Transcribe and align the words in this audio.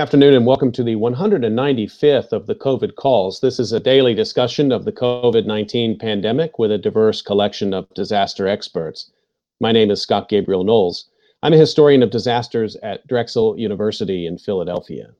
afternoon 0.00 0.32
and 0.32 0.46
welcome 0.46 0.72
to 0.72 0.82
the 0.82 0.96
195th 0.96 2.32
of 2.32 2.46
the 2.46 2.54
COVID 2.54 2.94
calls. 2.94 3.40
This 3.40 3.60
is 3.60 3.70
a 3.70 3.78
daily 3.78 4.14
discussion 4.14 4.72
of 4.72 4.86
the 4.86 4.92
COVID 4.92 5.44
19 5.44 5.98
pandemic 5.98 6.58
with 6.58 6.72
a 6.72 6.78
diverse 6.78 7.20
collection 7.20 7.74
of 7.74 7.86
disaster 7.92 8.48
experts. 8.48 9.12
My 9.60 9.72
name 9.72 9.90
is 9.90 10.00
Scott 10.00 10.30
Gabriel 10.30 10.64
Knowles. 10.64 11.10
I'm 11.42 11.52
a 11.52 11.58
historian 11.58 12.02
of 12.02 12.08
disasters 12.08 12.76
at 12.76 13.06
Drexel 13.08 13.58
University 13.58 14.26
in 14.26 14.38
Philadelphia. 14.38 15.10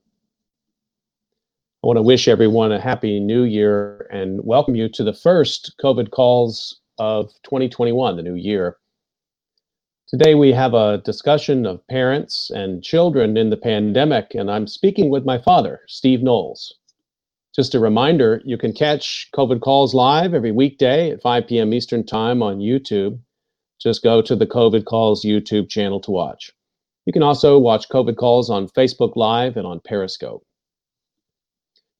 I 1.85 1.87
want 1.87 1.99
to 1.99 2.03
wish 2.03 2.27
everyone 2.27 2.73
a 2.73 2.81
happy 2.81 3.21
new 3.21 3.43
year 3.43 4.09
and 4.11 4.43
welcome 4.47 4.77
you 4.77 4.89
to 4.89 5.05
the 5.05 5.13
first 5.13 5.75
COVID 5.85 6.11
calls 6.11 6.81
of 6.97 7.27
2021, 7.43 8.17
the 8.17 8.23
new 8.23 8.35
year. 8.35 8.79
Today, 10.13 10.35
we 10.35 10.51
have 10.51 10.75
a 10.75 10.99
discussion 10.99 11.65
of 11.65 11.87
parents 11.87 12.51
and 12.51 12.83
children 12.83 13.37
in 13.37 13.51
the 13.51 13.57
pandemic, 13.57 14.35
and 14.35 14.51
I'm 14.51 14.67
speaking 14.67 15.09
with 15.09 15.25
my 15.25 15.39
father, 15.39 15.83
Steve 15.87 16.21
Knowles. 16.21 16.75
Just 17.55 17.77
a 17.77 17.79
reminder 17.79 18.43
you 18.45 18.59
can 18.59 18.73
catch 18.73 19.29
COVID 19.33 19.61
Calls 19.61 19.95
live 19.95 20.35
every 20.35 20.51
weekday 20.51 21.13
at 21.13 21.23
5 21.23 21.47
p.m. 21.47 21.73
Eastern 21.73 22.05
Time 22.05 22.43
on 22.43 22.59
YouTube. 22.59 23.21
Just 23.81 24.03
go 24.03 24.21
to 24.21 24.35
the 24.35 24.49
COVID 24.49 24.85
Calls 24.85 25.25
YouTube 25.25 25.69
channel 25.69 26.01
to 26.01 26.11
watch. 26.11 26.51
You 27.07 27.13
can 27.13 27.23
also 27.23 27.57
watch 27.57 27.89
COVID 27.89 28.17
Calls 28.17 28.51
on 28.51 28.67
Facebook 28.67 29.15
Live 29.15 29.57
and 29.57 29.65
on 29.65 29.79
Periscope. 29.79 30.45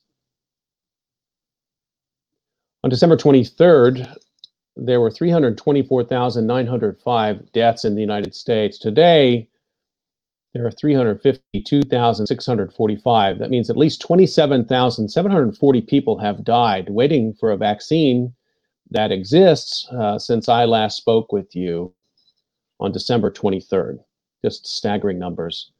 On 2.83 2.91
December 2.91 3.17
23rd, 3.17 4.17
there 4.77 5.01
were 5.01 5.11
324,905 5.11 7.53
deaths 7.53 7.85
in 7.85 7.95
the 7.95 8.01
United 8.01 8.35
States. 8.35 8.79
Today, 8.79 9.47
there 10.55 10.67
are 10.67 10.71
352,645. 10.71 13.39
That 13.39 13.51
means 13.51 13.69
at 13.69 13.77
least 13.77 14.01
27,740 14.01 15.81
people 15.83 16.17
have 16.19 16.43
died 16.43 16.89
waiting 16.89 17.35
for 17.35 17.51
a 17.51 17.57
vaccine 17.57 18.33
that 18.91 19.13
exists 19.13 19.89
uh, 19.93 20.19
since 20.19 20.49
I 20.49 20.65
last 20.65 20.97
spoke 20.97 21.33
with 21.33 21.55
you 21.55 21.95
on 22.81 22.93
December 22.93 23.31
23rd. 23.31 23.99
Just 24.45 24.67
staggering 24.67 25.19
numbers. 25.19 25.71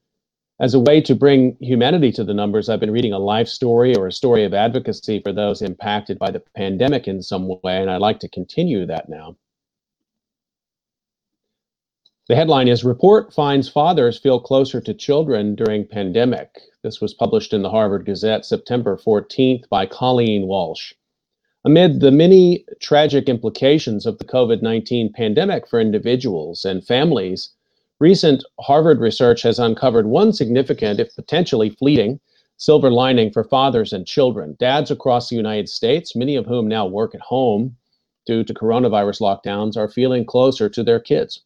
As 0.61 0.75
a 0.75 0.81
way 0.81 1.01
to 1.01 1.15
bring 1.15 1.57
humanity 1.59 2.13
to 2.13 2.23
the 2.23 2.35
numbers, 2.35 2.69
I've 2.69 2.81
been 2.81 2.91
reading 2.91 3.15
a 3.15 3.19
life 3.19 3.49
story 3.49 3.97
or 3.97 4.07
a 4.07 4.13
story 4.13 4.45
of 4.45 4.53
advocacy 4.53 5.21
for 5.21 5.33
those 5.33 5.63
impacted 5.63 6.19
by 6.19 6.31
the 6.31 6.43
pandemic 6.55 7.09
in 7.09 7.23
some 7.23 7.49
way, 7.63 7.81
and 7.81 7.91
I'd 7.91 8.03
like 8.03 8.21
to 8.21 8.29
continue 8.29 8.85
that 8.85 9.09
now. 9.09 9.37
The 12.29 12.37
headline 12.37 12.69
is 12.69 12.85
Report 12.85 13.33
Finds 13.33 13.69
Fathers 13.71 14.19
Feel 14.19 14.39
Closer 14.39 14.83
to 14.83 14.95
Children 14.95 15.55
During 15.57 15.87
Pandemic. 15.87 16.61
This 16.83 17.01
was 17.01 17.15
published 17.15 17.55
in 17.55 17.63
the 17.63 17.71
Harvard 17.71 18.05
Gazette 18.05 18.45
September 18.45 18.99
14th 18.99 19.69
by 19.71 19.87
Colleen 19.87 20.47
Walsh. 20.47 20.93
Amid 21.63 22.01
the 22.01 22.11
many 22.11 22.65
tragic 22.81 23.29
implications 23.29 24.07
of 24.07 24.17
the 24.17 24.25
COVID 24.25 24.63
19 24.63 25.13
pandemic 25.13 25.67
for 25.67 25.79
individuals 25.79 26.65
and 26.65 26.83
families, 26.83 27.51
recent 27.99 28.43
Harvard 28.61 28.99
research 28.99 29.43
has 29.43 29.59
uncovered 29.59 30.07
one 30.07 30.33
significant, 30.33 31.01
if 31.01 31.15
potentially 31.15 31.69
fleeting, 31.69 32.19
silver 32.57 32.91
lining 32.91 33.31
for 33.31 33.45
fathers 33.45 33.93
and 33.93 34.07
children. 34.07 34.57
Dads 34.59 34.91
across 34.91 35.29
the 35.29 35.37
United 35.37 35.69
States, 35.69 36.17
many 36.17 36.35
of 36.35 36.47
whom 36.47 36.67
now 36.67 36.87
work 36.87 37.15
at 37.15 37.21
home 37.21 37.77
due 38.25 38.43
to 38.43 38.55
coronavirus 38.55 39.21
lockdowns, 39.21 39.77
are 39.77 39.89
feeling 39.91 40.25
closer 40.25 40.71
to 40.71 40.83
their 40.83 40.99
kids. 40.99 41.43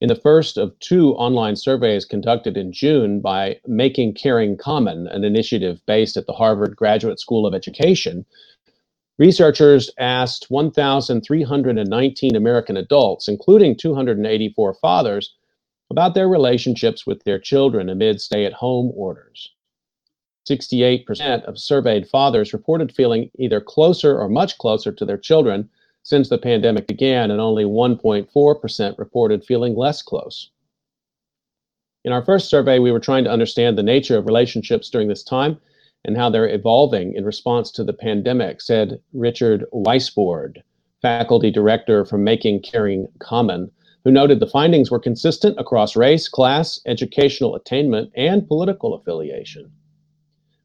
In 0.00 0.08
the 0.08 0.16
first 0.16 0.56
of 0.56 0.76
two 0.80 1.14
online 1.14 1.54
surveys 1.54 2.04
conducted 2.04 2.56
in 2.56 2.72
June 2.72 3.20
by 3.20 3.60
Making 3.64 4.14
Caring 4.14 4.56
Common, 4.56 5.06
an 5.06 5.22
initiative 5.22 5.82
based 5.86 6.16
at 6.16 6.26
the 6.26 6.32
Harvard 6.32 6.74
Graduate 6.74 7.20
School 7.20 7.46
of 7.46 7.54
Education, 7.54 8.24
Researchers 9.20 9.90
asked 9.98 10.46
1,319 10.48 12.34
American 12.34 12.78
adults, 12.78 13.28
including 13.28 13.76
284 13.76 14.72
fathers, 14.72 15.34
about 15.90 16.14
their 16.14 16.26
relationships 16.26 17.06
with 17.06 17.22
their 17.24 17.38
children 17.38 17.90
amid 17.90 18.18
stay 18.18 18.46
at 18.46 18.54
home 18.54 18.90
orders. 18.94 19.52
68% 20.48 21.44
of 21.44 21.58
surveyed 21.58 22.08
fathers 22.08 22.54
reported 22.54 22.94
feeling 22.94 23.30
either 23.38 23.60
closer 23.60 24.18
or 24.18 24.26
much 24.26 24.56
closer 24.56 24.90
to 24.90 25.04
their 25.04 25.18
children 25.18 25.68
since 26.02 26.30
the 26.30 26.38
pandemic 26.38 26.86
began, 26.86 27.30
and 27.30 27.42
only 27.42 27.64
1.4% 27.64 28.98
reported 28.98 29.44
feeling 29.44 29.76
less 29.76 30.00
close. 30.00 30.50
In 32.06 32.12
our 32.12 32.24
first 32.24 32.48
survey, 32.48 32.78
we 32.78 32.90
were 32.90 32.98
trying 32.98 33.24
to 33.24 33.30
understand 33.30 33.76
the 33.76 33.82
nature 33.82 34.16
of 34.16 34.24
relationships 34.24 34.88
during 34.88 35.08
this 35.08 35.22
time 35.22 35.60
and 36.04 36.16
how 36.16 36.30
they're 36.30 36.48
evolving 36.48 37.14
in 37.14 37.24
response 37.24 37.70
to 37.70 37.84
the 37.84 37.92
pandemic, 37.92 38.60
said 38.60 39.00
Richard 39.12 39.64
Weissbourd, 39.72 40.62
faculty 41.02 41.50
director 41.50 42.04
from 42.04 42.24
Making 42.24 42.62
Caring 42.62 43.06
Common, 43.18 43.70
who 44.04 44.10
noted 44.10 44.40
the 44.40 44.46
findings 44.46 44.90
were 44.90 44.98
consistent 44.98 45.58
across 45.58 45.96
race, 45.96 46.28
class, 46.28 46.80
educational 46.86 47.54
attainment, 47.54 48.10
and 48.16 48.48
political 48.48 48.94
affiliation. 48.94 49.70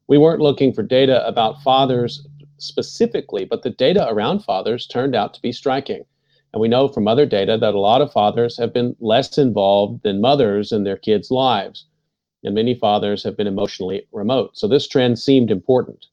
We 0.08 0.18
weren't 0.18 0.40
looking 0.40 0.72
for 0.72 0.82
data 0.82 1.26
about 1.26 1.62
fathers 1.62 2.26
specifically, 2.58 3.44
but 3.44 3.62
the 3.62 3.70
data 3.70 4.08
around 4.08 4.40
fathers 4.40 4.86
turned 4.86 5.14
out 5.14 5.34
to 5.34 5.42
be 5.42 5.52
striking. 5.52 6.04
And 6.52 6.60
we 6.62 6.68
know 6.68 6.88
from 6.88 7.06
other 7.06 7.26
data 7.26 7.58
that 7.58 7.74
a 7.74 7.78
lot 7.78 8.00
of 8.00 8.12
fathers 8.12 8.56
have 8.56 8.72
been 8.72 8.96
less 9.00 9.36
involved 9.36 10.02
than 10.02 10.22
mothers 10.22 10.72
in 10.72 10.84
their 10.84 10.96
kids' 10.96 11.30
lives 11.30 11.84
and 12.46 12.54
many 12.54 12.74
fathers 12.74 13.22
have 13.24 13.36
been 13.36 13.48
emotionally 13.48 14.06
remote. 14.12 14.56
So 14.56 14.68
this 14.68 14.86
trend 14.86 15.18
seemed 15.18 15.50
important. 15.50 16.06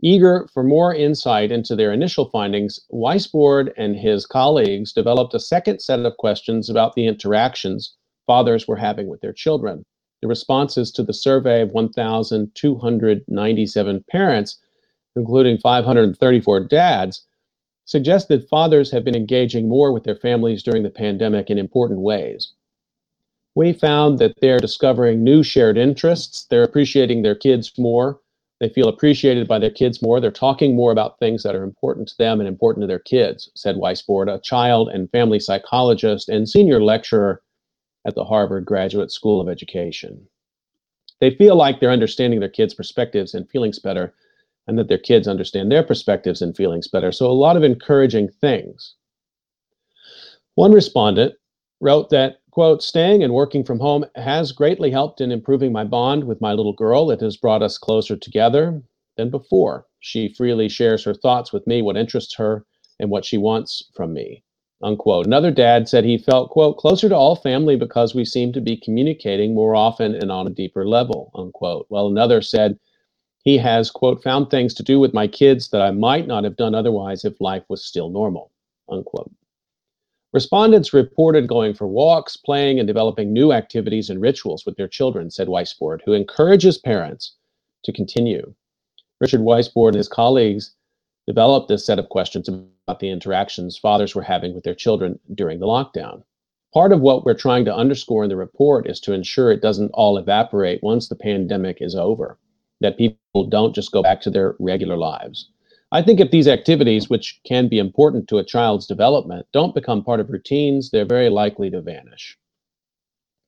Eager 0.00 0.46
for 0.54 0.62
more 0.62 0.94
insight 0.94 1.50
into 1.50 1.74
their 1.74 1.92
initial 1.92 2.30
findings, 2.30 2.78
Weissbourd 2.90 3.74
and 3.76 3.96
his 3.96 4.24
colleagues 4.24 4.92
developed 4.92 5.34
a 5.34 5.40
second 5.40 5.80
set 5.80 5.98
of 5.98 6.16
questions 6.16 6.70
about 6.70 6.94
the 6.94 7.06
interactions 7.06 7.96
fathers 8.24 8.68
were 8.68 8.76
having 8.76 9.08
with 9.08 9.20
their 9.20 9.32
children. 9.32 9.84
The 10.22 10.28
responses 10.28 10.92
to 10.92 11.02
the 11.02 11.12
survey 11.12 11.62
of 11.62 11.72
1,297 11.72 14.04
parents, 14.08 14.58
including 15.16 15.58
534 15.58 16.68
dads, 16.68 17.26
suggest 17.84 18.28
that 18.28 18.48
fathers 18.48 18.92
have 18.92 19.02
been 19.02 19.16
engaging 19.16 19.68
more 19.68 19.92
with 19.92 20.04
their 20.04 20.14
families 20.14 20.62
during 20.62 20.84
the 20.84 20.90
pandemic 20.90 21.50
in 21.50 21.58
important 21.58 21.98
ways 22.00 22.52
we 23.58 23.72
found 23.72 24.20
that 24.20 24.40
they're 24.40 24.60
discovering 24.60 25.24
new 25.24 25.42
shared 25.42 25.76
interests. 25.76 26.46
They're 26.48 26.62
appreciating 26.62 27.22
their 27.22 27.34
kids 27.34 27.72
more. 27.76 28.20
They 28.60 28.68
feel 28.68 28.86
appreciated 28.86 29.48
by 29.48 29.58
their 29.58 29.72
kids 29.72 30.00
more. 30.00 30.20
They're 30.20 30.30
talking 30.30 30.76
more 30.76 30.92
about 30.92 31.18
things 31.18 31.42
that 31.42 31.56
are 31.56 31.64
important 31.64 32.06
to 32.06 32.18
them 32.18 32.38
and 32.38 32.48
important 32.48 32.84
to 32.84 32.86
their 32.86 33.00
kids, 33.00 33.50
said 33.56 33.74
Weissbourd, 33.74 34.32
a 34.32 34.38
child 34.38 34.90
and 34.90 35.10
family 35.10 35.40
psychologist 35.40 36.28
and 36.28 36.48
senior 36.48 36.80
lecturer 36.80 37.42
at 38.06 38.14
the 38.14 38.24
Harvard 38.24 38.64
Graduate 38.64 39.10
School 39.10 39.40
of 39.40 39.48
Education. 39.48 40.28
They 41.20 41.34
feel 41.34 41.56
like 41.56 41.80
they're 41.80 41.90
understanding 41.90 42.38
their 42.38 42.48
kids' 42.48 42.74
perspectives 42.74 43.34
and 43.34 43.50
feelings 43.50 43.80
better, 43.80 44.14
and 44.68 44.78
that 44.78 44.86
their 44.86 44.98
kids 44.98 45.26
understand 45.26 45.72
their 45.72 45.82
perspectives 45.82 46.42
and 46.42 46.56
feelings 46.56 46.86
better. 46.86 47.10
So, 47.10 47.26
a 47.26 47.32
lot 47.32 47.56
of 47.56 47.64
encouraging 47.64 48.28
things. 48.40 48.94
One 50.54 50.70
respondent 50.70 51.34
wrote 51.80 52.10
that 52.10 52.38
Quote, 52.58 52.82
staying 52.82 53.22
and 53.22 53.32
working 53.32 53.62
from 53.62 53.78
home 53.78 54.04
has 54.16 54.50
greatly 54.50 54.90
helped 54.90 55.20
in 55.20 55.30
improving 55.30 55.70
my 55.70 55.84
bond 55.84 56.24
with 56.24 56.40
my 56.40 56.52
little 56.52 56.72
girl. 56.72 57.08
It 57.12 57.20
has 57.20 57.36
brought 57.36 57.62
us 57.62 57.78
closer 57.78 58.16
together 58.16 58.82
than 59.16 59.30
before. 59.30 59.86
She 60.00 60.34
freely 60.34 60.68
shares 60.68 61.04
her 61.04 61.14
thoughts 61.14 61.52
with 61.52 61.68
me, 61.68 61.82
what 61.82 61.96
interests 61.96 62.34
her, 62.34 62.66
and 62.98 63.10
what 63.10 63.24
she 63.24 63.38
wants 63.38 63.84
from 63.94 64.12
me. 64.12 64.42
unquote. 64.82 65.24
Another 65.24 65.52
dad 65.52 65.88
said 65.88 66.04
he 66.04 66.18
felt, 66.18 66.50
quote, 66.50 66.78
closer 66.78 67.08
to 67.08 67.14
all 67.14 67.36
family 67.36 67.76
because 67.76 68.12
we 68.12 68.24
seem 68.24 68.52
to 68.54 68.60
be 68.60 68.76
communicating 68.76 69.54
more 69.54 69.76
often 69.76 70.16
and 70.16 70.32
on 70.32 70.48
a 70.48 70.50
deeper 70.50 70.84
level, 70.84 71.30
unquote. 71.36 71.86
Well, 71.90 72.08
another 72.08 72.42
said 72.42 72.76
he 73.44 73.56
has, 73.58 73.88
quote, 73.88 74.20
found 74.20 74.50
things 74.50 74.74
to 74.74 74.82
do 74.82 74.98
with 74.98 75.14
my 75.14 75.28
kids 75.28 75.68
that 75.70 75.80
I 75.80 75.92
might 75.92 76.26
not 76.26 76.42
have 76.42 76.56
done 76.56 76.74
otherwise 76.74 77.24
if 77.24 77.40
life 77.40 77.62
was 77.68 77.84
still 77.84 78.10
normal, 78.10 78.50
unquote. 78.88 79.30
Respondents 80.34 80.92
reported 80.92 81.48
going 81.48 81.72
for 81.72 81.86
walks, 81.86 82.36
playing, 82.36 82.78
and 82.78 82.86
developing 82.86 83.32
new 83.32 83.50
activities 83.50 84.10
and 84.10 84.20
rituals 84.20 84.66
with 84.66 84.76
their 84.76 84.88
children, 84.88 85.30
said 85.30 85.48
Weissbourd, 85.48 86.02
who 86.04 86.12
encourages 86.12 86.76
parents 86.76 87.36
to 87.84 87.92
continue. 87.92 88.54
Richard 89.20 89.40
Weissbourd 89.40 89.94
and 89.94 89.96
his 89.96 90.08
colleagues 90.08 90.74
developed 91.26 91.68
this 91.68 91.86
set 91.86 91.98
of 91.98 92.10
questions 92.10 92.46
about 92.46 93.00
the 93.00 93.08
interactions 93.08 93.78
fathers 93.78 94.14
were 94.14 94.22
having 94.22 94.54
with 94.54 94.64
their 94.64 94.74
children 94.74 95.18
during 95.34 95.60
the 95.60 95.66
lockdown. 95.66 96.22
Part 96.74 96.92
of 96.92 97.00
what 97.00 97.24
we're 97.24 97.32
trying 97.32 97.64
to 97.64 97.74
underscore 97.74 98.24
in 98.24 98.28
the 98.28 98.36
report 98.36 98.88
is 98.88 99.00
to 99.00 99.14
ensure 99.14 99.50
it 99.50 99.62
doesn't 99.62 99.90
all 99.94 100.18
evaporate 100.18 100.82
once 100.82 101.08
the 101.08 101.16
pandemic 101.16 101.78
is 101.80 101.94
over, 101.94 102.38
that 102.82 102.98
people 102.98 103.46
don't 103.48 103.74
just 103.74 103.92
go 103.92 104.02
back 104.02 104.20
to 104.20 104.30
their 104.30 104.54
regular 104.58 104.98
lives. 104.98 105.50
I 105.90 106.02
think 106.02 106.20
if 106.20 106.30
these 106.30 106.48
activities, 106.48 107.08
which 107.08 107.40
can 107.46 107.68
be 107.68 107.78
important 107.78 108.28
to 108.28 108.38
a 108.38 108.44
child's 108.44 108.86
development, 108.86 109.46
don't 109.52 109.74
become 109.74 110.04
part 110.04 110.20
of 110.20 110.28
routines, 110.28 110.90
they're 110.90 111.06
very 111.06 111.30
likely 111.30 111.70
to 111.70 111.80
vanish. 111.80 112.36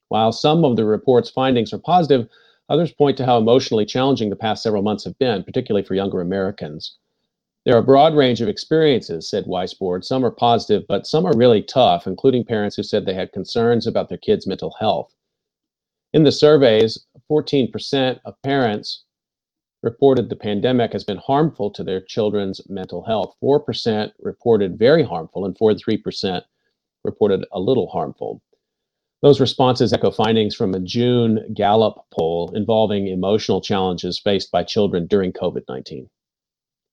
While 0.09 0.33
some 0.33 0.65
of 0.65 0.77
the 0.77 0.87
report's 0.87 1.29
findings 1.29 1.73
are 1.73 1.79
positive, 1.79 2.29
others 2.71 2.93
point 2.93 3.19
to 3.19 3.27
how 3.27 3.37
emotionally 3.37 3.85
challenging 3.85 4.31
the 4.31 4.37
past 4.37 4.63
several 4.63 4.83
months 4.83 5.05
have 5.05 5.19
been, 5.19 5.45
particularly 5.45 5.85
for 5.87 5.95
younger 5.95 6.23
Americans. 6.23 6.97
There 7.67 7.77
are 7.77 7.81
a 7.81 7.85
broad 7.85 8.15
range 8.15 8.41
of 8.41 8.49
experiences, 8.49 9.29
said 9.29 9.45
Weissbourd. 9.45 10.03
Some 10.03 10.25
are 10.25 10.31
positive, 10.31 10.85
but 10.89 11.07
some 11.07 11.27
are 11.27 11.37
really 11.37 11.63
tough, 11.63 12.07
including 12.07 12.45
parents 12.47 12.75
who 12.75 12.83
said 12.83 13.05
they 13.05 13.13
had 13.13 13.33
concerns 13.33 13.87
about 13.87 14.09
their 14.09 14.17
kids' 14.17 14.47
mental 14.47 14.75
health. 14.81 15.15
In 16.15 16.25
the 16.25 16.33
surveys, 16.33 17.07
14% 17.31 18.19
of 18.25 18.41
parents 18.43 19.05
reported 19.83 20.29
the 20.29 20.37
pandemic 20.37 20.93
has 20.93 21.05
been 21.05 21.17
harmful 21.19 21.71
to 21.71 21.83
their 21.83 22.01
children's 22.01 22.61
mental 22.69 23.03
health. 23.03 23.35
4% 23.43 24.13
reported 24.21 24.79
very 24.79 25.03
harmful, 25.03 25.45
and 25.45 25.57
43% 25.57 26.43
reported 27.05 27.47
a 27.53 27.61
little 27.61 27.89
harmful. 27.89 28.43
Those 29.23 29.41
responses 29.41 29.93
echo 29.93 30.11
findings 30.11 30.55
from 30.55 30.75
a 30.75 30.81
June 30.81 31.53
Gallup 31.55 32.07
poll 32.11 32.53
involving 32.55 33.09
emotional 33.09 33.61
challenges 33.61 34.19
faced 34.19 34.51
by 34.51 34.65
children 34.65 35.07
during 35.07 35.33
COVID 35.33 35.65
19. 35.69 36.09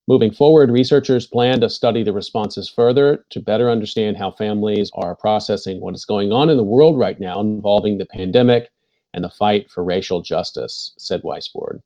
Moving 0.10 0.31
forward, 0.31 0.72
researchers 0.72 1.28
plan 1.28 1.60
to 1.60 1.69
study 1.69 2.04
the 2.04 2.13
responses 2.13 2.69
further 2.69 3.25
to 3.30 3.42
better 3.42 3.69
understand 3.69 4.16
how 4.16 4.31
families 4.31 4.90
are 4.94 5.16
processing 5.16 5.81
what 5.81 5.95
is 5.95 6.06
going 6.06 6.31
on 6.31 6.50
in 6.50 6.56
the 6.56 6.63
world 6.63 6.98
right 6.98 7.19
now 7.19 7.42
involving 7.42 7.98
the 7.98 8.06
pandemic 8.06 8.69
and 9.13 9.24
the 9.24 9.30
fight 9.30 9.69
for 9.69 9.83
racial 9.83 10.22
justice, 10.22 10.94
said 10.98 11.24
Weissbourd. 11.24 11.81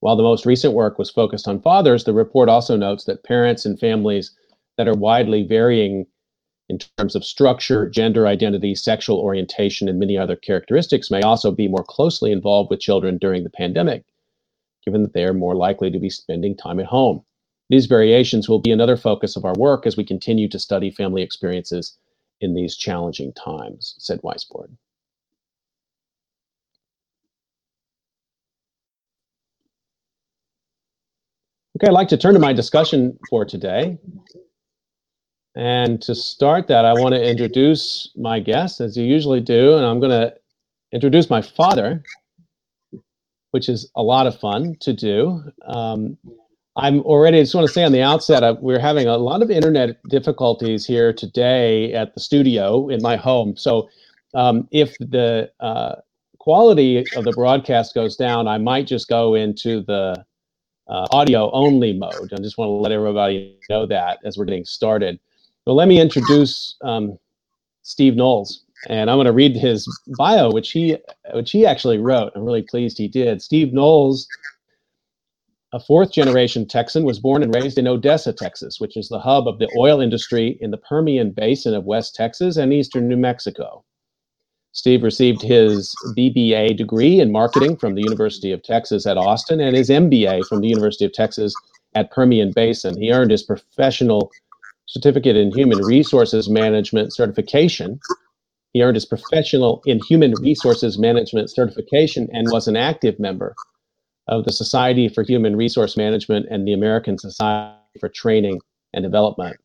While 0.00 0.16
the 0.16 0.22
most 0.22 0.46
recent 0.46 0.74
work 0.74 0.98
was 0.98 1.10
focused 1.10 1.46
on 1.46 1.60
fathers, 1.60 2.04
the 2.04 2.14
report 2.14 2.48
also 2.48 2.76
notes 2.76 3.04
that 3.04 3.22
parents 3.22 3.66
and 3.66 3.78
families 3.78 4.32
that 4.76 4.88
are 4.88 4.94
widely 4.94 5.42
varying 5.42 6.06
in 6.70 6.78
terms 6.78 7.14
of 7.14 7.24
structure, 7.24 7.88
gender 7.88 8.26
identity, 8.26 8.74
sexual 8.74 9.18
orientation, 9.18 9.88
and 9.88 9.98
many 9.98 10.16
other 10.16 10.36
characteristics 10.36 11.10
may 11.10 11.20
also 11.20 11.50
be 11.50 11.68
more 11.68 11.84
closely 11.84 12.32
involved 12.32 12.70
with 12.70 12.80
children 12.80 13.18
during 13.18 13.44
the 13.44 13.50
pandemic, 13.50 14.04
given 14.84 15.02
that 15.02 15.12
they 15.12 15.24
are 15.24 15.34
more 15.34 15.56
likely 15.56 15.90
to 15.90 15.98
be 15.98 16.08
spending 16.08 16.56
time 16.56 16.80
at 16.80 16.86
home. 16.86 17.24
These 17.68 17.86
variations 17.86 18.48
will 18.48 18.60
be 18.60 18.70
another 18.70 18.96
focus 18.96 19.36
of 19.36 19.44
our 19.44 19.54
work 19.54 19.86
as 19.86 19.96
we 19.96 20.04
continue 20.04 20.48
to 20.48 20.58
study 20.58 20.90
family 20.90 21.22
experiences 21.22 21.98
in 22.40 22.54
these 22.54 22.76
challenging 22.76 23.32
times, 23.32 23.96
said 23.98 24.20
Weissbourd. 24.22 24.70
Okay, 31.80 31.88
I'd 31.88 31.94
like 31.94 32.08
to 32.08 32.18
turn 32.18 32.34
to 32.34 32.40
my 32.40 32.52
discussion 32.52 33.18
for 33.30 33.46
today. 33.46 33.96
And 35.56 36.02
to 36.02 36.14
start 36.14 36.68
that, 36.68 36.84
I 36.84 36.92
want 36.92 37.14
to 37.14 37.26
introduce 37.26 38.12
my 38.18 38.38
guest, 38.38 38.82
as 38.82 38.98
you 38.98 39.04
usually 39.06 39.40
do, 39.40 39.78
and 39.78 39.86
I'm 39.86 39.98
going 39.98 40.10
to 40.10 40.34
introduce 40.92 41.30
my 41.30 41.40
father, 41.40 42.02
which 43.52 43.70
is 43.70 43.90
a 43.96 44.02
lot 44.02 44.26
of 44.26 44.38
fun 44.38 44.76
to 44.80 44.92
do. 44.92 45.42
Um, 45.66 46.18
I'm 46.76 47.00
already, 47.00 47.38
I 47.38 47.44
just 47.44 47.54
want 47.54 47.66
to 47.66 47.72
say 47.72 47.84
on 47.84 47.92
the 47.92 48.02
outset, 48.02 48.42
uh, 48.42 48.56
we're 48.60 48.78
having 48.78 49.06
a 49.06 49.16
lot 49.16 49.40
of 49.40 49.50
internet 49.50 50.02
difficulties 50.10 50.84
here 50.84 51.14
today 51.14 51.94
at 51.94 52.12
the 52.12 52.20
studio 52.20 52.90
in 52.90 53.00
my 53.00 53.16
home. 53.16 53.56
So 53.56 53.88
um, 54.34 54.68
if 54.70 54.98
the 54.98 55.50
uh, 55.60 55.94
quality 56.40 57.06
of 57.16 57.24
the 57.24 57.32
broadcast 57.32 57.94
goes 57.94 58.16
down, 58.16 58.48
I 58.48 58.58
might 58.58 58.86
just 58.86 59.08
go 59.08 59.34
into 59.34 59.80
the 59.80 60.26
uh, 60.90 61.06
audio 61.12 61.50
only 61.52 61.92
mode. 61.92 62.32
I 62.32 62.36
just 62.36 62.58
want 62.58 62.68
to 62.68 62.72
let 62.72 62.92
everybody 62.92 63.56
know 63.70 63.86
that 63.86 64.18
as 64.24 64.36
we're 64.36 64.44
getting 64.44 64.64
started. 64.64 65.18
So 65.64 65.72
let 65.72 65.88
me 65.88 66.00
introduce 66.00 66.76
um, 66.82 67.18
Steve 67.82 68.16
Knowles, 68.16 68.64
and 68.88 69.08
I'm 69.08 69.16
going 69.16 69.26
to 69.26 69.32
read 69.32 69.56
his 69.56 69.86
bio, 70.18 70.50
which 70.50 70.72
he 70.72 70.96
which 71.32 71.52
he 71.52 71.64
actually 71.64 71.98
wrote. 71.98 72.32
I'm 72.34 72.44
really 72.44 72.62
pleased 72.62 72.98
he 72.98 73.08
did. 73.08 73.40
Steve 73.40 73.72
Knowles 73.72 74.26
a 75.72 75.80
fourth 75.80 76.12
generation 76.12 76.66
Texan, 76.66 77.04
was 77.04 77.20
born 77.20 77.42
and 77.42 77.54
raised 77.54 77.78
in 77.78 77.86
Odessa, 77.86 78.32
Texas, 78.32 78.80
which 78.80 78.96
is 78.96 79.08
the 79.08 79.20
hub 79.20 79.46
of 79.46 79.58
the 79.58 79.70
oil 79.78 80.00
industry 80.00 80.58
in 80.60 80.70
the 80.70 80.76
Permian 80.76 81.30
Basin 81.30 81.74
of 81.74 81.84
West 81.84 82.14
Texas 82.14 82.56
and 82.56 82.72
eastern 82.72 83.08
New 83.08 83.16
Mexico. 83.16 83.84
Steve 84.72 85.02
received 85.02 85.42
his 85.42 85.94
BBA 86.16 86.76
degree 86.76 87.18
in 87.18 87.32
marketing 87.32 87.76
from 87.76 87.94
the 87.94 88.02
University 88.02 88.52
of 88.52 88.62
Texas 88.62 89.04
at 89.06 89.18
Austin 89.18 89.60
and 89.60 89.74
his 89.74 89.90
MBA 89.90 90.46
from 90.48 90.60
the 90.60 90.68
University 90.68 91.04
of 91.04 91.12
Texas 91.12 91.54
at 91.94 92.12
Permian 92.12 92.52
Basin. 92.52 92.96
He 92.96 93.12
earned 93.12 93.32
his 93.32 93.42
professional 93.42 94.30
certificate 94.86 95.36
in 95.36 95.52
human 95.52 95.84
resources 95.84 96.48
management 96.48 97.12
certification. 97.12 98.00
He 98.72 98.82
earned 98.82 98.96
his 98.96 99.06
professional 99.06 99.82
in 99.86 100.00
human 100.08 100.34
resources 100.40 100.98
management 100.98 101.50
certification 101.50 102.28
and 102.32 102.50
was 102.52 102.68
an 102.68 102.76
active 102.76 103.18
member 103.18 103.54
of 104.28 104.44
the 104.44 104.52
Society 104.52 105.08
for 105.08 105.24
Human 105.24 105.56
Resource 105.56 105.96
Management 105.96 106.46
and 106.50 106.66
the 106.66 106.72
American 106.72 107.18
Society 107.18 107.76
for 107.98 108.08
Training 108.08 108.60
and 108.94 109.02
Development. 109.02 109.56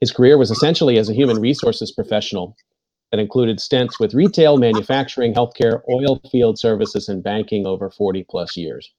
His 0.00 0.12
career 0.12 0.36
was 0.36 0.50
essentially 0.50 0.98
as 0.98 1.08
a 1.08 1.14
human 1.14 1.40
resources 1.40 1.90
professional 1.90 2.54
that 3.14 3.20
included 3.20 3.60
stints 3.60 4.00
with 4.00 4.12
retail, 4.12 4.56
manufacturing, 4.56 5.32
healthcare, 5.32 5.82
oil 5.88 6.20
field 6.32 6.58
services, 6.58 7.08
and 7.08 7.22
banking 7.22 7.64
over 7.64 7.88
40 7.88 8.24
plus 8.28 8.56
years. 8.56 8.92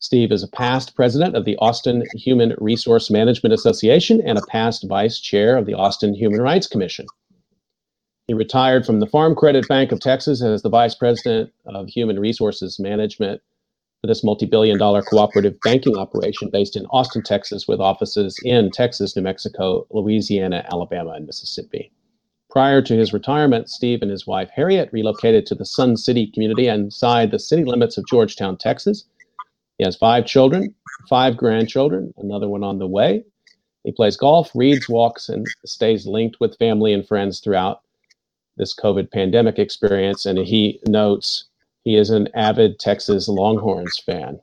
Steve 0.00 0.32
is 0.32 0.42
a 0.42 0.48
past 0.48 0.96
president 0.96 1.36
of 1.36 1.44
the 1.44 1.56
Austin 1.58 2.02
Human 2.16 2.56
Resource 2.58 3.12
Management 3.12 3.52
Association 3.52 4.20
and 4.26 4.38
a 4.38 4.46
past 4.48 4.84
vice 4.88 5.20
chair 5.20 5.56
of 5.56 5.66
the 5.66 5.74
Austin 5.74 6.14
Human 6.14 6.40
Rights 6.40 6.66
Commission. 6.66 7.06
He 8.26 8.34
retired 8.34 8.84
from 8.84 8.98
the 8.98 9.06
Farm 9.06 9.36
Credit 9.36 9.68
Bank 9.68 9.92
of 9.92 10.00
Texas 10.00 10.42
as 10.42 10.62
the 10.62 10.68
vice 10.68 10.96
president 10.96 11.52
of 11.64 11.86
Human 11.86 12.18
Resources 12.18 12.80
Management 12.80 13.40
for 14.00 14.08
this 14.08 14.24
multi-billion 14.24 14.78
dollar 14.78 15.02
cooperative 15.02 15.54
banking 15.62 15.96
operation 15.96 16.50
based 16.52 16.74
in 16.74 16.86
Austin, 16.86 17.22
Texas, 17.22 17.68
with 17.68 17.78
offices 17.78 18.36
in 18.42 18.72
Texas, 18.72 19.14
New 19.14 19.22
Mexico, 19.22 19.86
Louisiana, 19.90 20.66
Alabama, 20.72 21.10
and 21.10 21.24
Mississippi. 21.24 21.92
Prior 22.50 22.80
to 22.80 22.96
his 22.96 23.12
retirement, 23.12 23.68
Steve 23.68 24.00
and 24.00 24.10
his 24.10 24.26
wife 24.26 24.48
Harriet 24.54 24.88
relocated 24.92 25.44
to 25.46 25.54
the 25.54 25.66
Sun 25.66 25.98
City 25.98 26.30
community 26.30 26.66
inside 26.66 27.30
the 27.30 27.38
city 27.38 27.64
limits 27.64 27.98
of 27.98 28.06
Georgetown, 28.06 28.56
Texas. 28.56 29.04
He 29.76 29.84
has 29.84 29.96
five 29.96 30.26
children, 30.26 30.74
five 31.08 31.36
grandchildren, 31.36 32.12
another 32.16 32.48
one 32.48 32.64
on 32.64 32.78
the 32.78 32.86
way. 32.86 33.22
He 33.84 33.92
plays 33.92 34.16
golf, 34.16 34.50
reads, 34.54 34.88
walks, 34.88 35.28
and 35.28 35.46
stays 35.64 36.06
linked 36.06 36.40
with 36.40 36.58
family 36.58 36.92
and 36.92 37.06
friends 37.06 37.40
throughout 37.40 37.82
this 38.56 38.74
COVID 38.74 39.12
pandemic 39.12 39.58
experience. 39.58 40.26
And 40.26 40.38
he 40.38 40.80
notes 40.86 41.44
he 41.84 41.96
is 41.96 42.10
an 42.10 42.28
avid 42.34 42.78
Texas 42.78 43.28
Longhorns 43.28 43.98
fan. 43.98 44.40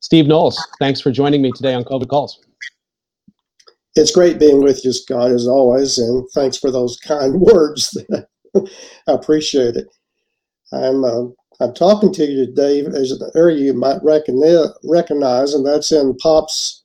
Steve 0.00 0.26
Knowles, 0.26 0.64
thanks 0.78 1.00
for 1.00 1.10
joining 1.10 1.40
me 1.40 1.50
today 1.52 1.74
on 1.74 1.82
COVID 1.84 2.08
Calls. 2.08 2.45
It's 3.96 4.10
great 4.12 4.38
being 4.38 4.62
with 4.62 4.84
you, 4.84 4.92
Scott, 4.92 5.30
as 5.32 5.48
always, 5.48 5.96
and 5.98 6.28
thanks 6.34 6.58
for 6.58 6.70
those 6.70 6.98
kind 6.98 7.40
words. 7.40 7.96
I 8.54 8.62
appreciate 9.08 9.76
it. 9.76 9.86
I'm 10.72 11.04
uh, 11.04 11.24
I'm 11.60 11.74
talking 11.74 12.12
to 12.12 12.26
you 12.26 12.44
today 12.46 12.80
as 12.80 13.10
an 13.12 13.30
area 13.34 13.58
you 13.58 13.74
might 13.74 14.00
recognize, 14.02 15.54
and 15.54 15.66
that's 15.66 15.92
in 15.92 16.16
Pop's 16.16 16.84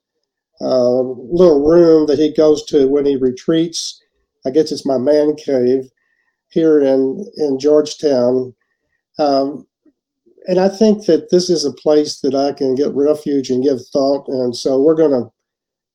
uh, 0.62 1.02
little 1.02 1.66
room 1.68 2.08
that 2.08 2.20
he 2.20 2.34
goes 2.34 2.64
to 2.68 2.88
when 2.88 3.06
he 3.06 3.18
retreats. 3.18 4.02
I 4.46 4.52
guess 4.52 4.72
it's 4.72 4.86
my 4.86 4.98
man 4.98 5.36
cave 5.36 5.90
here 6.50 6.80
in 6.80 7.26
in 7.38 7.60
Georgetown, 7.60 8.56
um, 9.20 9.68
and 10.48 10.60
I 10.60 10.70
think 10.70 11.06
that 11.08 11.30
this 11.32 11.50
is 11.50 11.66
a 11.66 11.74
place 11.74 12.22
that 12.22 12.36
I 12.36 12.54
can 12.54 12.76
get 12.76 12.94
refuge 12.94 13.50
and 13.50 13.64
give 13.64 13.80
thought. 13.92 14.28
And 14.30 14.56
so 14.56 14.82
we're 14.82 14.96
going 14.96 15.12
to 15.12 15.30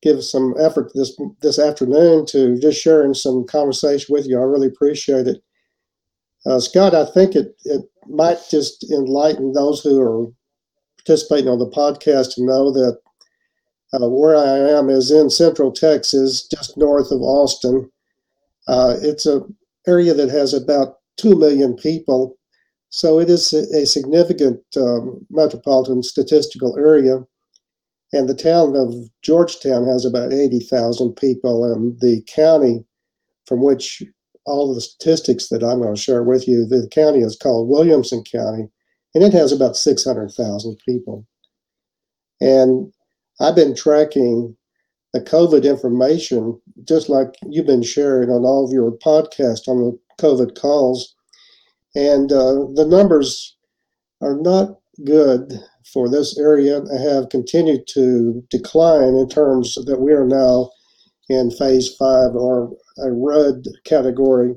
give 0.06 0.22
some 0.22 0.54
effort 0.58 0.92
this 0.94 1.18
this 1.42 1.58
afternoon 1.58 2.26
to 2.26 2.58
just 2.60 2.80
sharing 2.80 3.14
some 3.14 3.44
conversation 3.46 4.12
with 4.12 4.26
you. 4.26 4.38
I 4.38 4.44
really 4.44 4.68
appreciate 4.68 5.26
it. 5.26 5.42
Uh, 6.46 6.60
Scott, 6.60 6.94
I 6.94 7.04
think 7.06 7.34
it, 7.34 7.56
it 7.64 7.82
might 8.06 8.38
just 8.48 8.88
enlighten 8.90 9.52
those 9.52 9.82
who 9.82 10.00
are 10.00 10.26
participating 10.98 11.48
on 11.48 11.58
the 11.58 11.70
podcast 11.70 12.34
to 12.34 12.44
know 12.44 12.72
that 12.72 12.98
uh, 13.94 14.08
where 14.08 14.36
I 14.36 14.78
am 14.78 14.88
is 14.88 15.10
in 15.10 15.28
central 15.28 15.72
Texas, 15.72 16.46
just 16.46 16.76
north 16.76 17.10
of 17.10 17.20
Austin. 17.20 17.90
Uh, 18.68 18.96
it's 19.00 19.26
a 19.26 19.40
area 19.88 20.14
that 20.14 20.30
has 20.30 20.52
about 20.54 20.98
2 21.16 21.36
million 21.36 21.74
people. 21.74 22.36
So 22.90 23.18
it 23.18 23.28
is 23.28 23.52
a, 23.52 23.82
a 23.82 23.86
significant 23.86 24.60
um, 24.76 25.26
metropolitan 25.30 26.02
statistical 26.02 26.76
area. 26.76 27.24
And 28.16 28.28
the 28.28 28.34
town 28.34 28.74
of 28.76 28.94
Georgetown 29.20 29.86
has 29.86 30.06
about 30.06 30.32
80,000 30.32 31.14
people, 31.16 31.64
and 31.64 32.00
the 32.00 32.22
county 32.26 32.82
from 33.46 33.62
which 33.62 34.02
all 34.46 34.70
of 34.70 34.74
the 34.74 34.80
statistics 34.80 35.48
that 35.48 35.62
I'm 35.62 35.82
going 35.82 35.94
to 35.94 36.00
share 36.00 36.22
with 36.22 36.48
you, 36.48 36.64
the 36.64 36.88
county 36.90 37.18
is 37.20 37.36
called 37.36 37.68
Williamson 37.68 38.24
County, 38.24 38.68
and 39.14 39.22
it 39.22 39.34
has 39.34 39.52
about 39.52 39.76
600,000 39.76 40.78
people. 40.86 41.26
And 42.40 42.90
I've 43.38 43.54
been 43.54 43.76
tracking 43.76 44.56
the 45.12 45.20
COVID 45.20 45.64
information, 45.64 46.58
just 46.84 47.10
like 47.10 47.34
you've 47.46 47.66
been 47.66 47.82
sharing 47.82 48.30
on 48.30 48.44
all 48.44 48.64
of 48.64 48.72
your 48.72 48.92
podcasts 48.92 49.68
on 49.68 49.78
the 49.78 49.98
COVID 50.18 50.58
calls. 50.58 51.14
And 51.94 52.32
uh, 52.32 52.64
the 52.74 52.86
numbers 52.88 53.56
are 54.22 54.36
not 54.36 54.78
good 55.04 55.60
for 55.92 56.08
this 56.08 56.38
area 56.38 56.82
have 56.98 57.28
continued 57.28 57.86
to 57.88 58.42
decline 58.50 59.14
in 59.14 59.28
terms 59.28 59.74
that 59.74 60.00
we 60.00 60.12
are 60.12 60.26
now 60.26 60.70
in 61.28 61.50
phase 61.50 61.94
five 61.96 62.34
or 62.34 62.72
a 62.98 63.12
red 63.12 63.64
category. 63.84 64.54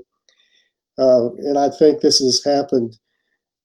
Uh, 0.97 1.29
and 1.37 1.57
I 1.57 1.69
think 1.69 2.01
this 2.01 2.19
has 2.19 2.43
happened 2.43 2.97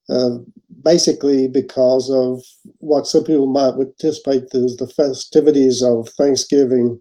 uh, 0.09 0.37
basically 0.83 1.49
because 1.49 2.11
of 2.11 2.42
what 2.78 3.06
some 3.06 3.25
people 3.25 3.47
might 3.47 3.75
anticipate 3.80 4.54
as 4.54 4.76
the 4.76 4.92
festivities 4.94 5.83
of 5.83 6.09
Thanksgiving 6.11 7.00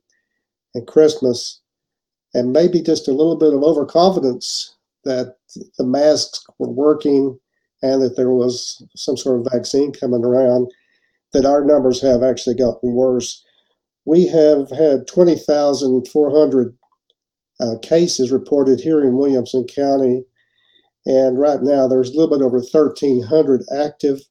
and 0.73 0.87
Christmas, 0.87 1.61
and 2.33 2.53
maybe 2.53 2.81
just 2.81 3.07
a 3.07 3.13
little 3.13 3.35
bit 3.35 3.53
of 3.53 3.63
overconfidence 3.63 4.75
that 5.03 5.35
the 5.77 5.85
masks 5.85 6.43
were 6.57 6.71
working 6.71 7.37
and 7.83 8.01
that 8.01 8.15
there 8.15 8.31
was 8.31 8.81
some 8.95 9.17
sort 9.17 9.39
of 9.39 9.51
vaccine 9.51 9.91
coming 9.91 10.23
around, 10.23 10.71
that 11.33 11.45
our 11.45 11.63
numbers 11.63 12.01
have 12.01 12.23
actually 12.23 12.55
gotten 12.55 12.93
worse. 12.93 13.43
We 14.05 14.25
have 14.27 14.69
had 14.71 15.05
20,400 15.05 16.77
uh, 17.59 17.75
cases 17.81 18.31
reported 18.31 18.79
here 18.79 19.01
in 19.03 19.17
Williamson 19.17 19.67
County, 19.67 20.23
and 21.05 21.37
right 21.37 21.61
now 21.61 21.87
there's 21.87 22.09
a 22.09 22.13
little 22.13 22.35
bit 22.35 22.43
over 22.43 22.57
1,300 22.59 23.63
active. 23.77 24.21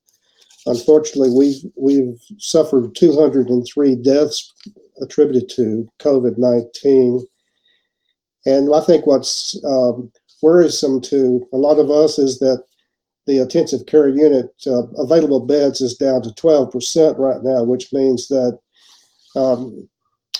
Unfortunately, 0.64 1.30
we've 1.30 1.62
we've 1.76 2.18
suffered 2.38 2.94
203 2.94 3.96
deaths 3.96 4.54
attributed 5.02 5.50
to 5.50 5.86
COVID-19, 6.00 7.22
and 8.46 8.74
I 8.74 8.80
think 8.80 9.06
what's 9.06 9.60
um, 9.64 10.10
worrisome 10.42 11.00
to 11.02 11.46
a 11.52 11.56
lot 11.56 11.78
of 11.78 11.90
us 11.90 12.18
is 12.18 12.38
that 12.38 12.62
the 13.26 13.38
intensive 13.38 13.86
care 13.86 14.08
unit 14.08 14.50
uh, 14.66 14.86
available 14.98 15.40
beds 15.40 15.80
is 15.80 15.96
down 15.96 16.22
to 16.22 16.30
12% 16.30 17.18
right 17.18 17.42
now, 17.42 17.62
which 17.62 17.92
means 17.92 18.28
that 18.28 18.58
um, 19.36 19.88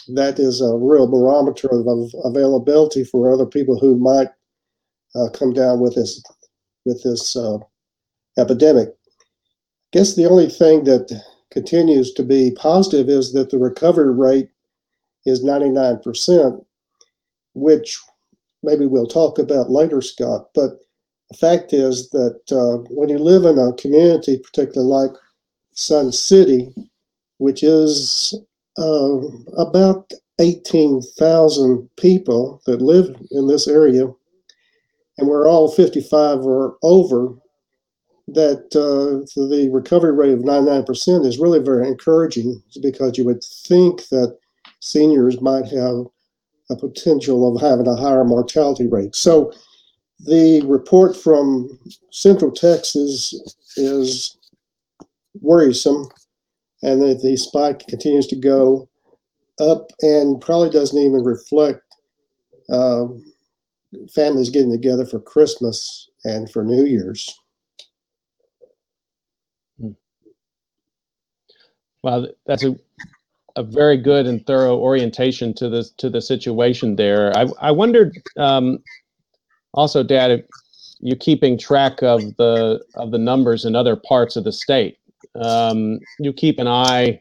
that 0.09 0.39
is 0.39 0.61
a 0.61 0.77
real 0.77 1.07
barometer 1.07 1.69
of, 1.71 1.87
of, 1.87 2.11
availability 2.25 3.05
for 3.05 3.33
other 3.33 3.47
people 3.47 3.79
who 3.79 3.97
might 3.97 4.29
uh, 5.15 5.29
come 5.33 5.53
down 5.53 5.81
with 5.81 5.95
this 5.95 6.23
with 6.85 7.03
this 7.05 7.37
uh, 7.37 7.59
epidemic. 8.37 8.89
I 8.89 9.99
guess 9.99 10.17
the 10.17 10.29
only 10.29 10.49
thing 10.49 10.85
that 10.85 11.23
continues 11.51 12.13
to 12.15 12.25
be 12.25 12.51
positive 12.57 13.09
is 13.09 13.33
that 13.33 13.51
the 13.51 13.59
recovery 13.59 14.13
rate 14.13 14.49
is 15.27 15.45
99%, 15.45 16.65
which 17.55 18.01
maybe 18.63 18.87
we'll 18.87 19.07
talk 19.07 19.39
about 19.39 19.71
later, 19.71 20.01
Scott. 20.01 20.49
But 20.55 20.81
the 21.33 21.39
fact 21.39 21.73
is 21.73 22.11
that 22.11 22.41
uh, 22.53 22.85
when 22.91 23.09
you 23.09 23.19
live 23.19 23.45
in 23.45 23.59
a 23.59 23.73
community, 23.75 24.39
particularly 24.39 24.89
like 24.89 25.13
Sun 25.73 26.13
City, 26.13 26.75
which 27.39 27.63
is 27.63 28.39
uh, 28.79 29.19
about 29.57 30.13
18,000 30.39 31.89
people 31.97 32.61
that 32.67 32.83
live 32.83 33.17
in 33.31 33.47
this 33.49 33.67
area, 33.67 34.09
and 35.17 35.29
we're 35.29 35.49
all 35.49 35.71
55 35.71 36.41
or 36.41 36.77
over, 36.83 37.35
that 38.29 38.67
uh, 38.77 39.25
the 39.49 39.71
recovery 39.73 40.13
rate 40.13 40.33
of 40.33 40.41
99% 40.41 41.27
is 41.27 41.39
really 41.39 41.59
very 41.59 41.89
encouraging 41.89 42.63
because 42.83 43.17
you 43.17 43.25
would 43.25 43.43
think 43.43 44.09
that 44.09 44.37
seniors 44.81 45.41
might 45.41 45.67
have 45.67 46.07
a 46.71 46.77
potential 46.77 47.55
of 47.55 47.61
having 47.61 47.87
a 47.87 47.97
higher 47.97 48.25
mortality 48.25 48.87
rate. 48.87 49.15
So 49.15 49.53
the 50.25 50.63
report 50.67 51.17
from 51.17 51.79
Central 52.11 52.51
Texas 52.51 53.35
is 53.77 54.37
worrisome, 55.41 56.09
and 56.83 57.03
that 57.03 57.23
the 57.23 57.37
spike 57.37 57.87
continues 57.89 58.27
to 58.29 58.37
go 58.37 58.89
up 59.61 59.91
and 60.01 60.41
probably 60.41 60.71
doesn't 60.71 60.99
even 60.99 61.23
reflect 61.25 61.83
uh, 62.71 63.07
families 64.15 64.51
getting 64.51 64.71
together 64.71 65.05
for 65.05 65.21
Christmas 65.21 66.09
and 66.25 66.51
for 66.51 66.65
New 66.65 66.85
Year's. 66.85 67.39
Well, 72.03 72.29
that's 72.47 72.65
a 72.65 72.77
a 73.57 73.63
very 73.63 73.97
good 73.97 74.27
and 74.27 74.47
thorough 74.47 74.79
orientation 74.79 75.53
to 75.55 75.69
the 75.69 75.89
to 75.99 76.09
the 76.09 76.21
situation 76.21 76.97
there. 76.97 77.37
I 77.37 77.47
I 77.61 77.71
wondered 77.71 78.17
um, 78.37 78.79
also, 79.75 80.03
Dad, 80.03 80.45
you're 81.01 81.17
keeping 81.17 81.59
track 81.59 82.03
of 82.03 82.21
the 82.37 82.85
of 82.95 83.11
the 83.11 83.19
numbers 83.19 83.65
in 83.65 83.75
other 83.75 83.97
parts 83.97 84.37
of 84.37 84.45
the 84.45 84.53
state. 84.53 84.99
Um, 85.35 85.99
you 86.19 86.33
keep 86.33 86.59
an 86.59 86.69
eye. 86.69 87.21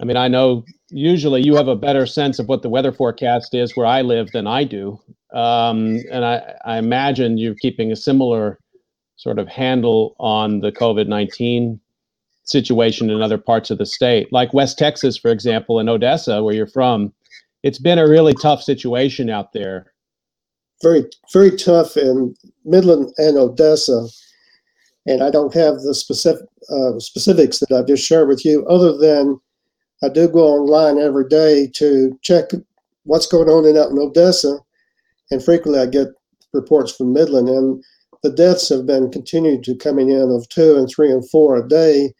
I 0.00 0.04
mean, 0.04 0.16
I 0.16 0.28
know 0.28 0.64
usually 0.90 1.42
you 1.42 1.54
have 1.56 1.68
a 1.68 1.76
better 1.76 2.06
sense 2.06 2.38
of 2.38 2.48
what 2.48 2.62
the 2.62 2.68
weather 2.68 2.92
forecast 2.92 3.54
is 3.54 3.76
where 3.76 3.86
I 3.86 4.02
live 4.02 4.32
than 4.32 4.46
I 4.46 4.64
do, 4.64 5.00
um, 5.32 6.00
and 6.10 6.24
I, 6.24 6.54
I 6.64 6.78
imagine 6.78 7.38
you're 7.38 7.54
keeping 7.54 7.92
a 7.92 7.96
similar 7.96 8.58
sort 9.16 9.38
of 9.38 9.48
handle 9.48 10.16
on 10.18 10.60
the 10.60 10.72
COVID 10.72 11.06
nineteen 11.06 11.80
situation 12.42 13.08
in 13.08 13.22
other 13.22 13.38
parts 13.38 13.70
of 13.70 13.78
the 13.78 13.86
state, 13.86 14.30
like 14.32 14.52
West 14.52 14.76
Texas, 14.76 15.16
for 15.16 15.30
example, 15.30 15.78
in 15.80 15.88
Odessa, 15.88 16.42
where 16.42 16.54
you're 16.54 16.66
from. 16.66 17.10
It's 17.62 17.78
been 17.78 17.98
a 17.98 18.06
really 18.06 18.34
tough 18.34 18.62
situation 18.62 19.30
out 19.30 19.54
there. 19.54 19.93
Very, 20.84 21.06
very 21.32 21.56
tough 21.56 21.96
in 21.96 22.34
Midland 22.66 23.14
and 23.16 23.38
Odessa. 23.38 24.06
And 25.06 25.22
I 25.22 25.30
don't 25.30 25.54
have 25.54 25.80
the 25.80 25.94
specific 25.94 26.46
uh, 26.68 26.98
specifics 26.98 27.58
that 27.60 27.72
I've 27.72 27.86
just 27.86 28.04
shared 28.04 28.28
with 28.28 28.44
you, 28.44 28.66
other 28.66 28.94
than 28.94 29.40
I 30.02 30.10
do 30.10 30.28
go 30.28 30.46
online 30.46 30.98
every 30.98 31.26
day 31.26 31.68
to 31.76 32.18
check 32.20 32.50
what's 33.04 33.26
going 33.26 33.48
on 33.48 33.64
in 33.64 33.78
out 33.78 33.92
in 33.92 33.98
Odessa, 33.98 34.58
and 35.30 35.42
frequently 35.42 35.80
I 35.80 35.86
get 35.86 36.08
reports 36.52 36.92
from 36.92 37.14
Midland, 37.14 37.48
and 37.48 37.82
the 38.22 38.30
deaths 38.30 38.68
have 38.68 38.84
been 38.84 39.10
continued 39.10 39.64
to 39.64 39.76
coming 39.76 40.10
in 40.10 40.30
of 40.30 40.46
two 40.50 40.76
and 40.76 40.86
three 40.86 41.10
and 41.10 41.26
four 41.30 41.56
a 41.56 41.66
day 41.66 42.12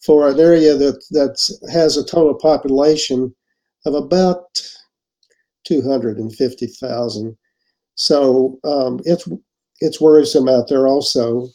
for 0.00 0.26
an 0.26 0.40
area 0.40 0.74
that 0.74 1.04
that 1.10 1.36
has 1.70 1.98
a 1.98 2.04
total 2.04 2.34
population 2.34 3.34
of 3.84 3.94
about 3.94 4.62
250,000. 5.64 7.36
So 7.96 8.60
um, 8.64 9.00
it's 9.04 9.28
it's 9.80 10.00
worrisome 10.00 10.48
out 10.48 10.68
there 10.68 10.86
also, 10.86 11.48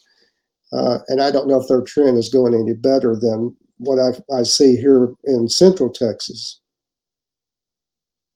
uh, 0.74 1.00
and 1.08 1.22
I 1.22 1.32
don't 1.32 1.48
know 1.48 1.60
if 1.60 1.68
their 1.68 1.82
trend 1.82 2.18
is 2.18 2.30
going 2.30 2.54
any 2.54 2.74
better 2.74 3.16
than 3.16 3.56
what 3.78 4.00
I, 4.00 4.36
I 4.36 4.44
see 4.44 4.76
here 4.76 5.14
in 5.24 5.48
Central 5.48 5.90
Texas. 5.90 6.60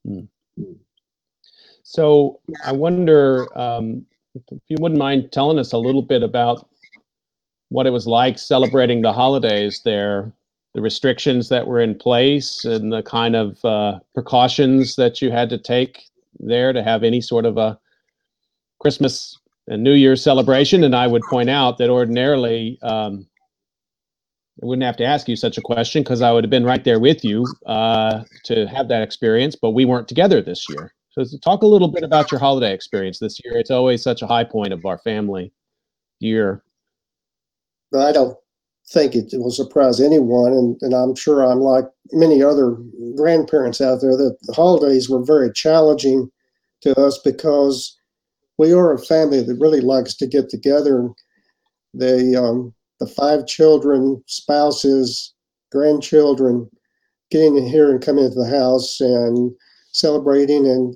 Hmm. 0.06 0.22
So 1.84 2.40
I 2.64 2.72
wonder 2.72 3.48
um, 3.58 4.06
if 4.34 4.62
you 4.68 4.78
wouldn't 4.80 5.00
mind 5.00 5.32
telling 5.32 5.60
us 5.60 5.72
a 5.74 5.78
little 5.78 6.02
bit 6.02 6.24
about 6.24 6.68
what 7.70 7.88
it 7.88 7.92
was 7.92 8.08
like 8.08 8.38
celebrating 8.38 9.02
the 9.02 9.14
holidays 9.14 9.82
there, 9.84 10.32
the 10.74 10.82
restrictions 10.82 11.50
that 11.50 11.66
were 11.66 11.80
in 11.80 11.96
place, 11.96 12.66
and 12.66 12.92
the 12.92 13.04
kind 13.04 13.36
of 13.36 13.64
uh, 13.66 14.00
precautions 14.14 14.96
that 14.96 15.22
you 15.22 15.32
had 15.32 15.50
to 15.50 15.58
take 15.58 16.04
there 16.40 16.74
to 16.74 16.84
have 16.84 17.04
any 17.04 17.22
sort 17.22 17.46
of 17.46 17.58
a 17.58 17.80
Christmas 18.86 19.40
and 19.68 19.84
New 19.84 19.94
Year's 19.94 20.24
celebration. 20.24 20.84
And 20.84 20.96
I 20.96 21.08
would 21.08 21.24
point 21.24 21.50
out 21.50 21.80
that 21.80 21.90
ordinarily, 21.90 22.78
um, 22.84 23.26
I 24.62 24.66
wouldn't 24.68 24.86
have 24.86 24.98
to 24.98 25.04
ask 25.04 25.28
you 25.28 25.36
such 25.36 25.58
a 25.58 25.62
question 25.62 26.04
because 26.04 26.22
I 26.22 26.32
would 26.32 26.44
have 26.44 26.52
been 26.52 26.64
right 26.64 26.84
there 26.84 27.00
with 27.00 27.26
you 27.26 27.48
uh, 27.66 28.22
to 28.44 28.68
have 28.68 28.88
that 28.90 29.02
experience, 29.02 29.56
but 29.56 29.72
we 29.72 29.86
weren't 29.86 30.08
together 30.08 30.40
this 30.40 30.70
year. 30.70 30.94
So, 31.10 31.26
talk 31.44 31.64
a 31.64 31.66
little 31.66 31.88
bit 31.88 32.04
about 32.04 32.30
your 32.30 32.40
holiday 32.40 32.76
experience 32.76 33.18
this 33.18 33.40
year. 33.44 33.58
It's 33.58 33.72
always 33.72 34.04
such 34.04 34.22
a 34.22 34.28
high 34.28 34.44
point 34.44 34.72
of 34.72 34.86
our 34.86 35.00
family 35.00 35.52
year. 36.20 36.62
I 37.98 38.12
don't 38.12 38.38
think 38.88 39.16
it 39.16 39.34
will 39.34 39.50
surprise 39.50 40.00
anyone, 40.00 40.52
and, 40.52 40.78
and 40.82 40.94
I'm 40.94 41.16
sure 41.16 41.42
I'm 41.44 41.62
like 41.62 41.86
many 42.12 42.44
other 42.44 42.78
grandparents 43.18 43.82
out 43.82 44.02
there 44.02 44.16
that 44.16 44.38
the 44.44 44.54
holidays 44.54 45.10
were 45.10 45.26
very 45.26 45.52
challenging 45.52 46.30
to 46.82 46.94
us 47.00 47.18
because 47.18 47.98
we 48.58 48.74
are 48.74 48.94
a 48.94 49.00
family 49.00 49.42
that 49.42 49.58
really 49.60 49.82
likes 49.82 50.14
to 50.16 50.28
get 50.28 50.50
together. 50.50 51.10
They, 51.94 52.36
um, 52.36 52.74
the 53.00 53.08
five 53.08 53.46
children, 53.48 54.24
spouses, 54.28 55.34
grandchildren, 55.72 56.70
getting 57.32 57.58
in 57.58 57.68
here 57.68 57.92
and 57.92 58.02
coming 58.02 58.26
into 58.26 58.40
the 58.40 58.50
house 58.50 59.02
and 59.02 59.52
celebrating. 59.92 60.66
And 60.66 60.96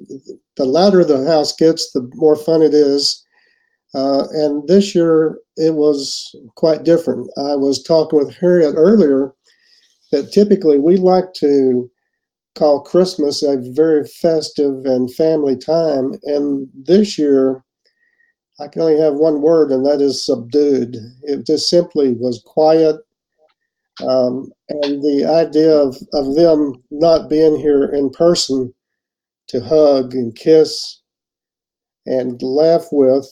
the 0.55 0.65
louder 0.65 1.03
the 1.03 1.25
house 1.25 1.55
gets, 1.55 1.91
the 1.91 2.09
more 2.15 2.35
fun 2.35 2.61
it 2.61 2.73
is. 2.73 3.25
Uh, 3.93 4.27
and 4.31 4.67
this 4.67 4.93
year 4.93 5.39
it 5.57 5.73
was 5.73 6.35
quite 6.55 6.83
different. 6.83 7.29
I 7.37 7.55
was 7.55 7.81
talking 7.81 8.19
with 8.19 8.35
Harriet 8.35 8.75
earlier 8.77 9.33
that 10.11 10.31
typically 10.31 10.79
we 10.79 10.97
like 10.97 11.33
to 11.35 11.89
call 12.59 12.81
Christmas 12.81 13.41
a 13.41 13.57
very 13.57 14.05
festive 14.05 14.85
and 14.85 15.13
family 15.15 15.55
time. 15.55 16.13
And 16.23 16.67
this 16.73 17.17
year, 17.17 17.63
I 18.59 18.67
can 18.67 18.81
only 18.81 18.99
have 18.99 19.15
one 19.15 19.41
word, 19.41 19.71
and 19.71 19.85
that 19.85 20.01
is 20.01 20.23
subdued. 20.23 20.97
It 21.23 21.45
just 21.45 21.69
simply 21.69 22.13
was 22.13 22.43
quiet. 22.45 22.97
Um, 24.05 24.51
and 24.67 25.01
the 25.01 25.25
idea 25.25 25.73
of, 25.73 25.95
of 26.13 26.35
them 26.35 26.83
not 26.91 27.29
being 27.29 27.57
here 27.57 27.85
in 27.85 28.09
person 28.09 28.73
to 29.47 29.61
hug 29.61 30.13
and 30.13 30.35
kiss 30.35 31.01
and 32.05 32.41
laugh 32.41 32.87
with 32.91 33.27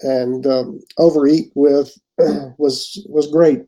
and 0.00 0.46
um, 0.46 0.80
overeat 0.98 1.50
with 1.54 1.92
was 2.58 3.04
was 3.08 3.30
great. 3.30 3.60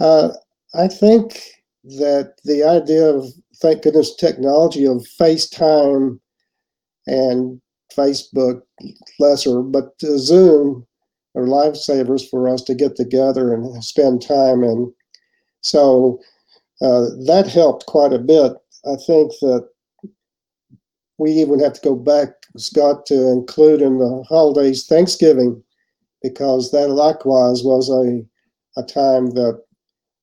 Uh, 0.00 0.30
I 0.74 0.88
think 0.88 1.40
that 1.84 2.34
the 2.44 2.64
idea 2.64 3.04
of 3.04 3.26
thank 3.62 3.82
goodness 3.82 4.14
technology 4.16 4.84
of 4.84 5.06
FaceTime 5.18 6.18
and 7.06 7.60
Facebook 7.96 8.62
lesser, 9.20 9.62
but 9.62 9.92
uh, 10.02 10.18
Zoom 10.18 10.86
are 11.34 11.44
lifesavers 11.44 12.28
for 12.28 12.48
us 12.48 12.62
to 12.62 12.74
get 12.74 12.96
together 12.96 13.54
and 13.54 13.82
spend 13.82 14.20
time. 14.20 14.62
And 14.62 14.92
so 15.60 16.18
uh, 16.82 17.06
that 17.26 17.48
helped 17.48 17.86
quite 17.86 18.12
a 18.12 18.18
bit. 18.18 18.52
I 18.84 18.96
think 19.06 19.32
that 19.40 19.68
we 21.18 21.30
even 21.30 21.60
have 21.60 21.74
to 21.74 21.80
go 21.80 21.94
back, 21.94 22.30
Scott, 22.56 23.06
to 23.06 23.28
include 23.28 23.80
in 23.80 23.98
the 23.98 24.24
holidays 24.28 24.86
Thanksgiving, 24.86 25.62
because 26.20 26.72
that 26.72 26.88
likewise 26.88 27.62
was 27.62 27.88
a, 27.88 28.22
a 28.80 28.84
time 28.84 29.30
that 29.30 29.62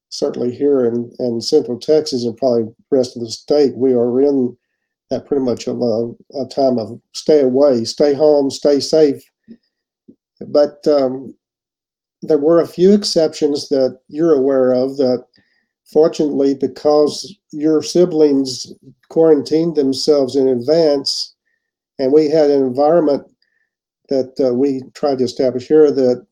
certainly 0.10 0.54
here 0.54 0.86
in, 0.86 1.12
in 1.20 1.42
Central 1.42 1.80
Texas 1.80 2.24
and 2.26 2.36
probably 2.38 2.74
rest 2.92 3.16
of 3.16 3.22
the 3.22 3.30
state, 3.30 3.76
we 3.76 3.94
are 3.94 4.22
in 4.22 4.58
that 5.10 5.26
pretty 5.26 5.44
much 5.44 5.68
of 5.68 5.82
a, 5.82 6.12
a 6.40 6.46
time 6.48 6.78
of 6.78 7.00
stay 7.14 7.42
away, 7.42 7.84
stay 7.84 8.14
home, 8.14 8.52
stay 8.52 8.80
safe. 8.80 9.24
But 10.48 10.86
um, 10.88 11.36
there 12.22 12.38
were 12.38 12.60
a 12.60 12.68
few 12.68 12.94
exceptions 12.94 13.70
that 13.70 14.00
you're 14.08 14.34
aware 14.34 14.72
of 14.74 14.98
that 14.98 15.26
fortunately, 15.92 16.54
because 16.54 17.36
your 17.52 17.82
siblings 17.82 18.72
quarantined 19.10 19.76
themselves 19.76 20.36
in 20.36 20.48
advance, 20.48 21.36
and 21.98 22.14
we 22.14 22.30
had 22.30 22.50
an 22.50 22.62
environment 22.62 23.24
that 24.10 24.34
uh, 24.40 24.54
we 24.54 24.82
tried 24.94 25.18
to 25.18 25.24
establish 25.24 25.68
here 25.68 25.92
that 25.92 26.26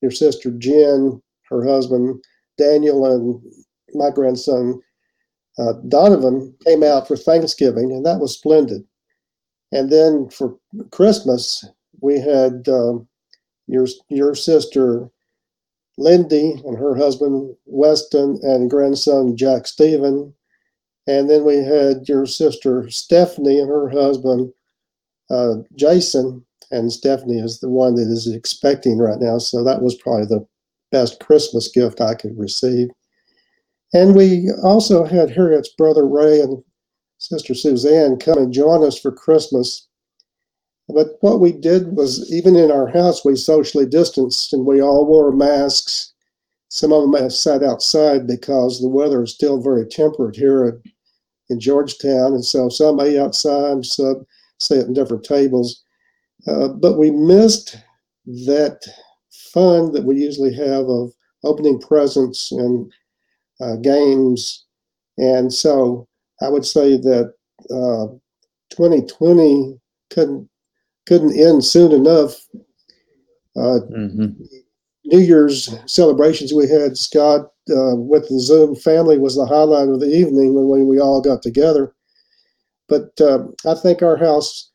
your 0.00 0.10
sister 0.10 0.50
Jen, 0.52 1.20
her 1.48 1.64
husband 1.64 2.22
Daniel, 2.58 3.06
and 3.06 3.40
my 3.94 4.10
grandson 4.10 4.80
uh, 5.58 5.74
Donovan 5.88 6.54
came 6.64 6.82
out 6.82 7.06
for 7.06 7.16
Thanksgiving, 7.16 7.92
and 7.92 8.06
that 8.06 8.20
was 8.20 8.34
splendid. 8.34 8.84
And 9.70 9.90
then 9.90 10.28
for 10.30 10.56
Christmas, 10.90 11.64
we 12.00 12.20
had 12.20 12.68
um, 12.68 13.08
your 13.66 13.86
your 14.08 14.34
sister 14.34 15.10
Lindy 15.98 16.60
and 16.64 16.76
her 16.76 16.94
husband 16.94 17.54
Weston 17.66 18.38
and 18.42 18.70
grandson 18.70 19.36
Jack 19.36 19.66
Stephen. 19.66 20.34
And 21.06 21.28
then 21.28 21.44
we 21.44 21.56
had 21.56 22.08
your 22.08 22.26
sister 22.26 22.88
Stephanie 22.88 23.58
and 23.58 23.68
her 23.68 23.88
husband 23.88 24.52
uh, 25.30 25.56
Jason. 25.74 26.44
And 26.70 26.90
Stephanie 26.90 27.38
is 27.38 27.60
the 27.60 27.68
one 27.68 27.96
that 27.96 28.08
is 28.08 28.26
expecting 28.26 28.98
right 28.98 29.20
now. 29.20 29.36
So 29.38 29.62
that 29.64 29.82
was 29.82 29.94
probably 29.94 30.26
the 30.26 30.46
best 30.92 31.18
Christmas 31.18 31.68
gift 31.68 32.00
I 32.00 32.14
could 32.14 32.38
receive. 32.38 32.88
And 33.92 34.14
we 34.14 34.48
also 34.62 35.04
had 35.04 35.30
Harriet's 35.30 35.70
brother 35.76 36.06
Ray 36.06 36.40
and 36.40 36.62
sister 37.18 37.54
Suzanne 37.54 38.18
come 38.18 38.38
and 38.38 38.52
join 38.52 38.84
us 38.84 38.98
for 38.98 39.12
Christmas. 39.12 39.88
But 40.88 41.18
what 41.20 41.40
we 41.40 41.52
did 41.52 41.96
was, 41.96 42.32
even 42.32 42.56
in 42.56 42.70
our 42.70 42.88
house, 42.88 43.24
we 43.24 43.36
socially 43.36 43.86
distanced 43.86 44.52
and 44.52 44.66
we 44.66 44.80
all 44.80 45.06
wore 45.06 45.32
masks. 45.32 46.12
Some 46.68 46.92
of 46.92 47.02
them 47.02 47.20
have 47.20 47.32
sat 47.32 47.62
outside 47.62 48.26
because 48.26 48.80
the 48.80 48.88
weather 48.88 49.22
is 49.22 49.34
still 49.34 49.60
very 49.60 49.86
temperate 49.86 50.36
here 50.36 50.80
in 51.50 51.60
Georgetown. 51.60 52.32
And 52.32 52.44
so 52.44 52.68
some 52.68 52.98
ate 53.00 53.18
outside, 53.18 53.84
some 53.84 54.26
sat 54.58 54.78
at 54.78 54.92
different 54.94 55.24
tables. 55.24 55.82
Uh, 56.46 56.68
but 56.68 56.98
we 56.98 57.10
missed 57.10 57.76
that 58.46 58.80
fun 59.52 59.92
that 59.92 60.04
we 60.04 60.16
usually 60.16 60.54
have 60.54 60.88
of 60.88 61.12
opening 61.44 61.80
presents 61.80 62.52
and 62.52 62.92
uh, 63.60 63.76
games. 63.76 64.64
And 65.18 65.52
so 65.52 66.08
I 66.40 66.48
would 66.48 66.64
say 66.64 66.96
that 66.96 67.34
uh, 67.70 68.06
2020 68.70 69.78
couldn't 70.10 70.48
couldn't 71.06 71.38
end 71.38 71.64
soon 71.64 71.92
enough. 71.92 72.36
Uh, 73.56 73.80
mm-hmm. 73.90 74.44
New 75.04 75.18
Year's 75.18 75.74
celebrations 75.86 76.54
we 76.54 76.68
had, 76.68 76.96
Scott, 76.96 77.50
uh, 77.70 77.96
with 77.96 78.28
the 78.28 78.38
Zoom 78.40 78.76
family 78.76 79.18
was 79.18 79.36
the 79.36 79.46
highlight 79.46 79.88
of 79.88 80.00
the 80.00 80.06
evening 80.06 80.54
when 80.54 80.86
we 80.86 81.00
all 81.00 81.20
got 81.20 81.42
together. 81.42 81.92
But 82.88 83.20
uh, 83.20 83.44
I 83.66 83.74
think 83.74 84.02
our 84.02 84.16
house 84.16 84.71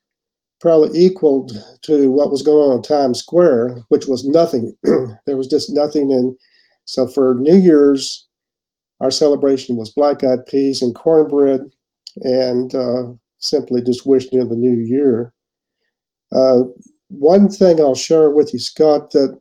probably 0.60 1.00
equaled 1.00 1.52
to 1.84 2.12
what 2.12 2.32
was 2.32 2.42
going 2.42 2.72
on 2.72 2.78
in 2.78 2.82
Times 2.82 3.20
Square, 3.20 3.80
which 3.90 4.08
was 4.08 4.26
nothing. 4.26 4.76
there 5.26 5.38
was 5.38 5.48
just 5.48 5.70
nothing. 5.72 6.12
And 6.12 6.36
so 6.86 7.08
for 7.08 7.36
New 7.40 7.58
Year's, 7.58 8.28
our 9.00 9.12
celebration 9.12 9.78
was 9.78 9.92
black 9.92 10.24
eyed 10.24 10.46
peas 10.48 10.82
and 10.82 10.96
cornbread, 10.96 11.62
and 12.22 12.74
uh, 12.74 13.04
simply 13.40 13.82
just 13.84 14.08
wishing 14.08 14.40
in 14.40 14.50
the 14.50 14.56
new 14.56 14.78
year. 14.78 15.34
Uh, 16.32 16.64
one 17.10 17.50
thing 17.50 17.80
I'll 17.80 17.96
share 17.96 18.32
with 18.32 18.54
you, 18.54 18.60
Scott, 18.60 19.12
that 19.12 19.40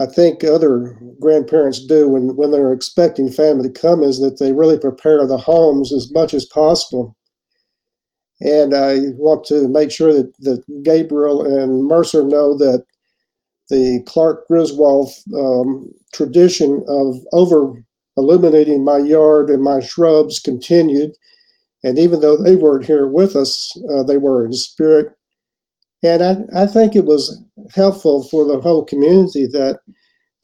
I 0.00 0.06
think 0.06 0.44
other 0.44 0.98
grandparents 1.20 1.84
do 1.84 2.08
when, 2.08 2.36
when 2.36 2.50
they're 2.50 2.72
expecting 2.72 3.30
family 3.30 3.68
to 3.68 3.80
come 3.80 4.02
is 4.02 4.20
that 4.20 4.38
they 4.38 4.52
really 4.52 4.78
prepare 4.78 5.26
the 5.26 5.38
homes 5.38 5.92
as 5.92 6.10
much 6.12 6.34
as 6.34 6.46
possible. 6.46 7.16
And 8.40 8.74
I 8.74 8.98
want 9.16 9.44
to 9.46 9.68
make 9.68 9.90
sure 9.90 10.12
that, 10.12 10.32
that 10.40 10.62
Gabriel 10.84 11.44
and 11.44 11.84
Mercer 11.84 12.24
know 12.24 12.56
that 12.58 12.84
the 13.68 14.02
Clark 14.06 14.46
Griswold 14.46 15.10
um, 15.34 15.90
tradition 16.12 16.84
of 16.88 17.16
over 17.32 17.74
illuminating 18.16 18.84
my 18.84 18.98
yard 18.98 19.50
and 19.50 19.62
my 19.62 19.80
shrubs 19.80 20.40
continued. 20.40 21.12
And 21.84 21.98
even 21.98 22.20
though 22.20 22.36
they 22.36 22.56
weren't 22.56 22.86
here 22.86 23.06
with 23.06 23.36
us, 23.36 23.76
uh, 23.92 24.02
they 24.02 24.18
were 24.18 24.44
in 24.44 24.52
spirit. 24.52 25.14
And 26.02 26.22
I, 26.22 26.62
I 26.62 26.66
think 26.66 26.94
it 26.94 27.04
was 27.04 27.40
helpful 27.74 28.24
for 28.24 28.44
the 28.44 28.60
whole 28.60 28.84
community 28.84 29.46
that 29.46 29.80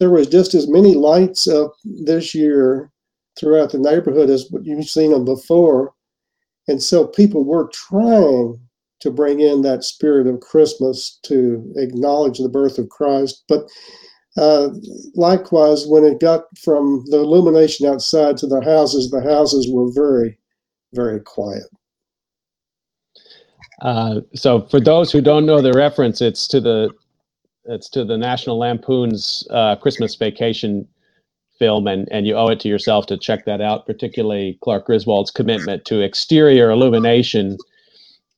there 0.00 0.11
was 0.11 0.26
just 0.26 0.54
as 0.54 0.68
many 0.68 0.94
lights 0.94 1.46
up 1.48 1.74
this 1.85 2.35
year 2.35 2.90
throughout 3.38 3.72
the 3.72 3.78
neighborhood 3.78 4.30
as 4.30 4.46
what 4.50 4.64
you've 4.64 4.88
seen 4.88 5.11
them 5.11 5.24
before. 5.24 5.92
And 6.68 6.83
so 6.83 7.07
people 7.07 7.44
were 7.44 7.68
trying 7.72 8.59
to 9.00 9.11
bring 9.11 9.40
in 9.40 9.62
that 9.62 9.85
spirit 9.85 10.27
of 10.27 10.40
Christmas 10.40 11.18
to 11.24 11.72
acknowledge 11.77 12.38
the 12.38 12.48
birth 12.48 12.79
of 12.79 12.88
Christ. 12.88 13.44
But 13.48 13.68
uh, 14.37 14.70
likewise, 15.14 15.87
when 15.87 16.05
it 16.05 16.20
got 16.20 16.44
from 16.59 17.05
the 17.09 17.18
illumination 17.18 17.87
outside 17.87 18.37
to 18.38 18.46
the 18.46 18.62
houses, 18.62 19.11
the 19.11 19.22
houses 19.22 19.68
were 19.70 19.92
very, 19.92 20.38
very 20.92 21.20
quiet. 21.20 21.64
Uh, 23.83 24.20
so, 24.35 24.62
for 24.62 24.81
those 24.81 25.12
who 25.12 25.20
don't 25.20 25.46
know 25.46 25.61
the 25.61 25.72
reference, 25.72 26.20
it's 26.20 26.48
to 26.48 26.61
the 26.61 26.90
it's 27.66 27.88
to 27.90 28.05
the 28.05 28.16
National 28.18 28.59
Lampoon's 28.59 29.46
uh, 29.50 29.77
Christmas 29.77 30.14
Vacation 30.14 30.87
film, 31.64 31.87
and, 31.87 32.07
and 32.11 32.27
you 32.27 32.35
owe 32.35 32.48
it 32.48 32.61
to 32.61 32.68
yourself 32.68 33.07
to 33.07 33.16
check 33.16 33.46
that 33.46 33.61
out, 33.61 33.87
particularly 33.87 34.59
Clark 34.62 34.87
Griswold's 34.87 35.31
commitment 35.31 35.85
to 35.87 36.00
exterior 36.03 36.70
illumination. 36.70 37.57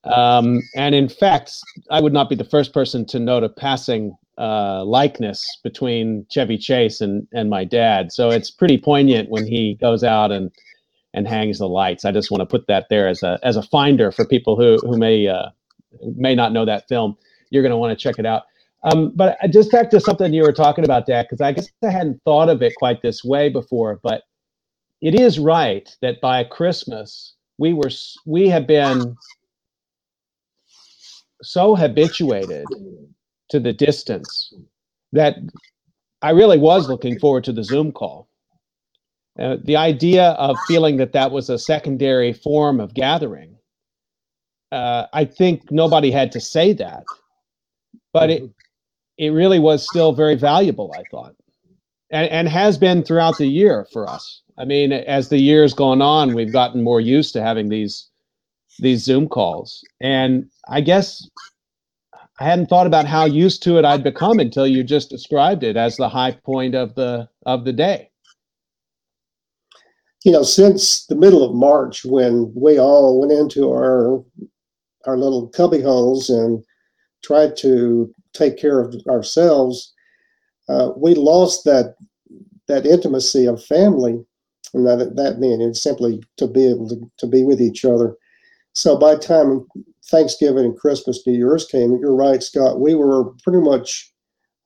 Um, 0.04 0.60
and 0.76 0.94
in 0.94 1.08
fact, 1.08 1.50
I 1.90 2.00
would 2.00 2.12
not 2.12 2.28
be 2.28 2.36
the 2.36 2.44
first 2.44 2.72
person 2.72 3.04
to 3.06 3.18
note 3.18 3.42
a 3.42 3.48
passing 3.48 4.14
uh, 4.38 4.84
likeness 4.84 5.40
between 5.64 6.26
Chevy 6.30 6.58
Chase 6.58 7.00
and, 7.00 7.26
and 7.32 7.50
my 7.50 7.64
dad. 7.64 8.12
So 8.12 8.30
it's 8.30 8.50
pretty 8.50 8.78
poignant 8.78 9.28
when 9.28 9.46
he 9.46 9.76
goes 9.80 10.04
out 10.04 10.30
and 10.30 10.50
and 11.14 11.26
hangs 11.26 11.58
the 11.58 11.68
lights. 11.68 12.04
I 12.04 12.12
just 12.12 12.30
want 12.30 12.42
to 12.42 12.46
put 12.46 12.66
that 12.66 12.86
there 12.90 13.08
as 13.08 13.22
a 13.22 13.38
as 13.42 13.56
a 13.56 13.62
finder 13.62 14.12
for 14.12 14.24
people 14.26 14.54
who 14.54 14.78
who 14.86 14.98
may 14.98 15.26
uh, 15.26 15.48
may 16.14 16.34
not 16.34 16.52
know 16.52 16.66
that 16.66 16.86
film. 16.88 17.16
You're 17.50 17.62
going 17.62 17.76
to 17.76 17.78
want 17.78 17.98
to 17.98 18.02
check 18.02 18.18
it 18.18 18.26
out. 18.26 18.42
Um, 18.86 19.12
but 19.16 19.36
just 19.50 19.72
back 19.72 19.90
to 19.90 20.00
something 20.00 20.32
you 20.32 20.42
were 20.42 20.52
talking 20.52 20.84
about, 20.84 21.06
Dak, 21.06 21.26
because 21.26 21.40
I 21.40 21.52
guess 21.52 21.68
I 21.84 21.90
hadn't 21.90 22.22
thought 22.24 22.48
of 22.48 22.62
it 22.62 22.76
quite 22.76 23.02
this 23.02 23.24
way 23.24 23.48
before. 23.48 23.98
But 24.02 24.22
it 25.02 25.14
is 25.14 25.38
right 25.40 25.88
that 26.02 26.20
by 26.20 26.44
Christmas 26.44 27.34
we 27.58 27.72
were 27.72 27.90
we 28.24 28.48
have 28.48 28.66
been 28.66 29.16
so 31.42 31.74
habituated 31.74 32.66
to 33.50 33.60
the 33.60 33.72
distance 33.72 34.54
that 35.12 35.36
I 36.22 36.30
really 36.30 36.58
was 36.58 36.88
looking 36.88 37.18
forward 37.18 37.44
to 37.44 37.52
the 37.52 37.64
Zoom 37.64 37.92
call. 37.92 38.28
Uh, 39.38 39.56
the 39.64 39.76
idea 39.76 40.30
of 40.30 40.64
feeling 40.66 40.96
that 40.96 41.12
that 41.12 41.30
was 41.30 41.50
a 41.50 41.58
secondary 41.58 42.32
form 42.32 42.80
of 42.80 42.94
gathering, 42.94 43.56
uh, 44.72 45.06
I 45.12 45.24
think 45.26 45.70
nobody 45.70 46.10
had 46.10 46.32
to 46.32 46.40
say 46.40 46.72
that, 46.72 47.04
but 48.14 48.30
it 48.30 48.50
it 49.18 49.30
really 49.30 49.58
was 49.58 49.86
still 49.88 50.12
very 50.12 50.34
valuable. 50.34 50.94
I 50.96 51.02
thought, 51.10 51.34
and 52.10 52.28
and 52.30 52.48
has 52.48 52.78
been 52.78 53.02
throughout 53.02 53.38
the 53.38 53.46
year 53.46 53.86
for 53.92 54.08
us. 54.08 54.42
I 54.58 54.64
mean, 54.64 54.92
as 54.92 55.28
the 55.28 55.38
years 55.38 55.74
gone 55.74 56.00
on, 56.00 56.34
we've 56.34 56.52
gotten 56.52 56.82
more 56.82 57.00
used 57.00 57.32
to 57.34 57.42
having 57.42 57.68
these 57.68 58.08
these 58.78 59.02
Zoom 59.02 59.28
calls, 59.28 59.82
and 60.00 60.46
I 60.68 60.80
guess 60.80 61.28
I 62.38 62.44
hadn't 62.44 62.66
thought 62.66 62.86
about 62.86 63.06
how 63.06 63.24
used 63.24 63.62
to 63.62 63.78
it 63.78 63.84
I'd 63.84 64.04
become 64.04 64.38
until 64.38 64.66
you 64.66 64.84
just 64.84 65.08
described 65.08 65.64
it 65.64 65.76
as 65.76 65.96
the 65.96 66.08
high 66.08 66.32
point 66.32 66.74
of 66.74 66.94
the 66.94 67.28
of 67.46 67.64
the 67.64 67.72
day. 67.72 68.10
You 70.24 70.32
know, 70.32 70.42
since 70.42 71.06
the 71.06 71.14
middle 71.14 71.44
of 71.44 71.54
March, 71.54 72.04
when 72.04 72.52
we 72.54 72.78
all 72.78 73.20
went 73.20 73.32
into 73.32 73.70
our 73.70 74.22
our 75.06 75.16
little 75.16 75.48
cubby 75.48 75.80
holes 75.80 76.28
and 76.28 76.62
tried 77.22 77.56
to 77.58 78.12
take 78.36 78.58
care 78.58 78.80
of 78.80 78.94
ourselves, 79.08 79.92
uh, 80.68 80.90
we 80.96 81.14
lost 81.14 81.64
that 81.64 81.94
that 82.68 82.84
intimacy 82.84 83.46
of 83.46 83.64
family, 83.64 84.24
and 84.74 84.86
that 84.86 85.16
that 85.16 85.38
meaning 85.38 85.74
simply 85.74 86.22
to 86.36 86.46
be 86.46 86.68
able 86.68 86.88
to, 86.88 87.10
to 87.18 87.26
be 87.26 87.44
with 87.44 87.60
each 87.60 87.84
other. 87.84 88.16
So 88.72 88.98
by 88.98 89.16
time 89.16 89.66
Thanksgiving 90.10 90.64
and 90.66 90.76
Christmas, 90.76 91.26
New 91.26 91.32
Year's 91.32 91.64
came, 91.64 91.98
you're 91.98 92.14
right, 92.14 92.42
Scott. 92.42 92.80
We 92.80 92.94
were 92.94 93.32
pretty 93.42 93.60
much 93.60 94.12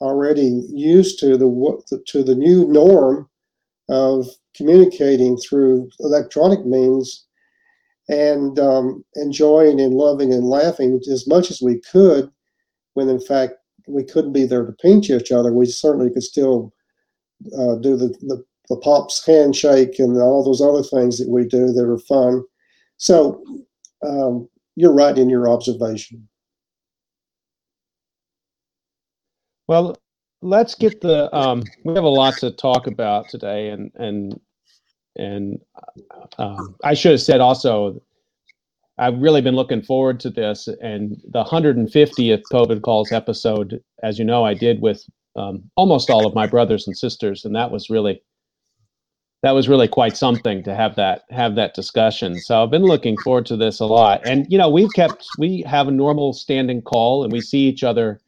already 0.00 0.66
used 0.70 1.18
to 1.20 1.36
the 1.36 2.02
to 2.06 2.22
the 2.24 2.34
new 2.34 2.66
norm 2.66 3.28
of 3.88 4.26
communicating 4.56 5.36
through 5.36 5.88
electronic 6.00 6.64
means 6.66 7.26
and 8.08 8.58
um, 8.58 9.04
enjoying 9.14 9.80
and 9.80 9.94
loving 9.94 10.32
and 10.32 10.44
laughing 10.44 11.00
as 11.10 11.28
much 11.28 11.50
as 11.50 11.60
we 11.62 11.80
could. 11.92 12.30
When 12.94 13.08
in 13.08 13.20
fact 13.20 13.54
we 13.86 14.04
couldn't 14.04 14.32
be 14.32 14.46
there 14.46 14.64
to 14.64 14.72
pinch 14.72 15.10
each 15.10 15.32
other, 15.32 15.52
we 15.52 15.66
certainly 15.66 16.10
could 16.10 16.22
still 16.22 16.72
uh, 17.58 17.76
do 17.76 17.96
the, 17.96 18.08
the 18.20 18.44
the 18.70 18.76
pops 18.76 19.26
handshake 19.26 19.98
and 19.98 20.16
all 20.16 20.44
those 20.44 20.62
other 20.62 20.82
things 20.82 21.18
that 21.18 21.28
we 21.28 21.44
do 21.44 21.72
that 21.72 21.84
are 21.84 21.98
fun. 21.98 22.42
So 22.96 23.42
um, 24.06 24.48
you're 24.76 24.92
right 24.92 25.18
in 25.18 25.28
your 25.28 25.48
observation. 25.48 26.26
Well, 29.66 29.96
let's 30.40 30.74
get 30.74 31.00
the. 31.00 31.34
Um, 31.36 31.64
we 31.84 31.94
have 31.94 32.04
a 32.04 32.08
lot 32.08 32.38
to 32.38 32.50
talk 32.52 32.86
about 32.86 33.28
today, 33.28 33.70
and 33.70 33.90
and 33.96 34.40
and 35.16 35.60
um, 36.38 36.76
I 36.82 36.94
should 36.94 37.12
have 37.12 37.20
said 37.20 37.40
also. 37.40 38.00
I've 39.00 39.18
really 39.18 39.40
been 39.40 39.56
looking 39.56 39.80
forward 39.80 40.20
to 40.20 40.30
this, 40.30 40.68
and 40.82 41.16
the 41.26 41.42
150th 41.42 42.42
COVID 42.52 42.82
calls 42.82 43.12
episode, 43.12 43.82
as 44.02 44.18
you 44.18 44.26
know, 44.26 44.44
I 44.44 44.52
did 44.52 44.82
with 44.82 45.02
um, 45.36 45.62
almost 45.74 46.10
all 46.10 46.26
of 46.26 46.34
my 46.34 46.46
brothers 46.46 46.86
and 46.86 46.96
sisters, 46.96 47.46
and 47.46 47.56
that 47.56 47.70
was 47.70 47.88
really 47.88 48.22
that 49.42 49.52
was 49.52 49.70
really 49.70 49.88
quite 49.88 50.18
something 50.18 50.62
to 50.64 50.74
have 50.74 50.96
that 50.96 51.22
have 51.30 51.54
that 51.54 51.72
discussion. 51.72 52.38
So 52.40 52.62
I've 52.62 52.70
been 52.70 52.82
looking 52.82 53.16
forward 53.24 53.46
to 53.46 53.56
this 53.56 53.80
a 53.80 53.86
lot. 53.86 54.20
And 54.26 54.46
you 54.50 54.58
know, 54.58 54.68
we've 54.68 54.92
kept 54.94 55.26
we 55.38 55.62
have 55.62 55.88
a 55.88 55.92
normal 55.92 56.34
standing 56.34 56.82
call, 56.82 57.24
and 57.24 57.32
we 57.32 57.40
see 57.40 57.60
each 57.60 57.82
other 57.82 58.20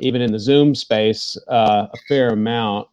even 0.00 0.22
in 0.22 0.32
the 0.32 0.40
Zoom 0.40 0.74
space 0.74 1.36
uh, 1.48 1.88
a 1.92 1.96
fair 2.08 2.30
amount. 2.30 2.88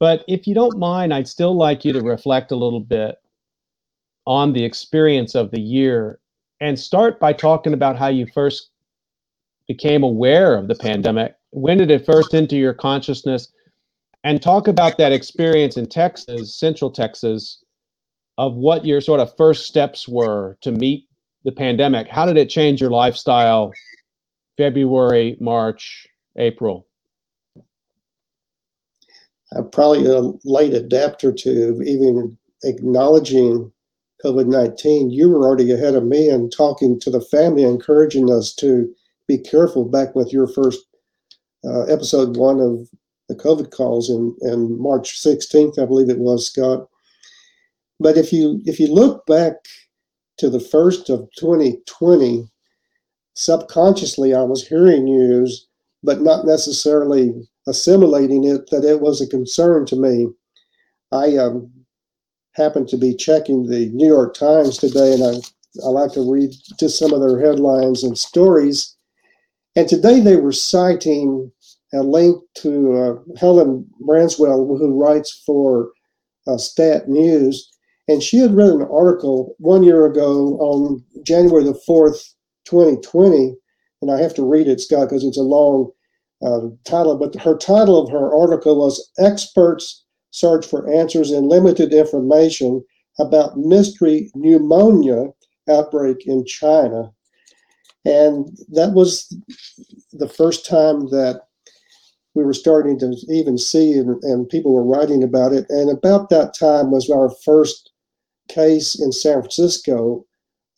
But 0.00 0.24
if 0.26 0.48
you 0.48 0.54
don't 0.56 0.76
mind, 0.76 1.14
I'd 1.14 1.28
still 1.28 1.56
like 1.56 1.84
you 1.84 1.92
to 1.92 2.00
reflect 2.00 2.50
a 2.50 2.56
little 2.56 2.80
bit 2.80 3.16
on 4.26 4.52
the 4.52 4.64
experience 4.64 5.34
of 5.34 5.50
the 5.50 5.60
year 5.60 6.18
and 6.60 6.78
start 6.78 7.20
by 7.20 7.32
talking 7.32 7.72
about 7.72 7.96
how 7.96 8.08
you 8.08 8.26
first 8.34 8.70
became 9.68 10.02
aware 10.02 10.56
of 10.56 10.68
the 10.68 10.74
pandemic. 10.74 11.34
When 11.50 11.78
did 11.78 11.90
it 11.90 12.06
first 12.06 12.34
enter 12.34 12.56
your 12.56 12.74
consciousness? 12.74 13.52
and 14.26 14.42
talk 14.42 14.66
about 14.66 14.98
that 14.98 15.12
experience 15.12 15.76
in 15.76 15.86
Texas, 15.86 16.58
Central 16.58 16.90
Texas, 16.90 17.62
of 18.38 18.56
what 18.56 18.84
your 18.84 19.00
sort 19.00 19.20
of 19.20 19.32
first 19.36 19.66
steps 19.66 20.08
were 20.08 20.58
to 20.62 20.72
meet 20.72 21.06
the 21.44 21.52
pandemic. 21.52 22.08
How 22.08 22.26
did 22.26 22.36
it 22.36 22.50
change 22.50 22.80
your 22.80 22.90
lifestyle 22.90 23.70
February, 24.56 25.36
March, 25.40 26.08
April? 26.36 26.88
I'm 29.56 29.70
probably 29.70 30.06
a 30.06 30.32
late 30.44 30.74
adapter 30.74 31.30
to 31.30 31.82
even 31.82 32.36
acknowledging 32.64 33.70
COVID 34.26 34.46
19. 34.46 35.10
You 35.10 35.30
were 35.30 35.46
already 35.46 35.70
ahead 35.70 35.94
of 35.94 36.04
me 36.04 36.28
and 36.28 36.52
talking 36.52 36.98
to 37.00 37.10
the 37.10 37.20
family, 37.20 37.62
encouraging 37.62 38.30
us 38.30 38.52
to 38.56 38.92
be 39.28 39.38
careful 39.38 39.84
back 39.84 40.14
with 40.14 40.32
your 40.32 40.48
first 40.48 40.84
uh, 41.64 41.82
episode 41.84 42.36
one 42.36 42.60
of 42.60 42.88
the 43.28 43.34
COVID 43.34 43.70
calls 43.70 44.10
in, 44.10 44.36
in 44.42 44.80
March 44.80 45.20
16th, 45.20 45.80
I 45.80 45.86
believe 45.86 46.08
it 46.08 46.18
was, 46.18 46.46
Scott. 46.46 46.88
But 47.98 48.16
if 48.16 48.32
you 48.32 48.60
if 48.66 48.78
you 48.78 48.88
look 48.88 49.24
back 49.26 49.54
to 50.38 50.50
the 50.50 50.60
first 50.60 51.08
of 51.08 51.28
2020, 51.38 52.46
subconsciously 53.34 54.34
I 54.34 54.42
was 54.42 54.66
hearing 54.66 55.04
news, 55.04 55.66
but 56.02 56.20
not 56.20 56.44
necessarily 56.44 57.32
assimilating 57.66 58.44
it 58.44 58.70
that 58.70 58.84
it 58.84 59.00
was 59.00 59.20
a 59.20 59.26
concern 59.26 59.86
to 59.86 59.96
me. 59.96 60.28
I 61.10 61.36
um, 61.36 61.70
happened 62.56 62.88
to 62.88 62.96
be 62.96 63.14
checking 63.14 63.66
the 63.66 63.90
New 63.90 64.06
York 64.06 64.34
Times 64.34 64.78
today, 64.78 65.12
and 65.12 65.22
I, 65.22 65.86
I 65.86 65.90
like 65.90 66.12
to 66.12 66.30
read 66.30 66.52
just 66.78 66.98
some 66.98 67.12
of 67.12 67.20
their 67.20 67.38
headlines 67.38 68.02
and 68.02 68.18
stories. 68.18 68.96
And 69.76 69.86
today 69.88 70.20
they 70.20 70.36
were 70.36 70.52
citing 70.52 71.52
a 71.92 72.02
link 72.02 72.42
to 72.56 72.94
uh, 72.94 73.38
Helen 73.38 73.86
Branswell, 74.02 74.66
who 74.78 74.98
writes 74.98 75.42
for 75.44 75.90
uh, 76.46 76.56
Stat 76.56 77.08
News. 77.08 77.70
And 78.08 78.22
she 78.22 78.38
had 78.38 78.54
written 78.54 78.82
an 78.82 78.88
article 78.90 79.54
one 79.58 79.82
year 79.82 80.06
ago 80.06 80.56
on 80.58 81.04
January 81.24 81.64
the 81.64 81.78
4th, 81.88 82.22
2020. 82.64 83.54
And 84.00 84.10
I 84.10 84.20
have 84.20 84.34
to 84.34 84.48
read 84.48 84.68
it, 84.68 84.80
Scott, 84.80 85.08
because 85.08 85.24
it's 85.24 85.38
a 85.38 85.42
long 85.42 85.90
uh, 86.44 86.68
title. 86.84 87.18
But 87.18 87.40
her 87.42 87.56
title 87.56 88.02
of 88.02 88.10
her 88.10 88.34
article 88.34 88.78
was 88.78 89.10
Experts 89.18 90.05
Search 90.30 90.66
for 90.66 90.92
Answers 90.92 91.30
in 91.30 91.48
Limited 91.48 91.92
Information 91.92 92.84
about 93.18 93.56
Mystery 93.56 94.30
Pneumonia 94.34 95.26
Outbreak 95.68 96.26
in 96.26 96.44
China. 96.44 97.12
And 98.04 98.56
that 98.68 98.92
was 98.92 99.34
the 100.12 100.28
first 100.28 100.66
time 100.66 101.08
that 101.08 101.42
we 102.34 102.44
were 102.44 102.52
starting 102.52 102.98
to 102.98 103.16
even 103.28 103.56
see, 103.58 103.94
and, 103.94 104.22
and 104.22 104.48
people 104.48 104.72
were 104.72 104.84
writing 104.84 105.22
about 105.22 105.52
it. 105.52 105.66
And 105.70 105.90
about 105.90 106.28
that 106.30 106.54
time 106.54 106.90
was 106.90 107.10
our 107.10 107.30
first 107.44 107.90
case 108.48 109.00
in 109.00 109.10
San 109.10 109.40
Francisco 109.40 110.24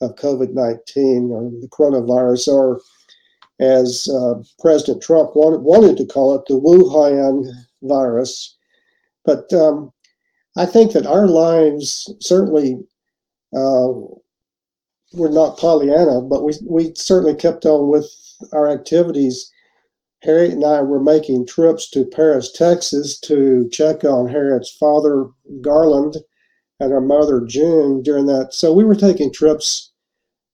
of 0.01 0.15
COVID 0.15 0.55
19 0.55 1.31
or 1.33 1.51
the 1.61 1.69
coronavirus, 1.69 2.49
or 2.49 2.81
as 3.61 4.09
uh, 4.09 4.35
President 4.61 5.03
Trump 5.03 5.35
wanted, 5.35 5.63
wanted 5.63 5.97
to 5.97 6.07
call 6.07 6.35
it, 6.37 6.43
the 6.47 6.55
Wuhan 6.55 7.45
virus. 7.83 8.57
But 9.29 9.53
um, 9.53 9.93
I 10.57 10.65
think 10.65 10.93
that 10.93 11.05
our 11.05 11.27
lives 11.27 12.11
certainly 12.19 12.79
uh, 13.55 13.93
were 15.13 15.29
not 15.29 15.59
Pollyanna, 15.59 16.23
but 16.23 16.45
we, 16.45 16.55
we 16.67 16.95
certainly 16.95 17.35
kept 17.35 17.67
on 17.67 17.91
with 17.91 18.11
our 18.55 18.71
activities 18.71 19.53
Harriet 20.23 20.55
and 20.55 20.65
I 20.65 20.81
were 20.81 20.99
making 20.99 21.45
trips 21.45 21.91
to 21.91 22.07
Paris, 22.07 22.51
Texas 22.51 23.21
to 23.21 23.69
check 23.71 24.03
on 24.03 24.29
Harriet's 24.29 24.71
father, 24.71 25.27
Garland, 25.61 26.17
and 26.81 26.91
our 26.91 27.03
mother, 27.03 27.43
June, 27.47 28.03
during 28.03 28.25
that. 28.27 28.55
So 28.55 28.73
we 28.73 28.85
were 28.85 28.95
taking 28.95 29.31
trips 29.31 29.93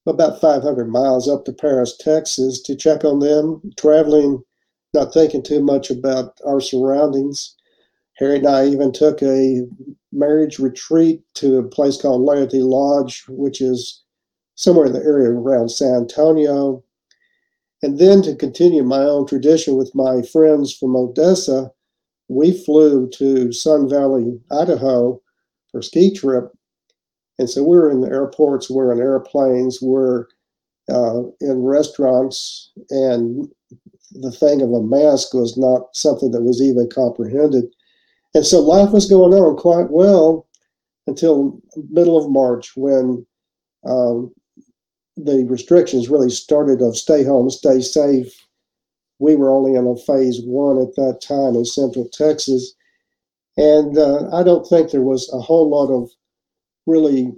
about 0.04 0.40
500 0.40 0.88
miles 0.88 1.28
up 1.28 1.44
to 1.44 1.52
Paris, 1.52 1.96
Texas 1.96 2.60
to 2.62 2.74
check 2.74 3.04
on 3.04 3.20
them, 3.20 3.62
traveling, 3.76 4.42
not 4.92 5.14
thinking 5.14 5.44
too 5.44 5.62
much 5.62 5.90
about 5.90 6.40
our 6.44 6.60
surroundings. 6.60 7.54
Harriet 8.16 8.44
and 8.44 8.48
I 8.48 8.66
even 8.66 8.92
took 8.92 9.22
a 9.22 9.66
marriage 10.12 10.58
retreat 10.58 11.22
to 11.34 11.58
a 11.58 11.68
place 11.68 12.00
called 12.00 12.22
Laity 12.22 12.62
Lodge, 12.62 13.24
which 13.28 13.60
is 13.60 14.02
somewhere 14.54 14.86
in 14.86 14.92
the 14.92 15.00
area 15.02 15.30
around 15.30 15.70
San 15.70 15.94
Antonio. 15.94 16.84
And 17.82 17.98
then 17.98 18.22
to 18.22 18.36
continue 18.36 18.84
my 18.84 19.02
own 19.02 19.26
tradition 19.26 19.76
with 19.76 19.94
my 19.94 20.22
friends 20.22 20.72
from 20.72 20.96
Odessa, 20.96 21.70
we 22.28 22.52
flew 22.64 23.10
to 23.10 23.52
Sun 23.52 23.90
Valley, 23.90 24.40
Idaho 24.50 25.20
for 25.70 25.80
a 25.80 25.82
ski 25.82 26.14
trip. 26.14 26.52
And 27.38 27.50
so 27.50 27.64
we're 27.64 27.90
in 27.90 28.00
the 28.00 28.08
airports, 28.08 28.70
we're 28.70 28.92
in 28.92 29.00
airplanes, 29.00 29.80
we're 29.82 30.26
uh, 30.88 31.22
in 31.40 31.62
restaurants, 31.62 32.70
and 32.90 33.48
the 34.12 34.30
thing 34.30 34.62
of 34.62 34.70
a 34.70 34.82
mask 34.82 35.34
was 35.34 35.56
not 35.58 35.94
something 35.94 36.30
that 36.30 36.42
was 36.42 36.62
even 36.62 36.88
comprehended. 36.88 37.73
And 38.34 38.44
so 38.44 38.60
life 38.60 38.90
was 38.90 39.08
going 39.08 39.32
on 39.32 39.56
quite 39.56 39.90
well 39.90 40.46
until 41.06 41.60
middle 41.90 42.16
of 42.16 42.30
March 42.30 42.76
when 42.76 43.24
um, 43.84 44.34
the 45.16 45.44
restrictions 45.48 46.08
really 46.08 46.30
started 46.30 46.82
of 46.82 46.96
stay 46.96 47.22
home, 47.22 47.48
stay 47.50 47.80
safe. 47.80 48.34
We 49.20 49.36
were 49.36 49.50
only 49.50 49.74
in 49.74 49.86
a 49.86 49.96
phase 49.96 50.40
one 50.44 50.78
at 50.78 50.96
that 50.96 51.20
time 51.22 51.54
in 51.54 51.64
Central 51.64 52.08
Texas. 52.08 52.74
And 53.56 53.96
uh, 53.96 54.28
I 54.36 54.42
don't 54.42 54.66
think 54.66 54.90
there 54.90 55.02
was 55.02 55.30
a 55.32 55.40
whole 55.40 55.70
lot 55.70 55.94
of 55.94 56.10
really 56.86 57.32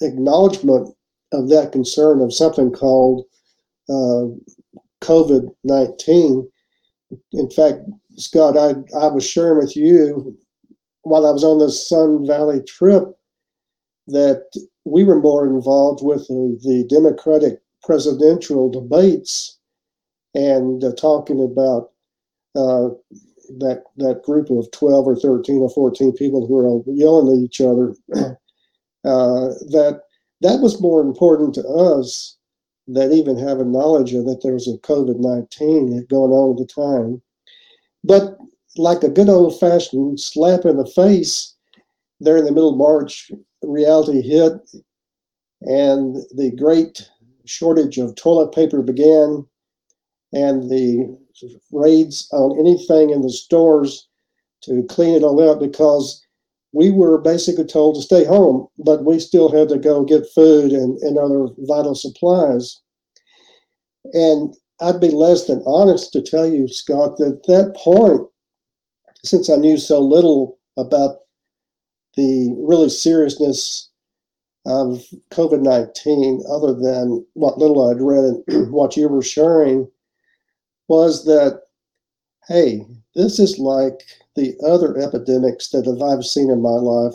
acknowledgement 0.00 0.94
of 1.32 1.48
that 1.50 1.70
concern 1.70 2.20
of 2.20 2.34
something 2.34 2.72
called 2.72 3.24
uh, 3.88 4.26
COVID 5.02 5.54
19. 5.62 6.50
In 7.32 7.50
fact, 7.50 7.80
Scott, 8.16 8.56
I, 8.56 8.70
I 8.96 9.08
was 9.08 9.28
sharing 9.28 9.58
with 9.58 9.76
you 9.76 10.36
while 11.02 11.26
I 11.26 11.30
was 11.30 11.44
on 11.44 11.58
the 11.58 11.70
Sun 11.70 12.26
Valley 12.26 12.62
trip 12.62 13.04
that 14.06 14.44
we 14.84 15.04
were 15.04 15.20
more 15.20 15.46
involved 15.46 16.04
with 16.04 16.26
the 16.28 16.86
Democratic 16.88 17.60
presidential 17.82 18.70
debates 18.70 19.58
and 20.34 20.82
uh, 20.82 20.92
talking 20.94 21.42
about 21.42 21.90
uh, 22.56 22.88
that 23.58 23.82
that 23.96 24.22
group 24.24 24.50
of 24.50 24.70
12 24.72 25.06
or 25.06 25.16
13 25.16 25.60
or 25.60 25.70
14 25.70 26.12
people 26.12 26.46
who 26.46 26.58
are 26.58 26.82
yelling 26.86 27.36
at 27.36 27.44
each 27.44 27.60
other 27.60 27.94
uh, 29.04 29.48
that 29.70 30.02
that 30.40 30.60
was 30.60 30.80
more 30.80 31.00
important 31.00 31.54
to 31.54 31.66
us 31.68 32.36
than 32.86 33.12
even 33.12 33.38
having 33.38 33.72
knowledge 33.72 34.14
of 34.14 34.24
that 34.24 34.40
there 34.42 34.54
was 34.54 34.68
a 34.68 34.78
covid-19 34.78 36.08
going 36.08 36.32
on 36.32 36.52
at 36.52 36.58
the 36.58 36.66
time 36.66 37.20
but 38.04 38.36
like 38.76 39.02
a 39.02 39.08
good 39.08 39.28
old-fashioned 39.28 40.20
slap 40.20 40.64
in 40.64 40.76
the 40.76 40.86
face 40.86 41.54
there 42.20 42.36
in 42.36 42.44
the 42.44 42.52
middle 42.52 42.70
of 42.70 42.78
march 42.78 43.30
reality 43.62 44.20
hit 44.20 44.52
and 45.62 46.16
the 46.36 46.52
great 46.56 47.08
shortage 47.46 47.98
of 47.98 48.14
toilet 48.14 48.54
paper 48.54 48.82
began 48.82 49.44
and 50.32 50.70
the 50.70 51.16
raids 51.72 52.28
on 52.32 52.58
anything 52.58 53.10
in 53.10 53.22
the 53.22 53.30
stores 53.30 54.08
to 54.62 54.82
clean 54.88 55.14
it 55.14 55.22
all 55.22 55.48
up 55.48 55.60
because 55.60 56.24
we 56.72 56.90
were 56.90 57.18
basically 57.18 57.64
told 57.64 57.94
to 57.94 58.02
stay 58.02 58.24
home, 58.24 58.66
but 58.78 59.04
we 59.04 59.20
still 59.20 59.48
had 59.48 59.68
to 59.68 59.78
go 59.78 60.04
get 60.04 60.26
food 60.34 60.72
and, 60.72 60.98
and 60.98 61.16
other 61.16 61.46
vital 61.58 61.94
supplies. 61.94 62.80
And 64.12 64.54
I'd 64.80 65.00
be 65.00 65.10
less 65.10 65.46
than 65.46 65.62
honest 65.66 66.12
to 66.12 66.22
tell 66.22 66.46
you, 66.46 66.68
Scott, 66.68 67.16
that 67.18 67.26
at 67.26 67.46
that 67.46 67.76
point, 67.76 68.22
since 69.24 69.48
I 69.48 69.56
knew 69.56 69.78
so 69.78 70.00
little 70.00 70.58
about 70.76 71.18
the 72.16 72.54
really 72.58 72.88
seriousness 72.88 73.88
of 74.66 75.04
COVID 75.30 75.62
19, 75.62 76.42
other 76.50 76.74
than 76.74 77.24
what 77.34 77.58
little 77.58 77.88
I'd 77.88 78.00
read 78.00 78.42
and 78.48 78.70
what 78.72 78.96
you 78.96 79.08
were 79.08 79.22
sharing, 79.22 79.88
was 80.88 81.24
that, 81.24 81.62
hey, 82.48 82.84
this 83.14 83.38
is 83.38 83.58
like 83.58 84.02
the 84.36 84.54
other 84.66 84.98
epidemics 84.98 85.68
that 85.70 85.86
I've 85.86 86.24
seen 86.24 86.50
in 86.50 86.60
my 86.60 86.70
life. 86.70 87.14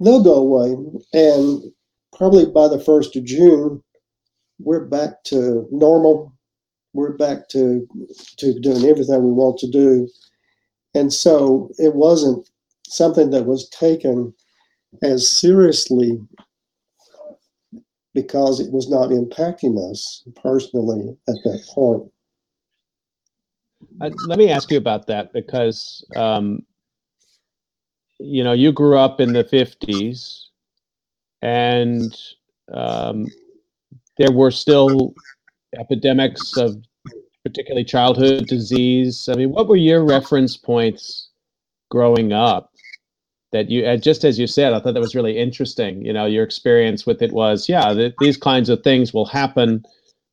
They'll 0.00 0.22
go 0.22 0.34
away. 0.34 0.76
And 1.12 1.72
probably 2.16 2.46
by 2.46 2.68
the 2.68 2.78
1st 2.78 3.16
of 3.16 3.24
June, 3.24 3.82
we're 4.58 4.84
back 4.86 5.22
to 5.24 5.68
normal. 5.70 6.32
We're 6.92 7.16
back 7.16 7.48
to, 7.50 7.86
to 8.38 8.60
doing 8.60 8.84
everything 8.84 9.22
we 9.22 9.32
want 9.32 9.58
to 9.58 9.70
do. 9.70 10.08
And 10.94 11.12
so 11.12 11.70
it 11.78 11.94
wasn't 11.94 12.48
something 12.86 13.30
that 13.30 13.46
was 13.46 13.68
taken 13.68 14.34
as 15.02 15.28
seriously 15.28 16.20
because 18.12 18.58
it 18.60 18.72
was 18.72 18.90
not 18.90 19.10
impacting 19.10 19.78
us 19.90 20.24
personally 20.42 21.16
at 21.28 21.36
that 21.44 21.64
point. 21.72 22.10
Uh, 24.00 24.10
let 24.26 24.38
me 24.38 24.50
ask 24.50 24.70
you 24.70 24.78
about 24.78 25.06
that 25.06 25.32
because 25.32 26.04
um, 26.16 26.60
you 28.18 28.42
know 28.44 28.52
you 28.52 28.72
grew 28.72 28.98
up 28.98 29.20
in 29.20 29.32
the 29.32 29.44
50s 29.44 30.46
and 31.42 32.16
um, 32.72 33.26
there 34.18 34.32
were 34.32 34.50
still 34.50 35.14
epidemics 35.78 36.56
of 36.56 36.76
particularly 37.44 37.84
childhood 37.84 38.46
disease. 38.46 39.28
I 39.30 39.36
mean 39.36 39.50
what 39.50 39.68
were 39.68 39.76
your 39.76 40.04
reference 40.04 40.56
points 40.56 41.30
growing 41.90 42.32
up 42.32 42.72
that 43.52 43.70
you 43.70 43.96
just 43.98 44.24
as 44.24 44.38
you 44.38 44.46
said 44.46 44.72
i 44.72 44.80
thought 44.80 44.94
that 44.94 45.00
was 45.00 45.14
really 45.14 45.38
interesting 45.38 46.04
you 46.04 46.12
know 46.12 46.26
your 46.26 46.44
experience 46.44 47.06
with 47.06 47.22
it 47.22 47.32
was 47.32 47.68
yeah 47.68 47.92
th- 47.92 48.14
these 48.20 48.36
kinds 48.36 48.68
of 48.68 48.82
things 48.82 49.12
will 49.12 49.26
happen 49.26 49.84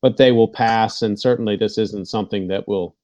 but 0.02 0.16
they 0.16 0.32
will 0.32 0.48
pass 0.48 1.02
and 1.02 1.18
certainly 1.20 1.56
this 1.56 1.78
isn't 1.78 2.06
something 2.06 2.48
that 2.48 2.68
will 2.68 2.96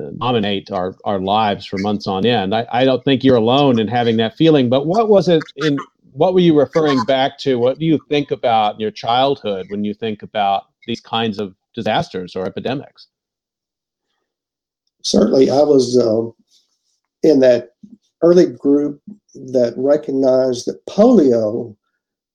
uh, 0.00 0.10
dominate 0.18 0.70
our 0.70 0.94
our 1.04 1.20
lives 1.20 1.66
for 1.66 1.78
months 1.78 2.06
on 2.06 2.26
end. 2.26 2.54
I, 2.54 2.66
I 2.72 2.84
don't 2.84 3.04
think 3.04 3.24
you're 3.24 3.36
alone 3.36 3.78
in 3.78 3.88
having 3.88 4.16
that 4.18 4.36
feeling 4.36 4.68
but 4.68 4.86
what 4.86 5.08
was 5.08 5.28
it 5.28 5.42
in 5.56 5.78
what 6.12 6.34
were 6.34 6.40
you 6.40 6.58
referring 6.58 7.04
back 7.04 7.38
to? 7.40 7.58
What 7.58 7.78
do 7.78 7.86
you 7.86 7.98
think 8.08 8.32
about 8.32 8.80
your 8.80 8.90
childhood 8.90 9.66
when 9.70 9.84
you 9.84 9.94
think 9.94 10.22
about 10.22 10.64
these 10.88 11.00
kinds 11.00 11.38
of 11.38 11.54
disasters 11.74 12.34
or 12.34 12.44
epidemics 12.44 13.06
certainly 15.02 15.50
i 15.50 15.62
was 15.62 15.96
uh, 15.96 16.28
in 17.22 17.40
that 17.40 17.70
early 18.22 18.46
group 18.46 19.00
that 19.34 19.72
recognized 19.76 20.66
that 20.66 20.84
polio 20.86 21.76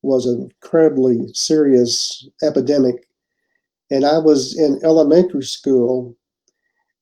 was 0.04 0.26
an 0.26 0.42
incredibly 0.44 1.28
serious 1.34 2.28
epidemic. 2.44 3.08
And 3.90 4.06
I 4.06 4.20
was 4.20 4.58
in 4.58 4.80
elementary 4.84 5.44
school, 5.44 6.16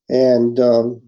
and 0.08 0.60
um, 0.60 1.02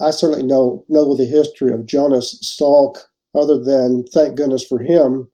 I 0.00 0.10
certainly 0.10 0.44
know 0.44 0.84
know 0.88 1.14
the 1.14 1.26
history 1.26 1.72
of 1.72 1.86
Jonas 1.86 2.38
Salk, 2.42 2.98
other 3.34 3.58
than 3.62 4.04
thank 4.12 4.36
goodness 4.36 4.64
for 4.64 4.78
him 4.78 5.28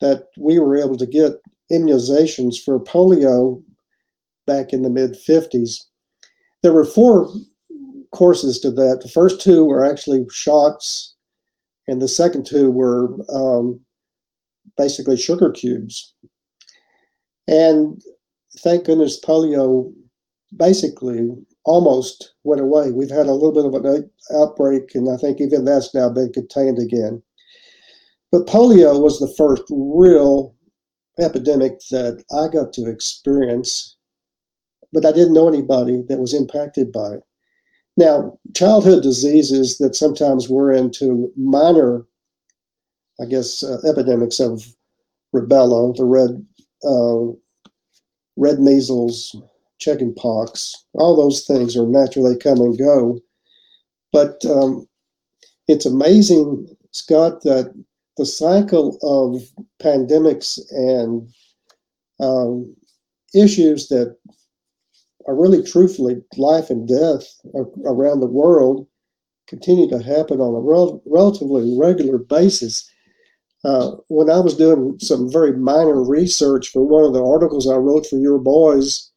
that 0.00 0.28
we 0.38 0.58
were 0.58 0.76
able 0.76 0.96
to 0.96 1.06
get 1.06 1.34
immunizations 1.72 2.56
for 2.62 2.78
polio 2.78 3.62
back 4.46 4.72
in 4.72 4.82
the 4.82 4.90
mid 4.90 5.12
50s. 5.12 5.84
There 6.62 6.72
were 6.72 6.84
four 6.84 7.32
courses 8.12 8.60
to 8.60 8.70
that. 8.70 9.00
The 9.02 9.08
first 9.08 9.40
two 9.40 9.64
were 9.64 9.84
actually 9.84 10.24
shots, 10.30 11.14
and 11.88 12.00
the 12.00 12.08
second 12.08 12.46
two 12.46 12.70
were 12.70 13.08
um, 13.34 13.80
basically 14.76 15.16
sugar 15.16 15.50
cubes. 15.50 16.14
And 17.48 18.00
thank 18.60 18.84
goodness 18.84 19.20
polio 19.20 19.92
basically 20.56 21.30
almost 21.64 22.34
went 22.44 22.60
away. 22.60 22.92
We've 22.92 23.10
had 23.10 23.26
a 23.26 23.32
little 23.32 23.52
bit 23.52 23.64
of 23.64 23.74
an 23.74 24.10
outbreak, 24.34 24.94
and 24.94 25.08
I 25.10 25.16
think 25.16 25.40
even 25.40 25.64
that's 25.64 25.94
now 25.94 26.08
been 26.10 26.32
contained 26.32 26.78
again. 26.78 27.22
But 28.30 28.46
polio 28.46 29.00
was 29.00 29.18
the 29.18 29.32
first 29.36 29.62
real 29.70 30.54
epidemic 31.18 31.78
that 31.90 32.24
I 32.32 32.48
got 32.52 32.72
to 32.74 32.88
experience, 32.88 33.96
but 34.92 35.04
I 35.04 35.12
didn't 35.12 35.34
know 35.34 35.48
anybody 35.48 36.02
that 36.08 36.18
was 36.18 36.34
impacted 36.34 36.92
by 36.92 37.14
it. 37.14 37.22
Now, 37.96 38.38
childhood 38.54 39.02
diseases 39.02 39.78
that 39.78 39.94
sometimes 39.94 40.48
we're 40.48 40.72
into 40.72 41.30
minor, 41.36 42.06
I 43.20 43.26
guess, 43.26 43.62
uh, 43.62 43.78
epidemics 43.86 44.40
of 44.40 44.64
rubella, 45.34 45.94
the 45.96 46.04
red, 46.04 46.46
uh, 46.84 47.32
red 48.36 48.60
measles, 48.60 49.36
chicken 49.78 50.14
pox, 50.14 50.74
all 50.94 51.16
those 51.16 51.44
things 51.44 51.76
are 51.76 51.86
naturally 51.86 52.36
come 52.36 52.60
and 52.60 52.78
go. 52.78 53.18
But 54.12 54.44
um, 54.46 54.86
it's 55.68 55.86
amazing, 55.86 56.68
Scott, 56.92 57.42
that 57.42 57.74
the 58.16 58.26
cycle 58.26 58.98
of 59.02 59.42
pandemics 59.82 60.58
and 60.70 61.28
um, 62.20 62.74
issues 63.34 63.88
that 63.88 64.16
are 65.26 65.34
really 65.34 65.62
truthfully 65.62 66.22
life 66.36 66.70
and 66.70 66.88
death 66.88 67.24
around 67.84 68.20
the 68.20 68.26
world 68.26 68.86
continue 69.46 69.88
to 69.88 70.02
happen 70.02 70.40
on 70.40 70.54
a 70.54 70.60
rel- 70.60 71.02
relatively 71.06 71.76
regular 71.78 72.18
basis. 72.18 72.88
Uh, 73.64 73.92
when 74.08 74.28
I 74.28 74.40
was 74.40 74.56
doing 74.56 74.98
some 74.98 75.30
very 75.30 75.52
minor 75.52 76.02
research 76.02 76.68
for 76.68 76.86
one 76.86 77.04
of 77.04 77.12
the 77.12 77.24
articles 77.24 77.68
I 77.68 77.76
wrote 77.76 78.06
for 78.06 78.16
your 78.16 78.38
boys, 78.38 79.10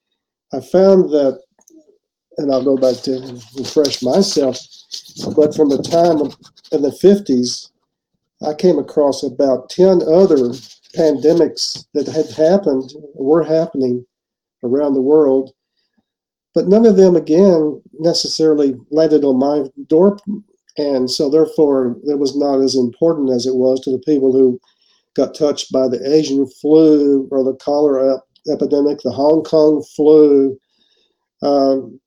I 0.53 0.59
found 0.59 1.09
that, 1.09 1.41
and 2.37 2.51
I'll 2.51 2.63
go 2.63 2.77
back 2.77 3.01
to 3.03 3.41
refresh 3.57 4.03
myself, 4.03 4.59
but 5.35 5.55
from 5.55 5.69
the 5.69 5.81
time 5.81 6.19
in 6.71 6.81
the 6.83 6.89
50s, 6.89 7.69
I 8.45 8.53
came 8.53 8.77
across 8.77 9.23
about 9.23 9.69
10 9.69 10.01
other 10.03 10.51
pandemics 10.95 11.85
that 11.93 12.07
had 12.07 12.29
happened, 12.29 12.91
were 13.15 13.43
happening 13.43 14.05
around 14.63 14.93
the 14.93 15.01
world, 15.01 15.51
but 16.53 16.67
none 16.67 16.85
of 16.85 16.95
them, 16.95 17.15
again, 17.15 17.81
necessarily 17.99 18.75
landed 18.91 19.23
on 19.23 19.39
my 19.39 19.65
door. 19.87 20.17
And 20.77 21.09
so, 21.09 21.29
therefore, 21.29 21.97
it 22.05 22.19
was 22.19 22.35
not 22.35 22.61
as 22.61 22.75
important 22.75 23.31
as 23.31 23.45
it 23.45 23.55
was 23.55 23.81
to 23.81 23.91
the 23.91 23.99
people 23.99 24.31
who 24.31 24.59
got 25.15 25.35
touched 25.35 25.71
by 25.71 25.87
the 25.87 26.01
Asian 26.13 26.47
flu 26.47 27.27
or 27.31 27.43
the 27.43 27.55
cholera 27.55 28.21
epidemic, 28.51 28.99
the 29.03 29.11
Hong 29.11 29.43
Kong 29.43 29.83
flu. 29.95 30.57
Um, 31.41 31.99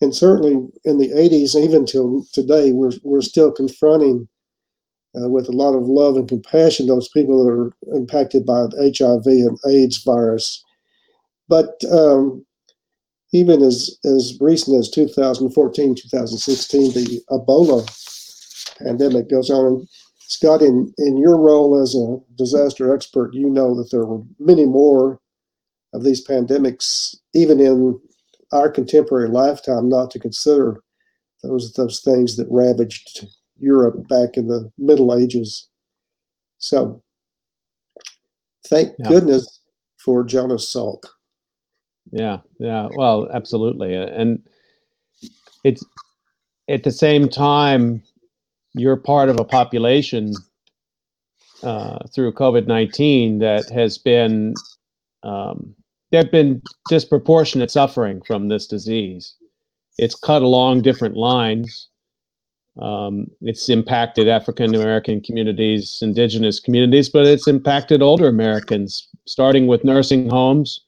and 0.00 0.14
certainly 0.14 0.68
in 0.84 0.98
the 0.98 1.10
80s, 1.10 1.54
even 1.54 1.86
till 1.86 2.26
today, 2.32 2.72
we're, 2.72 2.92
we're 3.04 3.22
still 3.22 3.52
confronting 3.52 4.28
uh, 5.20 5.28
with 5.28 5.48
a 5.48 5.52
lot 5.52 5.74
of 5.74 5.84
love 5.84 6.16
and 6.16 6.28
compassion 6.28 6.86
those 6.86 7.08
people 7.08 7.44
that 7.44 7.50
are 7.50 7.96
impacted 7.96 8.44
by 8.44 8.66
HIV 8.78 9.26
and 9.26 9.58
AIDS 9.66 10.02
virus. 10.02 10.62
But 11.48 11.82
um, 11.92 12.44
even 13.32 13.62
as, 13.62 13.98
as 14.04 14.36
recent 14.40 14.78
as 14.78 14.90
2014, 14.90 15.94
2016, 15.94 16.92
the 16.92 17.20
Ebola 17.30 17.84
pandemic 18.78 19.28
goes 19.28 19.50
on. 19.50 19.86
Scott, 20.20 20.62
in, 20.62 20.92
in 20.98 21.16
your 21.16 21.36
role 21.36 21.80
as 21.80 21.94
a 21.94 22.18
disaster 22.36 22.94
expert, 22.94 23.34
you 23.34 23.48
know 23.50 23.74
that 23.76 23.90
there 23.90 24.04
were 24.04 24.22
many 24.38 24.66
more 24.66 25.20
of 25.92 26.02
these 26.02 26.26
pandemics, 26.26 27.14
even 27.34 27.60
in 27.60 28.00
our 28.52 28.70
contemporary 28.70 29.28
lifetime, 29.28 29.88
not 29.88 30.10
to 30.10 30.18
consider 30.18 30.80
those 31.42 31.72
those 31.74 32.00
things 32.00 32.36
that 32.36 32.46
ravaged 32.50 33.26
Europe 33.64 34.06
back 34.08 34.36
in 34.36 34.48
the 34.48 34.70
Middle 34.78 35.14
Ages. 35.14 35.68
So, 36.58 37.02
thank 38.68 38.92
yeah. 38.98 39.08
goodness 39.08 39.60
for 39.98 40.22
Jonas 40.22 40.72
Salk. 40.72 41.02
Yeah, 42.12 42.38
yeah. 42.58 42.88
Well, 42.96 43.28
absolutely, 43.32 43.94
and 43.94 44.42
it's 45.64 45.84
at 46.68 46.84
the 46.84 46.92
same 46.92 47.28
time 47.28 48.02
you're 48.74 48.96
part 48.96 49.28
of 49.28 49.40
a 49.40 49.44
population 49.44 50.32
uh, 51.62 51.98
through 52.14 52.32
COVID 52.34 52.66
nineteen 52.66 53.38
that 53.38 53.68
has 53.70 53.98
been 53.98 54.54
um, 55.22 55.74
there 56.10 56.22
have 56.22 56.30
been 56.30 56.62
disproportionate 56.88 57.70
suffering 57.70 58.20
from 58.26 58.48
this 58.48 58.66
disease. 58.66 59.34
It's 59.98 60.14
cut 60.14 60.42
along 60.42 60.82
different 60.82 61.16
lines. 61.16 61.88
Um, 62.80 63.26
it's 63.40 63.68
impacted 63.68 64.28
African 64.28 64.74
American 64.74 65.20
communities, 65.20 65.98
indigenous 66.02 66.58
communities, 66.58 67.08
but 67.08 67.24
it's 67.26 67.46
impacted 67.46 68.02
older 68.02 68.26
Americans, 68.26 69.08
starting 69.26 69.66
with 69.66 69.84
nursing 69.84 70.28
homes. 70.28 70.80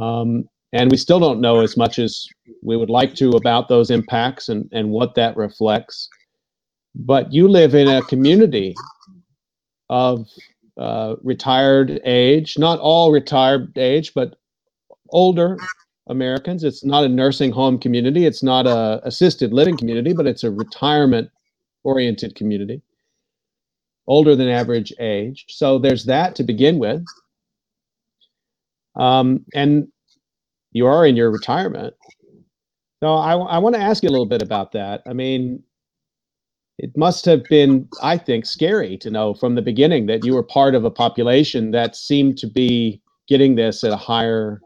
Um, 0.00 0.48
and 0.72 0.90
we 0.90 0.96
still 0.96 1.20
don't 1.20 1.40
know 1.40 1.60
as 1.60 1.76
much 1.76 1.98
as 1.98 2.26
we 2.62 2.76
would 2.76 2.90
like 2.90 3.14
to 3.16 3.30
about 3.30 3.68
those 3.68 3.90
impacts 3.90 4.48
and, 4.48 4.68
and 4.72 4.90
what 4.90 5.14
that 5.14 5.36
reflects. 5.36 6.08
But 6.94 7.32
you 7.32 7.48
live 7.48 7.74
in 7.74 7.88
a 7.88 8.02
community 8.02 8.74
of 9.90 10.26
uh, 10.78 11.16
retired 11.22 12.00
age, 12.04 12.58
not 12.58 12.78
all 12.80 13.12
retired 13.12 13.76
age, 13.76 14.12
but 14.14 14.36
older 15.10 15.58
Americans. 16.08 16.64
It's 16.64 16.84
not 16.84 17.04
a 17.04 17.08
nursing 17.08 17.50
home 17.50 17.78
community. 17.78 18.26
It's 18.26 18.42
not 18.42 18.66
a 18.66 19.00
assisted 19.04 19.52
living 19.52 19.76
community, 19.76 20.12
but 20.12 20.26
it's 20.26 20.44
a 20.44 20.50
retirement 20.50 21.30
oriented 21.84 22.34
community. 22.34 22.82
Older 24.06 24.34
than 24.34 24.48
average 24.48 24.92
age. 25.00 25.44
So 25.48 25.78
there's 25.78 26.04
that 26.06 26.34
to 26.36 26.42
begin 26.42 26.78
with. 26.78 27.04
Um, 28.96 29.44
and 29.54 29.88
you 30.72 30.86
are 30.86 31.06
in 31.06 31.14
your 31.14 31.30
retirement. 31.30 31.94
So 33.02 33.14
I, 33.14 33.36
I 33.36 33.58
want 33.58 33.74
to 33.76 33.80
ask 33.80 34.02
you 34.02 34.08
a 34.08 34.10
little 34.10 34.26
bit 34.26 34.42
about 34.42 34.72
that. 34.72 35.02
I 35.06 35.12
mean, 35.12 35.62
it 36.78 36.96
must 36.96 37.24
have 37.26 37.44
been, 37.44 37.88
I 38.02 38.16
think, 38.16 38.46
scary 38.46 38.96
to 38.98 39.10
know 39.10 39.34
from 39.34 39.54
the 39.54 39.62
beginning 39.62 40.06
that 40.06 40.24
you 40.24 40.34
were 40.34 40.42
part 40.42 40.74
of 40.74 40.84
a 40.84 40.90
population 40.90 41.70
that 41.72 41.96
seemed 41.96 42.38
to 42.38 42.46
be 42.46 43.00
getting 43.28 43.56
this 43.56 43.84
at 43.84 43.92
a 43.92 43.96
higher 43.96 44.60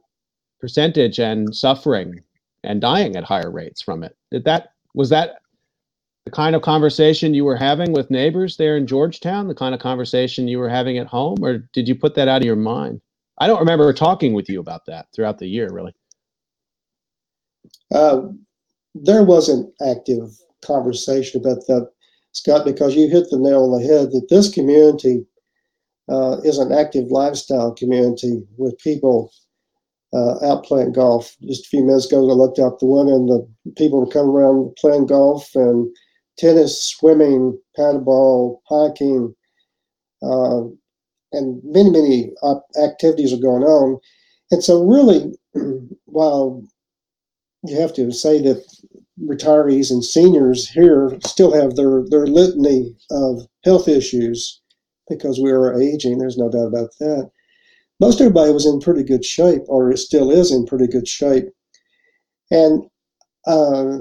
percentage 0.63 1.19
and 1.19 1.55
suffering 1.55 2.23
and 2.63 2.81
dying 2.81 3.17
at 3.17 3.25
higher 3.25 3.51
rates 3.51 3.83
from 3.83 4.05
it. 4.05 4.17
Did 4.31 4.45
that 4.45 4.73
was 4.95 5.11
that 5.11 5.41
the 6.25 6.31
kind 6.31 6.55
of 6.55 6.63
conversation 6.63 7.35
you 7.35 7.45
were 7.45 7.57
having 7.57 7.93
with 7.93 8.11
neighbors 8.11 8.57
there 8.57 8.77
in 8.77 8.87
Georgetown, 8.87 9.49
the 9.49 9.57
kind 9.57 9.75
of 9.75 9.81
conversation 9.81 10.47
you 10.47 10.61
were 10.61 10.69
having 10.69 10.99
at 10.99 11.09
home, 11.09 11.39
or 11.43 11.59
did 11.73 11.89
you 11.89 11.97
put 11.97 12.15
that 12.15 12.29
out 12.29 12.43
of 12.43 12.47
your 12.47 12.55
mind? 12.55 13.01
I 13.39 13.49
don't 13.49 13.59
remember 13.59 13.93
talking 13.93 14.33
with 14.33 14.49
you 14.49 14.61
about 14.61 14.87
that 14.87 15.07
throughout 15.13 15.39
the 15.39 15.49
year, 15.49 15.73
really. 15.73 15.95
Uh, 17.93 18.29
there 18.95 19.25
was 19.25 19.49
an 19.49 19.73
active 19.85 20.31
conversation 20.65 21.41
about 21.41 21.67
that 21.67 21.91
Scott, 22.31 22.65
because 22.65 22.95
you 22.95 23.09
hit 23.09 23.29
the 23.31 23.39
nail 23.39 23.65
on 23.65 23.81
the 23.81 23.87
head 23.87 24.13
that 24.13 24.29
this 24.31 24.49
community 24.49 25.27
uh, 26.09 26.39
is 26.45 26.59
an 26.59 26.73
active 26.73 27.11
lifestyle 27.11 27.75
community 27.75 28.45
with 28.57 28.79
people 28.79 29.33
uh, 30.13 30.45
out 30.45 30.65
playing 30.65 30.93
golf. 30.93 31.37
Just 31.43 31.67
a 31.67 31.69
few 31.69 31.85
minutes 31.85 32.07
ago, 32.07 32.19
I 32.31 32.35
looked 32.35 32.59
out 32.59 32.79
the 32.79 32.87
window 32.87 33.17
and 33.17 33.29
the 33.29 33.73
people 33.77 34.01
were 34.01 34.13
coming 34.13 34.31
around 34.31 34.77
playing 34.77 35.07
golf 35.07 35.51
and 35.55 35.95
tennis, 36.39 36.83
swimming, 36.83 37.59
paddleball, 37.79 38.59
hiking, 38.69 39.35
uh, 40.23 40.63
and 41.33 41.61
many, 41.65 41.91
many 41.91 42.31
activities 42.83 43.33
are 43.33 43.41
going 43.41 43.63
on. 43.63 43.99
And 44.51 44.63
so, 44.63 44.85
really, 44.85 45.33
while 46.05 46.63
you 47.65 47.81
have 47.81 47.95
to 47.95 48.13
say 48.13 48.41
that 48.43 48.65
retirees 49.21 49.91
and 49.91 50.05
seniors 50.05 50.69
here 50.69 51.17
still 51.25 51.53
have 51.53 51.77
their, 51.77 52.03
their 52.09 52.27
litany 52.27 52.95
of 53.11 53.47
health 53.65 53.89
issues 53.89 54.61
because 55.09 55.39
we 55.41 55.51
are 55.51 55.81
aging. 55.81 56.19
There's 56.19 56.39
no 56.39 56.51
doubt 56.51 56.69
about 56.69 56.91
that. 57.01 57.31
Most 58.03 58.21
everybody 58.21 58.51
was 58.53 58.67
in 58.67 58.81
pretty 58.81 59.05
good 59.05 59.25
shape, 59.25 59.63
or 59.69 59.95
still 59.97 60.33
is 60.33 60.51
in 60.51 60.67
pretty 60.67 60.89
good 60.89 61.07
shape. 61.07 61.45
And 62.51 62.83
uh, 63.47 63.99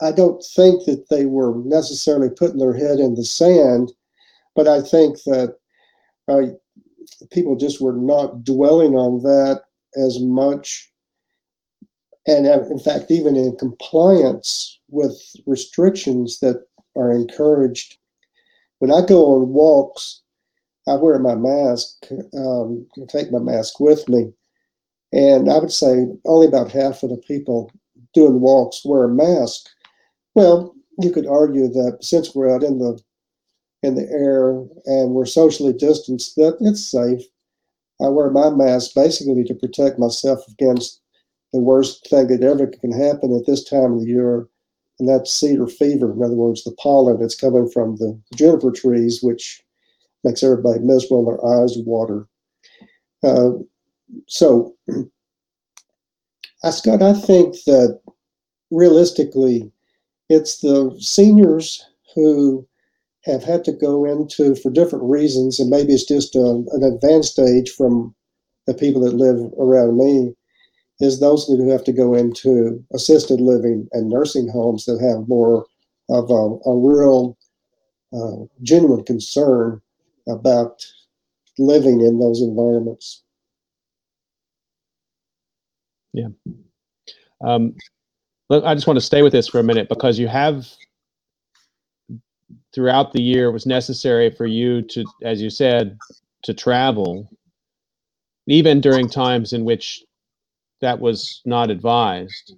I 0.00 0.10
don't 0.10 0.42
think 0.56 0.86
that 0.86 1.04
they 1.10 1.26
were 1.26 1.54
necessarily 1.66 2.30
putting 2.30 2.56
their 2.56 2.72
head 2.72 2.98
in 2.98 3.16
the 3.16 3.24
sand, 3.26 3.92
but 4.56 4.66
I 4.66 4.80
think 4.80 5.18
that 5.24 5.56
uh, 6.28 6.46
people 7.30 7.56
just 7.56 7.78
were 7.78 7.92
not 7.92 8.42
dwelling 8.42 8.94
on 8.94 9.22
that 9.22 9.64
as 9.96 10.18
much 10.18 10.90
and 12.26 12.46
in 12.46 12.78
fact, 12.78 13.10
even 13.10 13.36
in 13.36 13.54
compliance 13.56 14.80
with 14.88 15.20
restrictions 15.46 16.38
that 16.40 16.64
are 16.96 17.12
encouraged. 17.12 17.98
When 18.78 18.90
I 18.90 19.04
go 19.04 19.26
on 19.34 19.52
walks, 19.52 20.19
I 20.90 20.96
wear 20.96 21.18
my 21.20 21.36
mask, 21.36 22.04
um, 22.36 22.84
take 23.08 23.30
my 23.30 23.38
mask 23.38 23.78
with 23.78 24.08
me. 24.08 24.32
And 25.12 25.48
I 25.48 25.58
would 25.58 25.70
say 25.70 26.06
only 26.24 26.48
about 26.48 26.72
half 26.72 27.04
of 27.04 27.10
the 27.10 27.16
people 27.16 27.70
doing 28.12 28.40
walks 28.40 28.82
wear 28.84 29.04
a 29.04 29.08
mask. 29.08 29.68
Well, 30.34 30.74
you 31.00 31.12
could 31.12 31.28
argue 31.28 31.68
that 31.68 31.98
since 32.00 32.34
we're 32.34 32.52
out 32.52 32.64
in 32.64 32.78
the 32.78 33.00
in 33.82 33.94
the 33.94 34.08
air 34.10 34.50
and 34.84 35.12
we're 35.14 35.26
socially 35.26 35.72
distanced, 35.72 36.34
that 36.36 36.56
it's 36.60 36.90
safe. 36.90 37.22
I 38.02 38.08
wear 38.08 38.30
my 38.30 38.50
mask 38.50 38.90
basically 38.94 39.44
to 39.44 39.54
protect 39.54 39.98
myself 39.98 40.40
against 40.48 41.00
the 41.52 41.60
worst 41.60 42.08
thing 42.10 42.26
that 42.28 42.42
ever 42.42 42.66
can 42.66 42.92
happen 42.92 43.34
at 43.34 43.46
this 43.46 43.64
time 43.64 43.92
of 43.94 44.00
the 44.00 44.06
year, 44.06 44.48
and 44.98 45.08
that's 45.08 45.32
cedar 45.32 45.68
fever. 45.68 46.12
In 46.12 46.22
other 46.22 46.34
words, 46.34 46.64
the 46.64 46.72
pollen 46.72 47.20
that's 47.20 47.34
coming 47.34 47.70
from 47.70 47.96
the 47.96 48.20
juniper 48.34 48.72
trees, 48.72 49.20
which 49.22 49.62
makes 50.24 50.42
everybody 50.42 50.80
miserable 50.80 51.24
their 51.24 51.44
eyes 51.44 51.76
water. 51.84 52.26
Uh, 53.22 53.50
so 54.26 54.74
Scott, 56.70 57.02
I 57.02 57.14
think 57.14 57.54
that 57.66 58.00
realistically, 58.70 59.70
it's 60.28 60.60
the 60.60 60.94
seniors 61.00 61.84
who 62.14 62.66
have 63.24 63.42
had 63.42 63.64
to 63.64 63.72
go 63.72 64.04
into 64.04 64.54
for 64.54 64.70
different 64.70 65.04
reasons, 65.04 65.58
and 65.58 65.70
maybe 65.70 65.92
it's 65.92 66.04
just 66.04 66.34
a, 66.34 66.64
an 66.72 66.82
advanced 66.82 67.38
age 67.38 67.70
from 67.70 68.14
the 68.66 68.74
people 68.74 69.02
that 69.02 69.14
live 69.14 69.52
around 69.58 69.96
me, 69.98 70.34
is 71.00 71.18
those 71.18 71.46
who 71.46 71.68
have 71.70 71.84
to 71.84 71.92
go 71.92 72.14
into 72.14 72.84
assisted 72.92 73.40
living 73.40 73.88
and 73.92 74.08
nursing 74.08 74.48
homes 74.48 74.84
that 74.84 75.00
have 75.00 75.28
more 75.28 75.66
of 76.10 76.30
a, 76.30 76.68
a 76.68 76.76
real 76.76 77.36
uh, 78.12 78.44
genuine 78.62 79.04
concern 79.04 79.80
about 80.30 80.84
living 81.58 82.00
in 82.00 82.18
those 82.18 82.40
environments. 82.40 83.22
Yeah. 86.12 86.28
Um, 87.42 87.74
look, 88.48 88.64
I 88.64 88.74
just 88.74 88.86
want 88.86 88.96
to 88.96 89.04
stay 89.04 89.22
with 89.22 89.32
this 89.32 89.48
for 89.48 89.58
a 89.60 89.64
minute 89.64 89.88
because 89.88 90.18
you 90.18 90.28
have 90.28 90.66
throughout 92.72 93.12
the 93.12 93.22
year 93.22 93.50
was 93.50 93.66
necessary 93.66 94.30
for 94.30 94.46
you 94.46 94.82
to, 94.82 95.04
as 95.22 95.40
you 95.40 95.50
said, 95.50 95.98
to 96.42 96.54
travel, 96.54 97.28
even 98.46 98.80
during 98.80 99.08
times 99.08 99.52
in 99.52 99.64
which 99.64 100.04
that 100.80 101.00
was 101.00 101.42
not 101.44 101.70
advised. 101.70 102.54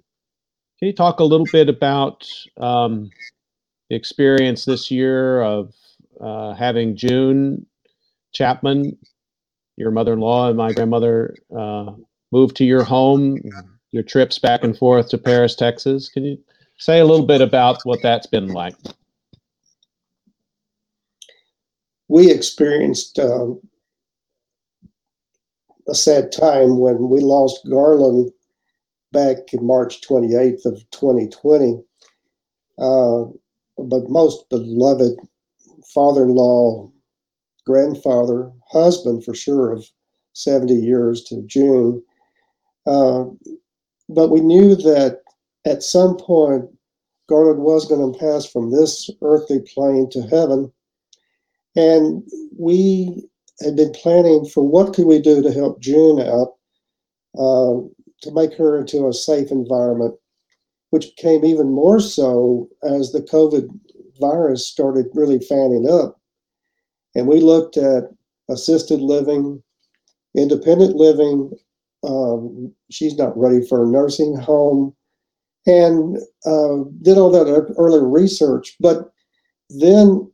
Can 0.79 0.87
you 0.87 0.93
talk 0.93 1.19
a 1.19 1.23
little 1.23 1.47
bit 1.51 1.69
about 1.69 2.27
um, 2.57 3.09
the 3.89 3.95
experience 3.95 4.65
this 4.65 4.89
year 4.89 5.41
of 5.41 5.73
uh, 6.21 6.53
having 6.53 6.95
June 6.95 7.65
Chapman, 8.33 8.97
your 9.77 9.91
mother-in-law, 9.91 10.49
and 10.49 10.57
my 10.57 10.71
grandmother 10.73 11.35
uh, 11.57 11.91
move 12.31 12.53
to 12.55 12.65
your 12.65 12.83
home, 12.83 13.39
your 13.91 14.03
trips 14.03 14.39
back 14.39 14.63
and 14.63 14.77
forth 14.77 15.09
to 15.09 15.17
Paris, 15.17 15.55
Texas? 15.55 16.09
Can 16.09 16.23
you 16.23 16.37
say 16.77 16.99
a 16.99 17.05
little 17.05 17.25
bit 17.25 17.41
about 17.41 17.79
what 17.83 18.01
that's 18.01 18.27
been 18.27 18.49
like? 18.49 18.75
we 22.13 22.29
experienced 22.29 23.17
um, 23.17 23.59
a 25.89 25.95
sad 25.95 26.31
time 26.31 26.77
when 26.77 27.09
we 27.09 27.19
lost 27.21 27.67
Garland 27.67 28.31
back 29.11 29.37
in 29.51 29.65
March 29.65 30.01
28th 30.01 30.65
of 30.65 30.89
2020. 30.91 31.81
Uh, 32.77 33.25
but 33.77 34.09
most 34.09 34.47
beloved 34.49 35.17
father-in-law, 35.93 36.91
grandfather, 37.65 38.51
husband 38.69 39.23
for 39.23 39.33
sure 39.33 39.71
of 39.71 39.85
70 40.33 40.73
years 40.73 41.23
to 41.25 41.41
June. 41.43 42.03
Uh, 42.85 43.25
but 44.09 44.29
we 44.29 44.41
knew 44.41 44.75
that 44.75 45.21
at 45.65 45.83
some 45.83 46.17
point 46.17 46.65
Garland 47.29 47.59
was 47.59 47.87
going 47.87 48.11
to 48.11 48.19
pass 48.19 48.45
from 48.45 48.71
this 48.71 49.09
earthly 49.21 49.61
plane 49.73 50.09
to 50.11 50.21
heaven 50.23 50.71
and 51.75 52.23
we 52.57 53.27
had 53.61 53.75
been 53.75 53.91
planning 53.91 54.45
for 54.45 54.67
what 54.67 54.93
could 54.93 55.05
we 55.05 55.19
do 55.19 55.41
to 55.41 55.51
help 55.51 55.79
June 55.79 56.19
out 56.19 56.55
uh, 57.37 57.81
to 58.21 58.31
make 58.31 58.53
her 58.55 58.77
into 58.77 59.07
a 59.07 59.13
safe 59.13 59.51
environment, 59.51 60.15
which 60.91 61.15
became 61.15 61.45
even 61.45 61.71
more 61.71 61.99
so 61.99 62.67
as 62.83 63.11
the 63.11 63.21
COVID 63.21 63.67
virus 64.19 64.67
started 64.67 65.07
really 65.13 65.39
fanning 65.39 65.87
up. 65.89 66.19
And 67.15 67.27
we 67.27 67.39
looked 67.41 67.77
at 67.77 68.03
assisted 68.49 69.01
living, 69.01 69.61
independent 70.35 70.95
living. 70.95 71.51
Um, 72.03 72.73
she's 72.91 73.15
not 73.17 73.37
ready 73.37 73.65
for 73.65 73.83
a 73.83 73.87
nursing 73.87 74.35
home, 74.35 74.95
and 75.65 76.17
uh, 76.45 76.83
did 77.01 77.17
all 77.17 77.31
that 77.31 77.73
early 77.77 78.01
research. 78.01 78.75
But 78.79 79.11
then 79.69 80.29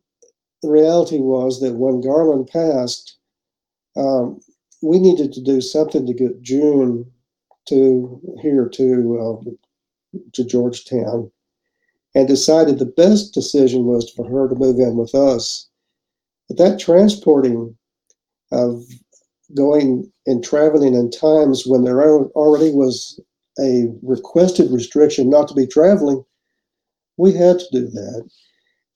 the 0.62 0.70
reality 0.70 1.20
was 1.20 1.62
that 1.62 1.76
when 1.76 2.02
Garland 2.02 2.48
passed, 2.48 3.18
um, 3.96 4.40
we 4.82 5.00
needed 5.00 5.32
to 5.34 5.42
do 5.42 5.62
something 5.62 6.06
to 6.06 6.14
get 6.14 6.42
June 6.42 7.12
to 7.68 8.20
here 8.42 8.68
to 8.70 9.40
uh, 9.46 10.18
to 10.34 10.44
Georgetown, 10.44 11.32
and 12.16 12.28
decided 12.28 12.80
the 12.80 12.86
best 12.86 13.34
decision 13.34 13.86
was 13.86 14.12
for 14.12 14.28
her 14.28 14.50
to 14.50 14.56
move 14.56 14.80
in 14.80 14.98
with 14.98 15.14
us. 15.14 15.68
But 16.48 16.58
that 16.58 16.80
transporting 16.80 17.78
of 18.52 18.84
going 19.56 20.12
and 20.26 20.44
traveling 20.44 20.94
in 20.96 21.12
times 21.12 21.64
when 21.66 21.84
there 21.84 22.02
already 22.02 22.72
was 22.72 23.20
a 23.60 23.86
requested 24.02 24.72
restriction 24.72 25.30
not 25.30 25.48
to 25.48 25.54
be 25.54 25.68
traveling, 25.68 26.24
we 27.18 27.34
had 27.34 27.60
to 27.60 27.66
do 27.72 27.88
that. 27.88 28.30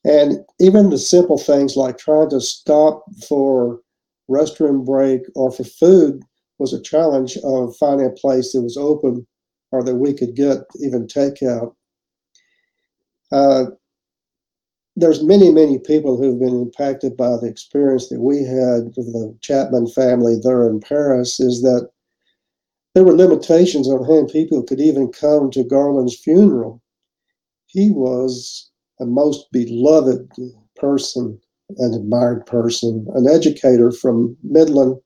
And 0.05 0.39
even 0.59 0.89
the 0.89 0.97
simple 0.97 1.37
things 1.37 1.75
like 1.75 1.97
trying 1.97 2.29
to 2.31 2.41
stop 2.41 3.03
for 3.27 3.79
restroom 4.29 4.85
break 4.85 5.21
or 5.35 5.51
for 5.51 5.63
food 5.63 6.21
was 6.59 6.73
a 6.73 6.81
challenge 6.81 7.37
of 7.43 7.75
finding 7.77 8.07
a 8.07 8.11
place 8.11 8.53
that 8.53 8.61
was 8.61 8.77
open 8.77 9.25
or 9.71 9.83
that 9.83 9.95
we 9.95 10.13
could 10.13 10.35
get 10.35 10.59
even 10.81 11.07
takeout. 11.07 11.73
Uh, 13.33 13.65
there's 14.95 15.23
many, 15.23 15.51
many 15.51 15.79
people 15.79 16.17
who've 16.17 16.39
been 16.39 16.61
impacted 16.61 17.17
by 17.17 17.31
the 17.37 17.47
experience 17.47 18.09
that 18.09 18.21
we 18.21 18.43
had 18.43 18.93
with 18.95 19.11
the 19.11 19.35
Chapman 19.41 19.87
family 19.87 20.37
there 20.41 20.69
in 20.69 20.79
Paris 20.79 21.39
is 21.39 21.63
that 21.63 21.89
there 22.93 23.03
were 23.03 23.15
limitations 23.15 23.89
on 23.89 24.05
how 24.05 24.31
people 24.31 24.61
could 24.61 24.79
even 24.79 25.11
come 25.11 25.49
to 25.49 25.63
Garland's 25.63 26.15
funeral. 26.15 26.79
He 27.65 27.89
was 27.89 28.69
a 28.99 29.05
most 29.05 29.51
beloved 29.51 30.29
person, 30.75 31.41
an 31.77 31.95
admired 31.95 32.45
person, 32.45 33.07
an 33.15 33.27
educator 33.27 33.91
from 33.91 34.37
Midland 34.43 34.97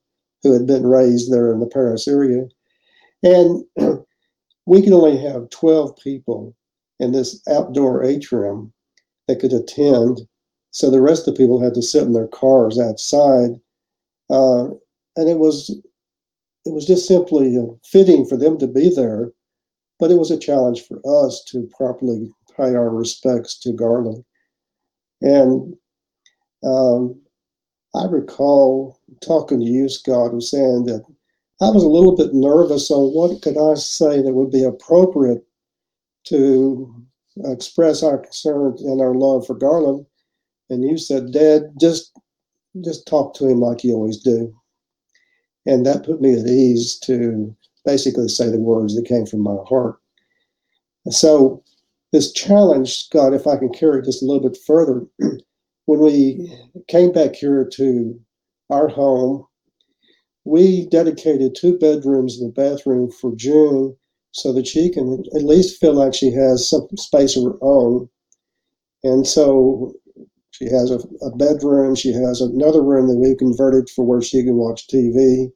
who 0.44 0.52
had 0.52 0.68
been 0.68 0.86
raised 0.86 1.32
there 1.32 1.54
in 1.54 1.62
the 1.62 1.68
Paris 1.68 2.10
area. 2.10 2.44
And 3.24 3.64
we 4.66 4.82
could 4.82 4.92
only 4.92 5.18
have 5.18 5.50
12 5.50 5.98
people 6.04 6.54
in 7.00 7.12
this 7.12 7.42
outdoor 7.48 8.04
atrium 8.04 8.74
that 9.28 9.40
could 9.40 9.54
attend. 9.54 10.22
So 10.72 10.90
the 10.90 11.02
rest 11.02 11.28
of 11.28 11.34
the 11.34 11.38
people 11.38 11.62
had 11.62 11.74
to 11.76 11.82
sit 11.82 12.04
in 12.04 12.14
their 12.14 12.28
cars 12.28 12.80
outside. 12.80 13.60
Uh, 14.30 14.66
and 15.16 15.30
it 15.30 15.40
was 15.40 15.70
it 16.66 16.74
was 16.74 16.86
just 16.86 17.08
simply 17.08 17.58
fitting 17.86 18.26
for 18.26 18.36
them 18.38 18.58
to 18.58 18.68
be 18.68 18.94
there, 18.94 19.32
but 20.00 20.12
it 20.12 20.18
was 20.18 20.32
a 20.32 20.38
challenge 20.38 20.86
for 20.86 21.00
us 21.26 21.44
to 21.46 21.70
properly 21.76 22.30
pay 22.58 22.76
our 22.76 22.90
respects 22.90 23.58
to 23.60 23.72
Garland. 23.72 24.24
And 25.22 25.76
um, 26.64 27.20
I 27.96 28.06
recall 28.06 29.00
talking 29.22 29.60
to 29.60 29.66
you, 29.66 29.88
Scott, 29.88 30.32
and 30.32 30.44
saying 30.44 30.86
that 30.86 31.06
I 31.62 31.70
was 31.70 31.84
a 31.84 31.88
little 31.88 32.16
bit 32.16 32.34
nervous 32.34 32.92
on 32.92 33.14
what 33.14 33.42
could 33.42 33.58
I 33.58 33.76
say 33.76 34.22
that 34.22 34.34
would 34.34 34.52
be 34.52 34.64
appropriate 34.64 35.44
to 36.30 36.94
express 37.46 38.04
our 38.04 38.18
concern 38.18 38.76
and 38.80 39.02
our 39.02 39.14
love 39.14 39.46
for 39.46 39.56
Garland. 39.56 40.06
And 40.70 40.84
you 40.84 40.98
said, 40.98 41.32
Dad, 41.32 41.64
just 41.80 42.12
just 42.84 43.08
talk 43.08 43.34
to 43.36 43.48
him 43.48 43.60
like 43.60 43.84
you 43.84 43.94
always 43.94 44.18
do. 44.18 44.54
And 45.66 45.86
that 45.86 46.06
put 46.06 46.22
me 46.22 46.34
at 46.34 46.46
ease 46.46 47.00
to 47.00 47.56
basically 47.86 48.28
say 48.28 48.50
the 48.50 48.60
words 48.60 48.96
that 48.96 49.08
came 49.08 49.26
from 49.26 49.42
my 49.42 49.56
heart. 49.68 49.98
So 51.10 51.64
this 52.12 52.32
challenge, 52.32 53.06
Scott, 53.06 53.34
if 53.34 53.48
I 53.48 53.58
can 53.58 53.70
carry 53.70 54.00
it 54.00 54.06
just 54.06 54.22
a 54.22 54.26
little 54.26 54.48
bit 54.48 54.58
further, 54.66 55.06
when 55.86 56.00
we 56.00 56.54
came 56.88 57.12
back 57.12 57.36
here 57.36 57.68
to 57.74 58.20
our 58.70 58.88
home, 58.88 59.46
we 60.44 60.88
dedicated 60.88 61.56
two 61.56 61.78
bedrooms 61.78 62.40
and 62.40 62.50
a 62.50 62.54
bathroom 62.54 63.12
for 63.12 63.36
June 63.36 63.96
so 64.38 64.54
that 64.54 64.68
she 64.68 64.90
can 64.90 65.24
at 65.36 65.44
least 65.44 65.80
feel 65.80 65.94
like 65.94 66.14
she 66.14 66.32
has 66.32 66.70
some 66.70 66.88
space 66.98 67.36
of 67.36 67.44
her 67.44 67.58
own. 67.62 68.10
And 69.04 69.28
so 69.28 69.94
she 70.52 70.66
has 70.66 70.92
a, 70.92 71.00
a 71.26 71.36
bedroom, 71.36 71.96
she 71.96 72.14
has 72.14 72.42
another 72.42 72.82
room 72.84 73.08
that 73.08 73.18
we 73.18 73.36
converted 73.36 73.90
for 73.90 74.06
where 74.06 74.22
she 74.22 74.44
can 74.44 74.56
watch 74.56 74.88
TV 74.88 75.52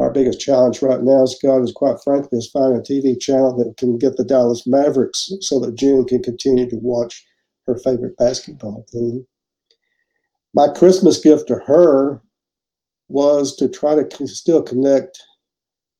our 0.00 0.10
biggest 0.10 0.40
challenge 0.40 0.80
right 0.80 1.02
now, 1.02 1.26
Scott, 1.26 1.60
is 1.60 1.72
quite 1.72 2.00
frankly, 2.02 2.38
is 2.38 2.48
finding 2.50 2.78
a 2.78 2.82
TV 2.82 3.20
channel 3.20 3.54
that 3.58 3.76
can 3.76 3.98
get 3.98 4.16
the 4.16 4.24
Dallas 4.24 4.66
Mavericks 4.66 5.30
so 5.42 5.60
that 5.60 5.74
June 5.74 6.06
can 6.06 6.22
continue 6.22 6.68
to 6.70 6.76
watch 6.76 7.22
her 7.66 7.76
favorite 7.76 8.16
basketball 8.16 8.86
team. 8.90 9.26
My 10.54 10.68
Christmas 10.68 11.18
gift 11.20 11.48
to 11.48 11.56
her 11.66 12.22
was 13.08 13.54
to 13.56 13.68
try 13.68 14.02
to 14.02 14.26
still 14.26 14.62
connect 14.62 15.22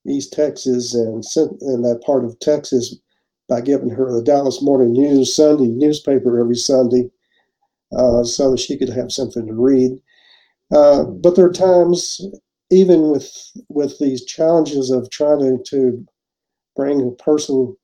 East 0.06 0.32
Texas 0.32 0.94
and, 0.94 1.22
that 1.22 2.02
part 2.04 2.24
of 2.24 2.38
Texas 2.40 2.96
by 3.48 3.60
giving 3.60 3.90
her 3.90 4.12
the 4.12 4.22
Dallas 4.22 4.62
Morning 4.62 4.92
News 4.92 5.34
Sunday 5.34 5.68
newspaper 5.68 6.38
every 6.38 6.56
Sunday 6.56 7.10
uh, 7.96 8.24
so 8.24 8.52
that 8.52 8.60
she 8.60 8.78
could 8.78 8.88
have 8.88 9.12
something 9.12 9.46
to 9.46 9.54
read. 9.54 9.92
Uh, 10.72 11.04
but 11.04 11.34
there 11.34 11.46
are 11.46 11.52
times 11.52 12.20
even 12.70 13.10
with 13.10 13.28
with 13.68 13.98
these 13.98 14.24
challenges 14.24 14.90
of 14.90 15.10
trying 15.10 15.40
to, 15.40 15.62
to 15.64 16.06
bring 16.76 17.02
a 17.02 17.22
person 17.22 17.76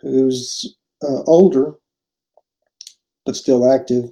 who's 0.00 0.76
uh, 1.02 1.22
older 1.24 1.74
but 3.24 3.34
still 3.34 3.70
active 3.70 4.04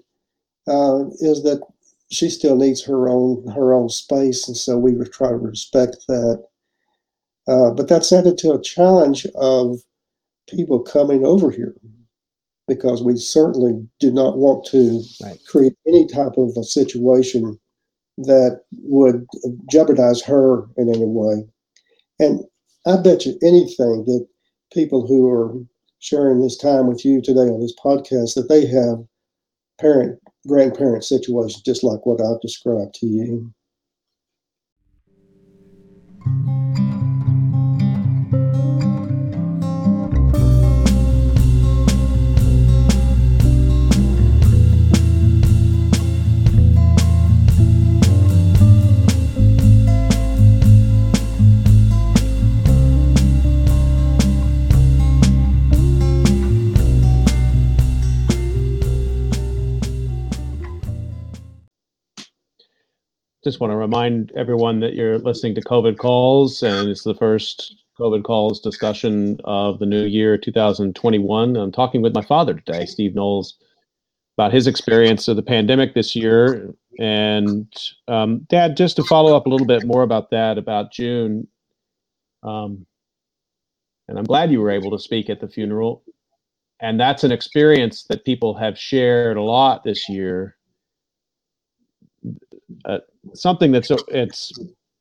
uh, 0.67 1.05
is 1.21 1.43
that 1.45 1.63
she 2.11 2.29
still 2.29 2.57
needs 2.57 2.85
her 2.85 3.09
own 3.09 3.47
her 3.49 3.73
own 3.73 3.89
space, 3.89 4.47
and 4.49 4.57
so 4.57 4.79
we 4.79 4.95
try 5.09 5.29
to 5.29 5.37
respect 5.37 5.97
that. 6.09 6.45
Uh, 7.47 7.71
but 7.71 7.89
that's 7.89 8.13
added 8.13 8.39
to 8.39 8.53
a 8.53 8.63
challenge 8.63 9.27
of 9.35 9.79
people 10.49 10.81
coming 10.81 11.25
over 11.25 11.51
here 11.51 11.75
because 12.67 13.03
we 13.03 13.17
certainly 13.17 13.87
do 14.01 14.11
not 14.11 14.39
want 14.39 14.65
to 14.67 15.03
right. 15.23 15.39
create 15.47 15.75
any 15.87 16.07
type 16.07 16.37
of 16.39 16.57
a 16.57 16.65
situation 16.65 17.59
that 18.17 18.63
would 18.83 19.27
jeopardize 19.71 20.23
her 20.23 20.67
in 20.77 20.89
any 20.89 21.05
way. 21.05 21.45
And 22.19 22.45
I 22.87 22.97
bet 22.97 23.27
you 23.27 23.39
anything 23.43 24.05
that 24.05 24.27
people 24.73 25.07
who 25.07 25.29
are 25.29 25.55
sharing 25.99 26.41
this 26.41 26.57
time 26.57 26.87
with 26.87 27.05
you 27.05 27.21
today 27.21 27.41
on 27.41 27.61
this 27.61 27.75
podcast 27.83 28.35
that 28.35 28.49
they 28.49 28.67
have 28.67 29.05
parent 29.81 30.19
grandparent 30.47 31.05
situations 31.05 31.63
just 31.63 31.83
like 31.83 32.05
what 32.05 32.21
I've 32.21 32.41
described 32.41 32.95
to 32.97 33.07
you. 33.07 33.53
Just 63.45 63.61
want 63.61 63.71
to 63.73 63.77
remind 63.77 64.33
everyone 64.35 64.81
that 64.81 64.95
you're 64.95 65.19
listening 65.19 65.55
to 65.55 65.61
COVID 65.61 65.99
calls, 65.99 66.63
and 66.63 66.89
it's 66.89 67.05
the 67.05 67.15
first 67.15 67.77
COVID 68.01 68.25
calls 68.25 68.59
discussion 68.59 69.39
of 69.45 69.79
the 69.79 69.87
new 69.87 70.05
year 70.05 70.39
2021. 70.39 71.57
I'm 71.57 71.71
talking 71.71 72.01
with 72.01 72.15
my 72.15 72.23
father 72.23 72.55
today, 72.55 72.87
Steve 72.87 73.15
Knowles, 73.15 73.57
about 74.39 74.53
his 74.53 74.67
experience 74.67 75.29
of 75.29 75.37
the 75.37 75.43
pandemic 75.43 75.95
this 75.95 76.17
year. 76.17 76.75
And 76.99 77.71
um, 78.09 78.47
Dad, 78.49 78.79
just 78.79 78.97
to 78.97 79.05
follow 79.05 79.37
up 79.37 79.47
a 79.47 79.49
little 79.51 79.67
bit 79.67 79.85
more 79.85 80.03
about 80.03 80.31
that, 80.31 80.57
about 80.57 80.91
June. 80.91 81.47
Um, 82.43 82.87
and 84.09 84.19
I'm 84.19 84.25
glad 84.25 84.51
you 84.51 84.61
were 84.61 84.71
able 84.71 84.91
to 84.91 84.99
speak 84.99 85.29
at 85.29 85.41
the 85.41 85.49
funeral. 85.49 86.03
And 86.81 86.99
that's 86.99 87.25
an 87.25 87.33
experience 87.33 88.05
that 88.09 88.25
people 88.25 88.55
have 88.55 88.79
shared 88.79 89.37
a 89.37 89.43
lot 89.43 89.85
this 89.85 90.09
year. 90.09 90.57
Uh, 92.85 92.99
something 93.35 93.73
that's 93.73 93.91
it's 94.09 94.53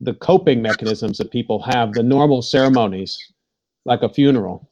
the 0.01 0.13
coping 0.13 0.61
mechanisms 0.61 1.17
that 1.17 1.31
people 1.31 1.61
have, 1.61 1.93
the 1.93 2.03
normal 2.03 2.41
ceremonies, 2.41 3.17
like 3.85 4.03
a 4.03 4.09
funeral, 4.09 4.69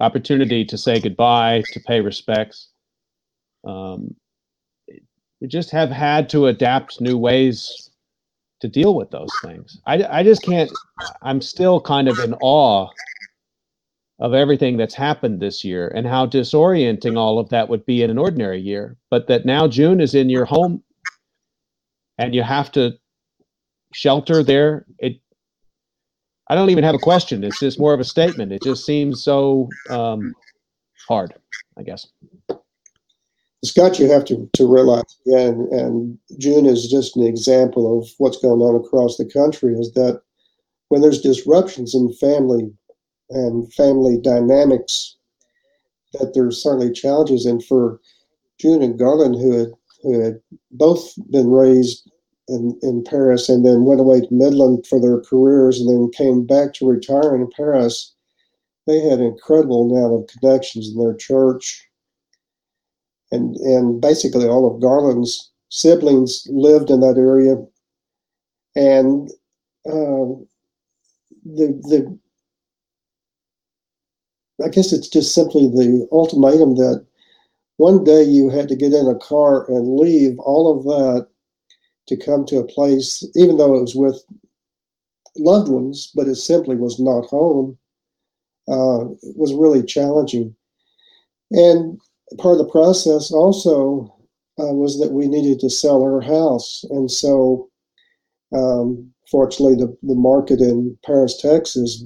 opportunity 0.00 0.64
to 0.64 0.76
say 0.78 1.00
goodbye, 1.00 1.62
to 1.72 1.80
pay 1.80 2.00
respects. 2.00 2.70
Um, 3.66 4.14
we 5.40 5.48
just 5.48 5.70
have 5.70 5.90
had 5.90 6.28
to 6.30 6.46
adapt 6.46 7.00
new 7.00 7.18
ways 7.18 7.90
to 8.60 8.68
deal 8.68 8.94
with 8.94 9.10
those 9.10 9.30
things. 9.42 9.80
I, 9.86 10.02
I 10.04 10.22
just 10.22 10.42
can't, 10.42 10.70
I'm 11.22 11.40
still 11.40 11.80
kind 11.80 12.08
of 12.08 12.18
in 12.18 12.34
awe 12.34 12.88
of 14.20 14.32
everything 14.32 14.76
that's 14.76 14.94
happened 14.94 15.40
this 15.40 15.64
year 15.64 15.88
and 15.94 16.06
how 16.06 16.26
disorienting 16.26 17.18
all 17.18 17.38
of 17.38 17.48
that 17.50 17.68
would 17.68 17.84
be 17.84 18.02
in 18.02 18.10
an 18.10 18.18
ordinary 18.18 18.60
year. 18.60 18.96
But 19.10 19.26
that 19.28 19.44
now 19.44 19.68
June 19.68 20.00
is 20.00 20.14
in 20.14 20.30
your 20.30 20.44
home 20.44 20.82
and 22.18 22.34
you 22.34 22.42
have 22.42 22.70
to 22.72 22.92
shelter 23.92 24.42
there. 24.42 24.86
It, 24.98 25.20
I 26.48 26.54
don't 26.54 26.70
even 26.70 26.84
have 26.84 26.94
a 26.94 26.98
question. 26.98 27.42
It's 27.44 27.60
just 27.60 27.78
more 27.78 27.94
of 27.94 28.00
a 28.00 28.04
statement. 28.04 28.52
It 28.52 28.62
just 28.62 28.84
seems 28.84 29.22
so 29.22 29.68
um, 29.88 30.34
hard, 31.08 31.34
I 31.78 31.82
guess. 31.82 32.06
Scott, 33.64 33.98
you 33.98 34.10
have 34.10 34.26
to, 34.26 34.48
to 34.52 34.70
realize 34.70 35.16
again, 35.26 35.68
and 35.70 36.18
June 36.38 36.66
is 36.66 36.86
just 36.90 37.16
an 37.16 37.26
example 37.26 37.98
of 37.98 38.10
what's 38.18 38.36
going 38.36 38.60
on 38.60 38.76
across 38.76 39.16
the 39.16 39.24
country, 39.24 39.72
is 39.72 39.92
that 39.92 40.20
when 40.88 41.00
there's 41.00 41.22
disruptions 41.22 41.94
in 41.94 42.12
family 42.14 42.70
and 43.30 43.72
family 43.72 44.18
dynamics, 44.20 45.16
that 46.12 46.34
there's 46.34 46.62
certainly 46.62 46.92
challenges. 46.92 47.46
And 47.46 47.64
for 47.64 48.00
June 48.60 48.82
and 48.82 48.98
Garland, 48.98 49.36
who 49.36 49.58
had, 49.58 49.68
who 50.04 50.20
had 50.20 50.40
both 50.70 51.14
been 51.30 51.50
raised 51.50 52.10
in, 52.48 52.78
in 52.82 53.02
Paris 53.04 53.48
and 53.48 53.64
then 53.64 53.84
went 53.84 54.00
away 54.00 54.20
to 54.20 54.28
Midland 54.30 54.86
for 54.86 55.00
their 55.00 55.20
careers 55.20 55.80
and 55.80 55.88
then 55.88 56.10
came 56.12 56.46
back 56.46 56.74
to 56.74 56.88
retire 56.88 57.34
in 57.34 57.48
Paris. 57.56 58.14
They 58.86 59.00
had 59.00 59.18
an 59.18 59.24
incredible 59.24 59.90
amount 59.90 60.12
of 60.14 60.38
connections 60.38 60.90
in 60.90 60.98
their 60.98 61.14
church. 61.14 61.88
And, 63.32 63.56
and 63.56 64.00
basically 64.00 64.46
all 64.46 64.72
of 64.72 64.80
Garland's 64.80 65.50
siblings 65.70 66.46
lived 66.50 66.90
in 66.90 67.00
that 67.00 67.16
area. 67.16 67.56
And 68.76 69.30
uh, 69.86 70.36
the, 71.44 71.80
the, 71.88 72.18
I 74.62 74.68
guess 74.68 74.92
it's 74.92 75.08
just 75.08 75.34
simply 75.34 75.66
the 75.66 76.06
ultimatum 76.12 76.76
that 76.76 77.06
one 77.76 78.04
day 78.04 78.22
you 78.22 78.48
had 78.50 78.68
to 78.68 78.76
get 78.76 78.92
in 78.92 79.06
a 79.08 79.18
car 79.18 79.68
and 79.68 79.96
leave 79.96 80.38
all 80.38 80.76
of 80.76 80.84
that 80.84 81.26
to 82.06 82.16
come 82.16 82.44
to 82.46 82.58
a 82.58 82.66
place, 82.66 83.26
even 83.34 83.56
though 83.56 83.74
it 83.74 83.80
was 83.80 83.94
with 83.94 84.22
loved 85.36 85.68
ones, 85.68 86.12
but 86.14 86.28
it 86.28 86.36
simply 86.36 86.76
was 86.76 87.00
not 87.00 87.24
home, 87.26 87.76
uh, 88.68 89.04
was 89.36 89.54
really 89.54 89.82
challenging. 89.82 90.54
And 91.50 91.98
part 92.38 92.58
of 92.58 92.66
the 92.66 92.72
process 92.72 93.32
also 93.32 94.14
uh, 94.58 94.72
was 94.72 95.00
that 95.00 95.12
we 95.12 95.26
needed 95.26 95.58
to 95.60 95.70
sell 95.70 96.02
our 96.02 96.20
house. 96.20 96.84
And 96.90 97.10
so, 97.10 97.68
um, 98.54 99.12
fortunately, 99.30 99.74
the, 99.74 99.96
the 100.02 100.14
market 100.14 100.60
in 100.60 100.96
Paris, 101.04 101.40
Texas 101.40 102.04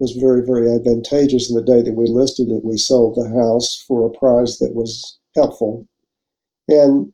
was 0.00 0.12
very, 0.12 0.44
very 0.44 0.72
advantageous. 0.72 1.50
And 1.50 1.58
the 1.58 1.72
day 1.72 1.82
that 1.82 1.94
we 1.94 2.06
listed 2.08 2.48
it, 2.48 2.64
we 2.64 2.76
sold 2.76 3.14
the 3.14 3.28
house 3.28 3.84
for 3.86 4.06
a 4.06 4.18
price 4.18 4.58
that 4.58 4.74
was 4.74 5.18
helpful. 5.36 5.86
And 6.68 7.12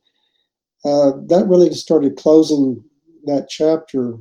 uh, 0.85 1.11
that 1.27 1.47
really 1.47 1.73
started 1.73 2.15
closing 2.15 2.83
that 3.25 3.49
chapter 3.49 4.13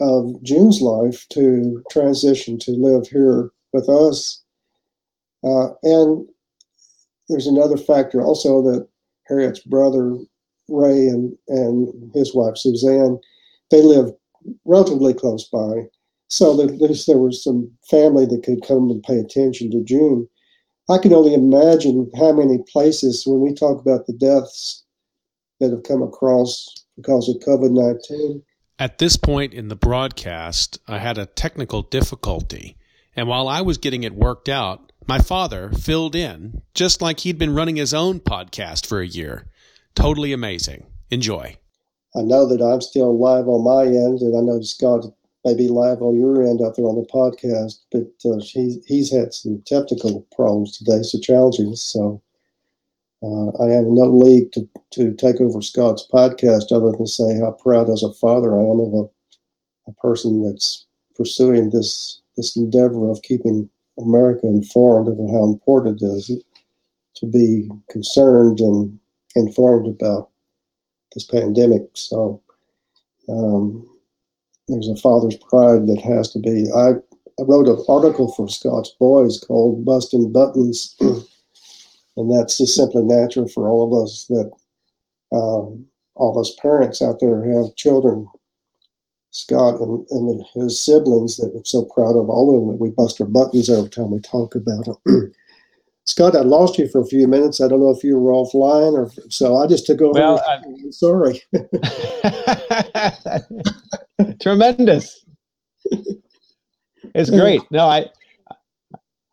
of 0.00 0.42
June's 0.42 0.80
life 0.80 1.26
to 1.30 1.82
transition 1.90 2.58
to 2.58 2.72
live 2.72 3.06
here 3.08 3.50
with 3.72 3.88
us. 3.88 4.42
Uh, 5.42 5.68
and 5.82 6.26
there's 7.28 7.46
another 7.46 7.76
factor 7.76 8.20
also 8.20 8.60
that 8.62 8.86
Harriet's 9.26 9.60
brother 9.60 10.18
Ray 10.68 11.06
and, 11.08 11.36
and 11.48 12.10
his 12.14 12.34
wife 12.34 12.56
Suzanne, 12.56 13.18
they 13.70 13.82
live 13.82 14.10
relatively 14.64 15.14
close 15.14 15.48
by. 15.48 15.88
So 16.28 16.60
at 16.62 16.80
least 16.80 17.06
there 17.06 17.18
was 17.18 17.42
some 17.42 17.70
family 17.90 18.26
that 18.26 18.42
could 18.42 18.66
come 18.66 18.90
and 18.90 19.02
pay 19.02 19.18
attention 19.18 19.70
to 19.70 19.84
June. 19.84 20.28
I 20.88 20.98
can 20.98 21.12
only 21.12 21.34
imagine 21.34 22.10
how 22.18 22.32
many 22.32 22.58
places 22.70 23.24
when 23.26 23.40
we 23.40 23.54
talk 23.54 23.80
about 23.80 24.06
the 24.06 24.12
deaths 24.12 24.84
that 25.60 25.70
have 25.70 25.82
come 25.84 26.02
across 26.02 26.66
because 26.96 27.28
of 27.28 27.36
COVID 27.36 27.70
19. 27.70 28.42
At 28.78 28.98
this 28.98 29.16
point 29.16 29.54
in 29.54 29.68
the 29.68 29.76
broadcast, 29.76 30.78
I 30.88 30.98
had 30.98 31.16
a 31.16 31.26
technical 31.26 31.82
difficulty, 31.82 32.76
and 33.14 33.28
while 33.28 33.46
I 33.48 33.60
was 33.60 33.78
getting 33.78 34.02
it 34.02 34.14
worked 34.14 34.48
out, 34.48 34.92
my 35.06 35.18
father 35.18 35.70
filled 35.70 36.16
in, 36.16 36.62
just 36.74 37.00
like 37.00 37.20
he'd 37.20 37.38
been 37.38 37.54
running 37.54 37.76
his 37.76 37.94
own 37.94 38.20
podcast 38.20 38.86
for 38.86 39.00
a 39.00 39.06
year. 39.06 39.46
Totally 39.94 40.32
amazing. 40.32 40.86
Enjoy. 41.10 41.56
I 42.16 42.22
know 42.22 42.46
that 42.46 42.62
I'm 42.62 42.80
still 42.80 43.10
alive 43.10 43.46
on 43.48 43.64
my 43.64 43.84
end, 43.84 44.20
and 44.20 44.36
I 44.36 44.40
know 44.40 44.60
Scott 44.62 45.04
may 45.44 45.54
be 45.54 45.68
live 45.68 46.00
on 46.00 46.18
your 46.18 46.42
end 46.42 46.60
out 46.62 46.76
there 46.76 46.86
on 46.86 46.96
the 46.96 47.06
podcast, 47.12 47.80
but 47.92 48.08
uh, 48.30 48.38
he, 48.42 48.80
he's 48.86 49.12
had 49.12 49.34
some 49.34 49.62
technical 49.66 50.26
problems 50.34 50.76
today, 50.76 51.02
so 51.02 51.18
challenges. 51.20 51.82
So 51.82 52.22
uh, 53.22 53.48
I 53.62 53.70
have 53.70 53.84
no 53.86 54.04
lead 54.04 54.52
to, 54.52 54.68
to 54.92 55.14
take 55.14 55.40
over 55.40 55.60
Scott's 55.60 56.06
podcast 56.12 56.72
other 56.72 56.92
than 56.92 57.06
say 57.06 57.38
how 57.38 57.52
proud 57.52 57.90
as 57.90 58.02
a 58.02 58.12
father 58.14 58.58
I 58.58 58.62
am 58.62 58.80
of 58.80 58.94
a, 58.94 59.90
a 59.90 59.94
person 59.94 60.42
that's 60.42 60.86
pursuing 61.14 61.70
this 61.70 62.20
this 62.36 62.56
endeavor 62.56 63.10
of 63.10 63.22
keeping 63.22 63.68
America 63.98 64.46
informed 64.46 65.08
of 65.08 65.16
how 65.30 65.44
important 65.44 66.02
it 66.02 66.06
is 66.06 66.42
to 67.14 67.26
be 67.26 67.68
concerned 67.88 68.58
and 68.58 68.98
informed 69.36 69.86
about 69.86 70.30
this 71.14 71.24
pandemic. 71.24 71.82
So 71.94 72.42
um, 73.28 73.88
there's 74.68 74.88
a 74.88 74.96
father's 74.96 75.36
pride 75.36 75.86
that 75.86 76.00
has 76.00 76.30
to 76.32 76.38
be. 76.38 76.66
I 76.74 76.94
I 77.38 77.42
wrote 77.42 77.66
an 77.66 77.84
article 77.88 78.32
for 78.32 78.48
Scott's 78.48 78.94
Boys 79.00 79.40
called 79.40 79.84
Busting 79.84 80.32
Buttons. 80.32 80.94
and 82.16 82.30
that's 82.30 82.58
just 82.58 82.76
simply 82.76 83.02
natural 83.02 83.48
for 83.48 83.68
all 83.68 83.84
of 83.84 83.92
us 84.04 84.26
that 84.28 84.52
um, 85.32 85.84
all 86.14 86.30
of 86.30 86.38
us 86.40 86.54
parents 86.60 87.02
out 87.02 87.18
there 87.20 87.44
have 87.44 87.74
children. 87.74 88.28
Scott 89.32 89.80
and, 89.80 90.06
and 90.10 90.44
his 90.54 90.80
siblings 90.80 91.38
that 91.38 91.50
we're 91.52 91.64
so 91.64 91.86
proud 91.86 92.16
of, 92.16 92.30
all 92.30 92.54
of 92.54 92.60
them 92.60 92.68
that 92.68 92.80
we 92.80 92.90
bust 92.90 93.20
our 93.20 93.26
buttons 93.26 93.68
every 93.68 93.90
time 93.90 94.12
we 94.12 94.20
talk 94.20 94.54
about 94.54 94.84
them. 94.84 95.32
Scott, 96.04 96.36
I 96.36 96.42
lost 96.42 96.78
you 96.78 96.86
for 96.86 97.00
a 97.00 97.06
few 97.06 97.26
minutes. 97.26 97.60
I 97.60 97.66
don't 97.66 97.80
know 97.80 97.90
if 97.90 98.04
you 98.04 98.16
were 98.16 98.30
offline 98.30 98.92
or 98.92 99.10
so. 99.30 99.56
I 99.56 99.66
just 99.66 99.86
took 99.86 100.00
over. 100.00 100.12
Well, 100.12 100.40
I'm 100.46 100.92
sorry. 100.92 101.42
Tremendous. 104.40 105.24
It's 107.14 107.30
great. 107.30 107.60
No, 107.70 107.86
I 107.86 108.06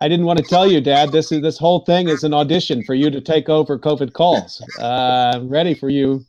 I 0.02 0.08
didn't 0.08 0.26
want 0.26 0.40
to 0.40 0.46
tell 0.46 0.70
you, 0.70 0.82
Dad. 0.82 1.12
This 1.12 1.32
is 1.32 1.42
this 1.42 1.58
whole 1.58 1.82
thing 1.86 2.10
is 2.10 2.24
an 2.24 2.34
audition 2.34 2.84
for 2.84 2.96
you 2.96 3.12
to 3.12 3.22
take 3.22 3.50
over 3.50 3.78
COVID 3.78 4.14
calls. 4.14 4.62
Uh, 4.80 5.34
I'm 5.36 5.50
ready 5.50 5.76
for 5.76 5.90
you 5.90 6.26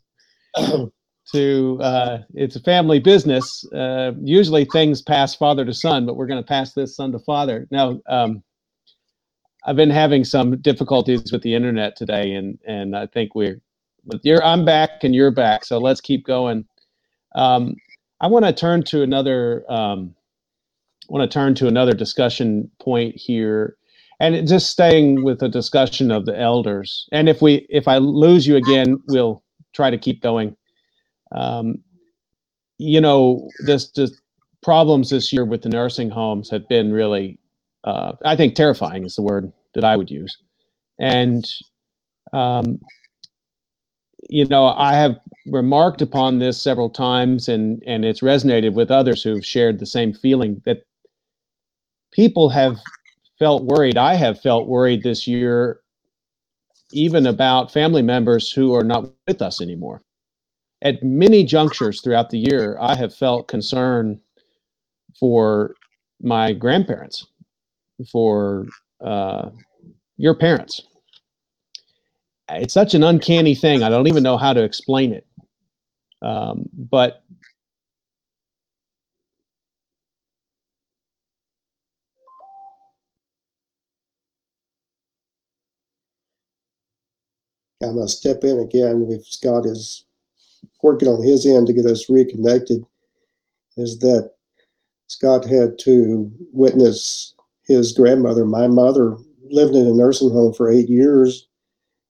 to. 1.33 1.79
Uh, 1.81 2.19
it's 2.35 2.55
a 2.55 2.61
family 2.61 2.99
business. 2.99 3.65
Uh, 3.73 4.11
usually 4.21 4.65
things 4.65 5.01
pass 5.01 5.35
father 5.35 5.65
to 5.65 5.73
son, 5.73 6.05
but 6.05 6.15
we're 6.15 6.27
going 6.27 6.41
to 6.41 6.47
pass 6.47 6.73
this 6.73 6.95
son 6.95 7.11
to 7.11 7.19
father. 7.19 7.67
Now, 7.71 7.99
um, 8.07 8.43
I've 9.65 9.75
been 9.75 9.89
having 9.89 10.23
some 10.23 10.61
difficulties 10.61 11.31
with 11.31 11.41
the 11.41 11.55
internet 11.55 11.95
today, 11.95 12.33
and 12.33 12.59
and 12.67 12.95
I 12.95 13.07
think 13.07 13.33
we're. 13.33 13.59
But 14.05 14.19
you're 14.23 14.43
I'm 14.43 14.65
back 14.65 15.03
and 15.03 15.15
you're 15.15 15.31
back, 15.31 15.65
so 15.65 15.79
let's 15.79 16.01
keep 16.01 16.25
going. 16.25 16.65
Um, 17.35 17.75
I 18.23 18.27
want 18.27 18.45
to 18.45 18.53
turn 18.53 18.83
to 18.85 19.03
another. 19.03 19.65
Um, 19.71 20.15
want 21.09 21.29
to 21.29 21.33
turn 21.33 21.55
to 21.55 21.67
another 21.67 21.93
discussion 21.93 22.71
point 22.81 23.15
here, 23.17 23.77
and 24.19 24.47
just 24.47 24.71
staying 24.71 25.23
with 25.23 25.39
the 25.39 25.49
discussion 25.49 26.11
of 26.11 26.25
the 26.25 26.39
elders. 26.39 27.07
And 27.11 27.29
if 27.29 27.41
we 27.41 27.67
if 27.69 27.87
I 27.87 27.99
lose 27.99 28.47
you 28.47 28.55
again, 28.55 28.97
we'll 29.09 29.43
try 29.73 29.91
to 29.91 29.99
keep 29.99 30.23
going. 30.23 30.55
Um, 31.33 31.83
you 32.79 33.01
know, 33.01 33.49
this 33.65 33.89
just 33.91 34.21
problems 34.63 35.11
this 35.11 35.33
year 35.33 35.45
with 35.45 35.63
the 35.63 35.69
nursing 35.69 36.09
homes 36.09 36.49
have 36.49 36.67
been 36.69 36.93
really 36.93 37.37
uh, 37.83 38.13
I 38.25 38.35
think 38.35 38.55
terrifying 38.55 39.05
is 39.05 39.15
the 39.15 39.21
word 39.21 39.51
that 39.75 39.83
I 39.83 39.97
would 39.97 40.09
use. 40.09 40.37
And, 40.99 41.45
um, 42.31 42.79
you 44.29 44.45
know, 44.45 44.67
I 44.67 44.93
have 44.93 45.19
remarked 45.45 46.01
upon 46.01 46.39
this 46.39 46.61
several 46.61 46.89
times 46.89 47.49
and, 47.49 47.83
and 47.85 48.05
it's 48.05 48.21
resonated 48.21 48.73
with 48.73 48.91
others 48.91 49.23
who've 49.23 49.45
shared 49.45 49.79
the 49.79 49.85
same 49.85 50.13
feeling 50.13 50.61
that 50.65 50.83
people 52.11 52.49
have 52.49 52.77
felt 53.39 53.63
worried. 53.63 53.97
I 53.97 54.15
have 54.15 54.41
felt 54.41 54.67
worried 54.67 55.03
this 55.03 55.27
year, 55.27 55.81
even 56.91 57.25
about 57.27 57.71
family 57.71 58.01
members 58.01 58.51
who 58.51 58.73
are 58.73 58.83
not 58.83 59.11
with 59.27 59.41
us 59.41 59.61
anymore. 59.61 60.01
At 60.81 61.01
many 61.03 61.43
junctures 61.43 62.01
throughout 62.01 62.29
the 62.29 62.39
year, 62.39 62.77
I 62.79 62.95
have 62.95 63.15
felt 63.15 63.47
concern 63.47 64.19
for 65.19 65.75
my 66.21 66.53
grandparents 66.53 67.25
for 68.11 68.67
uh, 69.03 69.49
your 70.17 70.35
parents. 70.35 70.81
It's 72.49 72.73
such 72.73 72.93
an 72.93 73.03
uncanny 73.03 73.55
thing. 73.55 73.83
I 73.83 73.89
don't 73.89 74.07
even 74.07 74.23
know 74.23 74.37
how 74.37 74.53
to 74.53 74.63
explain 74.63 75.13
it. 75.13 75.25
Um, 76.21 76.69
but 76.73 77.23
I 87.83 87.91
must 87.91 88.19
step 88.19 88.43
in 88.43 88.59
again 88.59 89.07
if 89.09 89.27
Scott 89.27 89.65
is 89.65 90.05
working 90.81 91.09
on 91.09 91.21
his 91.23 91.45
end 91.45 91.67
to 91.67 91.73
get 91.73 91.85
us 91.85 92.09
reconnected. 92.09 92.85
Is 93.75 93.99
that 93.99 94.31
Scott 95.07 95.45
had 95.45 95.79
to 95.79 96.31
witness 96.53 97.33
his 97.65 97.91
grandmother, 97.91 98.45
my 98.45 98.67
mother, 98.67 99.17
lived 99.49 99.75
in 99.75 99.87
a 99.87 99.93
nursing 99.93 100.29
home 100.29 100.53
for 100.53 100.71
eight 100.71 100.89
years, 100.89 101.47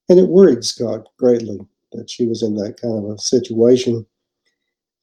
and 0.09 0.19
it 0.19 0.27
worried 0.27 0.63
Scott 0.63 1.07
greatly 1.17 1.59
that 1.91 2.09
she 2.09 2.25
was 2.25 2.43
in 2.43 2.55
that 2.55 2.79
kind 2.81 3.05
of 3.05 3.11
a 3.11 3.17
situation. 3.17 4.05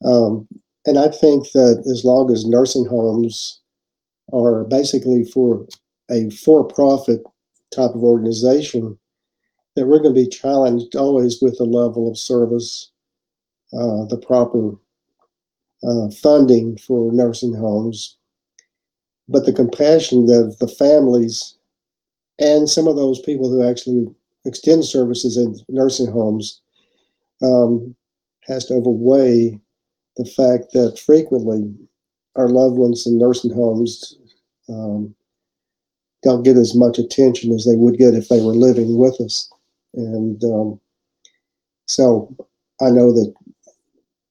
Um, 0.05 0.49
and 0.87 0.99
I 0.99 1.09
think 1.09 1.51
that 1.53 1.85
as 1.91 2.05
long 2.05 2.31
as 2.31 2.47
nursing 2.47 2.87
homes 2.87 3.61
are 4.33 4.65
basically 4.65 5.25
for 5.25 5.67
a 6.11 6.31
for-profit 6.31 7.23
type 7.71 7.91
of 7.95 8.03
organization, 8.03 8.99
that 9.77 9.87
we're 9.87 10.01
going 10.01 10.15
to 10.15 10.23
be 10.23 10.29
challenged 10.29 10.97
always 10.97 11.41
with 11.41 11.57
the 11.59 11.65
level 11.65 12.11
of 12.11 12.19
service, 12.19 12.91
uh, 13.73 14.05
the 14.07 14.21
proper 14.27 14.73
uh, 15.85 16.11
funding 16.23 16.77
for 16.77 17.13
nursing 17.13 17.55
homes, 17.55 18.17
but 19.29 19.47
the 19.47 19.53
compassion 19.53 20.29
of 20.31 20.59
the 20.59 20.69
families 20.69 21.57
and 22.41 22.69
some 22.69 22.89
of 22.89 22.97
those 22.97 23.21
people 23.21 23.49
who 23.49 23.63
actually 23.63 24.13
extend 24.45 24.85
services 24.85 25.37
in 25.37 25.57
nursing 25.69 26.11
homes 26.11 26.61
um, 27.43 27.95
has 28.47 28.67
to 28.67 28.75
overweigh 28.75 29.59
the 30.17 30.25
fact 30.25 30.73
that 30.73 30.99
frequently 30.99 31.75
our 32.37 32.49
loved 32.49 32.77
ones 32.77 33.07
in 33.07 33.19
nursing 33.19 33.53
homes 33.53 34.17
um, 34.69 35.15
don't 36.23 36.43
get 36.43 36.57
as 36.57 36.75
much 36.75 36.99
attention 36.99 37.53
as 37.53 37.65
they 37.65 37.77
would 37.77 37.99
get 37.99 38.15
if 38.15 38.29
they 38.29 38.41
were 38.41 38.55
living 38.55 38.99
with 38.99 39.21
us. 39.21 39.51
And 39.95 40.43
um, 40.45 40.81
so 41.87 42.35
I 42.81 42.91
know 42.91 43.13
that 43.13 43.33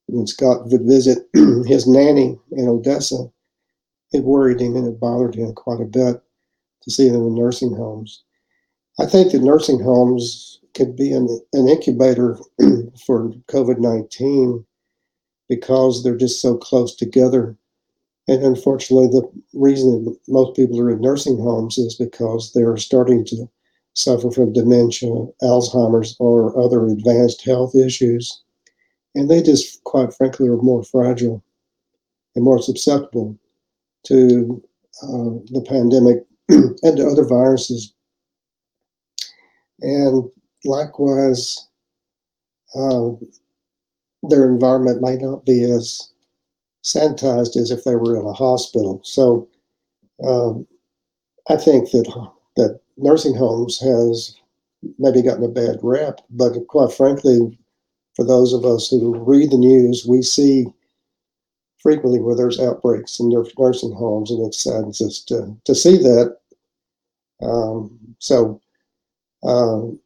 when 0.08 0.28
Scott 0.28 0.68
would 0.68 0.84
visit 0.84 1.20
his 1.34 1.88
nanny 1.88 2.38
in 2.52 2.68
Odessa, 2.68 3.30
it 4.12 4.24
worried 4.24 4.62
him 4.62 4.76
and 4.76 4.88
it 4.88 5.00
bothered 5.00 5.36
him 5.36 5.54
quite 5.54 5.82
a 5.82 5.86
bit 5.86 6.22
to 6.84 6.92
see 6.92 7.10
them 7.10 7.28
in 7.28 7.36
nursing 7.36 7.76
homes. 7.76 8.24
I 9.00 9.06
think 9.06 9.32
that 9.32 9.42
nursing 9.42 9.82
homes 9.82 10.60
could 10.74 10.96
be 10.96 11.14
an, 11.14 11.28
an 11.54 11.70
incubator 11.70 12.38
for 13.06 13.30
COVID 13.48 13.80
19 13.80 14.66
because 15.48 16.04
they're 16.04 16.18
just 16.18 16.42
so 16.42 16.58
close 16.58 16.96
together. 16.96 17.56
And 18.28 18.44
unfortunately, 18.44 19.08
the 19.08 19.28
reason 19.54 20.16
most 20.28 20.56
people 20.56 20.80
are 20.82 20.92
in 20.92 21.02
nursing 21.02 21.38
homes 21.38 21.78
is 21.78 21.96
because 21.96 22.52
they're 22.54 22.78
starting 22.78 23.26
to 23.26 23.50
suffer 23.96 24.30
from 24.32 24.54
dementia, 24.54 25.10
Alzheimer's, 25.42 26.16
or 26.20 26.60
other 26.62 26.86
advanced 26.86 27.44
health 27.44 27.76
issues. 27.76 28.44
And 29.16 29.30
they 29.30 29.42
just, 29.42 29.84
quite 29.86 30.14
frankly, 30.14 30.48
are 30.50 30.58
more 30.58 30.84
fragile 30.84 31.44
and 32.36 32.44
more 32.44 32.62
susceptible 32.62 33.40
to 34.04 34.62
uh, 35.02 35.40
the 35.52 35.66
pandemic 35.68 36.18
and 36.84 36.98
to 36.98 37.08
other 37.08 37.26
viruses. 37.26 37.94
And 39.82 40.30
likewise, 40.66 41.68
uh, 42.76 43.12
their 44.24 44.46
environment 44.46 45.02
may 45.02 45.16
not 45.16 45.46
be 45.46 45.64
as 45.64 46.10
sanitized 46.84 47.58
as 47.58 47.72
if 47.72 47.84
they 47.84 47.96
were 47.96 48.20
in 48.20 48.26
a 48.26 48.34
hospital. 48.34 49.02
So 49.04 49.48
um, 50.26 50.68
I 51.50 51.56
think 51.56 51.92
that 51.92 52.32
that 52.58 52.80
nursing 52.98 53.36
homes 53.36 53.80
has 53.80 54.36
maybe 54.98 55.22
gotten 55.22 55.44
a 55.44 55.50
bad 55.50 55.78
rap, 55.82 56.20
but 56.30 56.54
quite 56.68 56.92
frankly, 56.92 57.58
for 58.16 58.26
those 58.26 58.54
of 58.54 58.66
us 58.66 58.90
who 58.90 59.18
read 59.18 59.52
the 59.52 59.58
news, 59.58 60.06
we 60.08 60.22
see 60.22 60.66
frequently 61.78 62.20
where 62.20 62.36
there's 62.36 62.60
outbreaks 62.60 63.20
in 63.20 63.30
their 63.30 63.44
nursing 63.58 63.94
homes, 63.94 64.32
and 64.32 64.46
it 64.46 64.54
saddens 64.54 65.02
us 65.02 65.24
to, 65.24 65.56
to 65.64 65.74
see 65.74 65.98
that. 65.98 66.38
Um, 67.42 67.98
so, 68.20 68.62
um, 69.44 70.00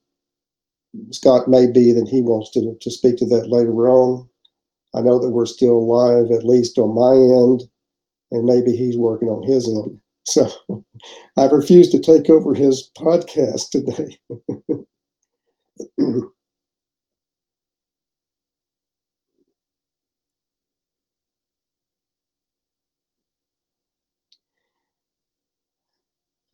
Scott 1.12 1.48
may 1.48 1.66
be 1.70 1.92
that 1.92 2.08
he 2.08 2.22
wants 2.22 2.52
to, 2.52 2.76
to 2.80 2.92
speak 2.92 3.18
to 3.18 3.26
that 3.28 3.50
later 3.50 3.90
on. 3.90 4.30
I 4.96 5.02
know 5.02 5.20
that 5.20 5.32
we're 5.32 5.46
still 5.46 5.88
live, 5.88 6.32
at 6.32 6.46
least 6.46 6.78
on 6.78 6.94
my 6.94 7.14
end, 7.16 7.64
and 8.32 8.46
maybe 8.46 8.76
he's 8.76 8.98
working 8.98 9.30
on 9.30 9.44
his 9.44 9.68
end. 9.68 10.00
So 10.26 10.50
I've 11.36 11.52
refused 11.52 11.92
to 11.92 12.00
take 12.00 12.30
over 12.30 12.54
his 12.54 12.90
podcast 12.98 13.72
today. 13.72 14.18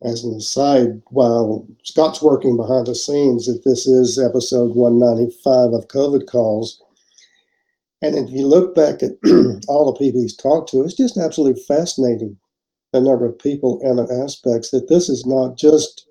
as 0.02 0.24
an 0.24 0.34
aside, 0.34 1.02
while 1.08 1.66
Scott's 1.84 2.22
working 2.22 2.56
behind 2.56 2.86
the 2.86 2.94
scenes, 2.94 3.46
that 3.46 3.64
this 3.64 3.86
is 3.86 4.18
episode 4.18 4.74
195 4.74 5.72
of 5.74 5.88
COVID 5.88 6.26
calls. 6.26 6.82
And 8.02 8.16
if 8.16 8.30
you 8.30 8.46
look 8.46 8.74
back 8.74 9.02
at 9.02 9.12
all 9.68 9.92
the 9.92 9.98
people 9.98 10.22
he's 10.22 10.36
talked 10.36 10.70
to, 10.70 10.82
it's 10.82 10.94
just 10.94 11.18
absolutely 11.18 11.62
fascinating 11.68 12.38
the 12.92 13.00
number 13.00 13.26
of 13.26 13.38
people 13.38 13.78
and 13.82 13.98
the 13.98 14.22
aspects 14.24 14.70
that 14.70 14.88
this 14.88 15.08
is 15.08 15.26
not 15.26 15.56
just 15.56 16.06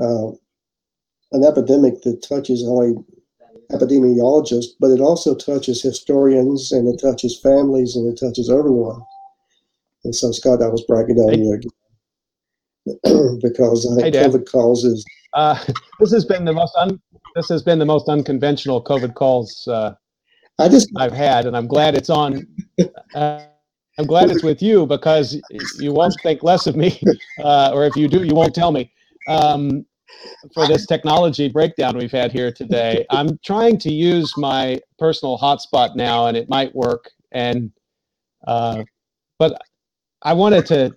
uh, 0.00 0.28
an 1.32 1.44
epidemic 1.44 2.02
that 2.02 2.22
touches 2.22 2.64
only 2.66 2.94
epidemiologists, 3.72 4.72
but 4.80 4.90
it 4.90 5.00
also 5.00 5.34
touches 5.34 5.80
historians 5.80 6.72
and 6.72 6.88
it 6.88 7.00
touches 7.00 7.38
families 7.40 7.96
and 7.96 8.12
it 8.12 8.18
touches 8.18 8.50
everyone. 8.50 9.00
And 10.04 10.14
so, 10.14 10.32
Scott, 10.32 10.62
I 10.62 10.68
was 10.68 10.84
bragging 10.86 11.18
on 11.18 11.38
you 11.38 11.52
again 11.52 11.70
because 13.42 13.98
I 13.98 14.04
hey, 14.04 14.10
COVID 14.12 14.50
calls 14.50 14.84
is. 14.84 15.04
Uh, 15.32 15.58
this 16.00 16.12
has 16.12 16.24
been 16.24 16.44
the 16.44 16.52
most 16.52 16.74
un, 16.76 17.00
this 17.34 17.48
has 17.48 17.62
been 17.62 17.78
the 17.78 17.86
most 17.86 18.08
unconventional 18.08 18.82
COVID 18.82 19.14
calls 19.14 19.66
uh, 19.68 19.94
I 20.58 20.68
just 20.68 20.90
I've 20.96 21.12
had, 21.12 21.46
and 21.46 21.56
I'm 21.56 21.66
glad 21.66 21.94
it's 21.94 22.10
on. 22.10 22.46
Uh, 23.14 23.40
I'm 23.98 24.06
glad 24.06 24.30
it's 24.30 24.42
with 24.42 24.62
you 24.62 24.86
because 24.86 25.40
you 25.78 25.92
won't 25.92 26.14
think 26.22 26.42
less 26.42 26.66
of 26.66 26.76
me, 26.76 27.00
uh, 27.42 27.70
or 27.72 27.84
if 27.84 27.96
you 27.96 28.08
do, 28.08 28.24
you 28.24 28.34
won't 28.34 28.54
tell 28.54 28.72
me. 28.72 28.92
Um, 29.28 29.84
for 30.54 30.66
this 30.66 30.86
technology 30.86 31.48
breakdown 31.48 31.98
we've 31.98 32.12
had 32.12 32.32
here 32.32 32.52
today. 32.52 33.04
I'm 33.10 33.38
trying 33.44 33.78
to 33.80 33.92
use 33.92 34.32
my 34.36 34.80
personal 34.98 35.36
hotspot 35.36 35.96
now, 35.96 36.26
and 36.26 36.36
it 36.36 36.48
might 36.48 36.74
work. 36.74 37.10
And 37.32 37.70
uh, 38.46 38.84
but 39.38 39.60
I 40.22 40.32
wanted 40.32 40.66
to. 40.66 40.96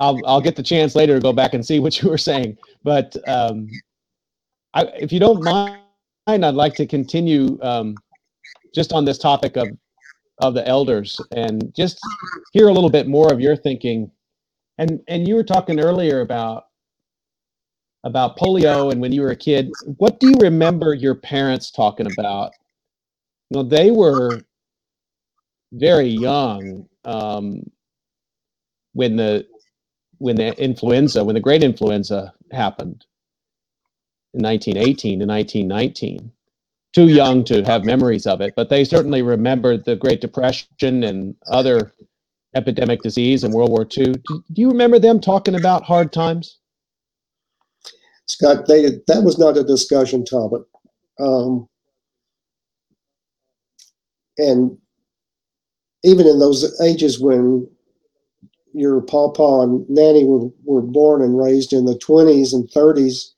I'll 0.00 0.20
I'll 0.26 0.40
get 0.40 0.56
the 0.56 0.62
chance 0.62 0.94
later 0.94 1.14
to 1.14 1.20
go 1.20 1.32
back 1.32 1.54
and 1.54 1.64
see 1.64 1.78
what 1.78 2.00
you 2.02 2.08
were 2.08 2.18
saying. 2.18 2.58
But 2.82 3.16
um, 3.28 3.68
I, 4.74 4.84
if 4.98 5.12
you 5.12 5.20
don't 5.20 5.42
mind, 5.42 5.80
I'd 6.26 6.54
like 6.54 6.74
to 6.76 6.86
continue 6.86 7.58
um, 7.62 7.94
just 8.74 8.92
on 8.92 9.04
this 9.04 9.18
topic 9.18 9.56
of 9.56 9.68
of 10.38 10.54
the 10.54 10.66
elders 10.66 11.20
and 11.32 11.72
just 11.74 11.98
hear 12.52 12.68
a 12.68 12.72
little 12.72 12.90
bit 12.90 13.06
more 13.06 13.32
of 13.32 13.40
your 13.40 13.56
thinking. 13.56 14.10
And 14.78 15.00
and 15.08 15.28
you 15.28 15.36
were 15.36 15.44
talking 15.44 15.80
earlier 15.80 16.20
about 16.20 16.64
about 18.04 18.36
polio 18.36 18.92
and 18.92 19.00
when 19.00 19.12
you 19.12 19.22
were 19.22 19.30
a 19.30 19.36
kid. 19.36 19.70
What 19.96 20.20
do 20.20 20.28
you 20.28 20.36
remember 20.40 20.94
your 20.94 21.14
parents 21.14 21.70
talking 21.70 22.06
about? 22.12 22.52
Know, 23.50 23.62
they 23.62 23.90
were 23.90 24.42
very 25.72 26.08
young 26.08 26.86
um, 27.04 27.62
when 28.92 29.16
the 29.16 29.46
when 30.18 30.36
the 30.36 30.52
influenza, 30.62 31.24
when 31.24 31.34
the 31.34 31.40
great 31.40 31.62
influenza 31.62 32.32
happened 32.52 33.04
in 34.32 34.42
1918 34.42 35.20
to 35.20 35.26
1919 35.26 36.32
too 36.94 37.08
young 37.08 37.42
to 37.44 37.64
have 37.64 37.84
memories 37.84 38.26
of 38.26 38.40
it, 38.40 38.54
but 38.54 38.70
they 38.70 38.84
certainly 38.84 39.20
remembered 39.20 39.84
the 39.84 39.96
Great 39.96 40.20
Depression 40.20 41.02
and 41.02 41.34
other 41.48 41.92
epidemic 42.54 43.02
disease 43.02 43.42
and 43.42 43.52
World 43.52 43.70
War 43.70 43.82
II. 43.82 44.14
Do, 44.14 44.44
you 44.54 44.68
remember 44.68 45.00
them 45.00 45.20
talking 45.20 45.56
about 45.56 45.82
hard 45.82 46.12
times? 46.12 46.58
Scott, 48.26 48.66
they, 48.68 48.82
that 49.08 49.22
was 49.24 49.38
not 49.38 49.56
a 49.56 49.64
discussion 49.64 50.24
topic. 50.24 50.62
Um, 51.18 51.68
and 54.38 54.78
even 56.04 56.26
in 56.28 56.38
those 56.38 56.80
ages 56.80 57.20
when 57.20 57.68
your 58.74 59.00
papa 59.00 59.60
and 59.62 59.88
nanny 59.88 60.24
were, 60.24 60.48
were 60.64 60.82
born 60.82 61.22
and 61.22 61.38
raised 61.38 61.72
in 61.72 61.84
the 61.84 61.94
20s 61.94 62.52
and 62.52 62.68
30s, 62.68 63.30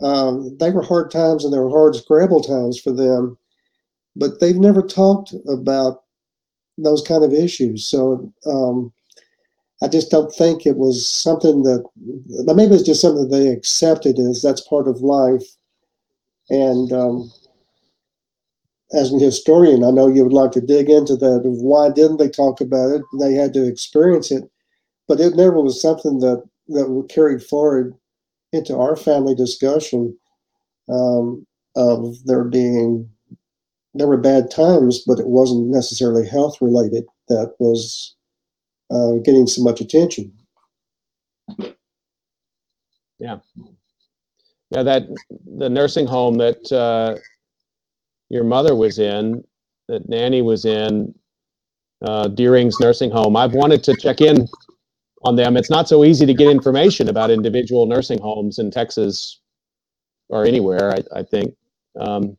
um, 0.00 0.56
they 0.58 0.70
were 0.70 0.82
hard 0.82 1.10
times 1.10 1.44
and 1.44 1.52
they 1.52 1.58
were 1.58 1.70
hard 1.70 1.94
scrabble 1.94 2.42
times 2.42 2.80
for 2.80 2.92
them, 2.92 3.38
but 4.16 4.40
they've 4.40 4.56
never 4.56 4.82
talked 4.82 5.34
about 5.48 6.02
those 6.78 7.02
kind 7.02 7.24
of 7.24 7.32
issues. 7.32 7.86
So 7.86 8.32
um, 8.46 8.92
I 9.82 9.88
just 9.88 10.10
don't 10.10 10.32
think 10.32 10.64
it 10.66 10.76
was 10.76 11.08
something 11.08 11.62
that 11.64 11.84
maybe 12.54 12.74
it's 12.74 12.84
just 12.84 13.00
something 13.00 13.28
they 13.28 13.48
accepted 13.48 14.18
as 14.18 14.42
that's 14.42 14.60
part 14.60 14.88
of 14.88 15.02
life. 15.02 15.44
And 16.50 16.92
um, 16.92 17.30
as 18.92 19.12
an 19.12 19.20
historian, 19.20 19.84
I 19.84 19.90
know 19.90 20.08
you 20.08 20.22
would 20.22 20.32
like 20.32 20.52
to 20.52 20.60
dig 20.60 20.88
into 20.88 21.16
that 21.16 21.42
why 21.44 21.90
didn't 21.90 22.16
they 22.16 22.28
talk 22.28 22.60
about 22.60 22.90
it? 22.90 23.02
They 23.20 23.34
had 23.34 23.52
to 23.54 23.66
experience 23.66 24.30
it, 24.30 24.44
but 25.06 25.20
it 25.20 25.36
never 25.36 25.60
was 25.60 25.80
something 25.80 26.20
that 26.20 26.42
that 26.68 27.06
carried 27.08 27.42
forward 27.42 27.94
into 28.52 28.76
our 28.76 28.96
family 28.96 29.34
discussion 29.34 30.18
um, 30.90 31.46
of 31.76 32.16
there 32.24 32.44
being 32.44 33.08
there 33.94 34.06
were 34.06 34.16
bad 34.16 34.50
times, 34.50 35.02
but 35.06 35.18
it 35.18 35.26
wasn't 35.26 35.68
necessarily 35.68 36.26
health 36.26 36.58
related 36.60 37.04
that 37.28 37.54
was 37.58 38.14
uh, 38.90 39.14
getting 39.24 39.46
so 39.46 39.62
much 39.62 39.80
attention. 39.80 40.32
Yeah, 43.18 43.38
yeah. 44.70 44.82
That 44.82 45.08
the 45.46 45.68
nursing 45.68 46.06
home 46.06 46.38
that 46.38 46.70
uh, 46.70 47.16
your 48.30 48.44
mother 48.44 48.74
was 48.74 48.98
in, 48.98 49.44
that 49.88 50.08
Nanny 50.08 50.42
was 50.42 50.64
in, 50.64 51.14
uh, 52.02 52.28
Deering's 52.28 52.78
nursing 52.80 53.10
home. 53.10 53.36
I've 53.36 53.54
wanted 53.54 53.82
to 53.84 53.96
check 53.96 54.20
in 54.20 54.46
on 55.24 55.36
them. 55.36 55.56
It's 55.56 55.70
not 55.70 55.88
so 55.88 56.04
easy 56.04 56.26
to 56.26 56.34
get 56.34 56.48
information 56.48 57.08
about 57.08 57.30
individual 57.30 57.86
nursing 57.86 58.20
homes 58.20 58.58
in 58.58 58.70
Texas 58.70 59.40
or 60.28 60.44
anywhere. 60.44 60.92
I, 60.92 61.20
I 61.20 61.22
think. 61.22 61.54
Um, 61.98 62.36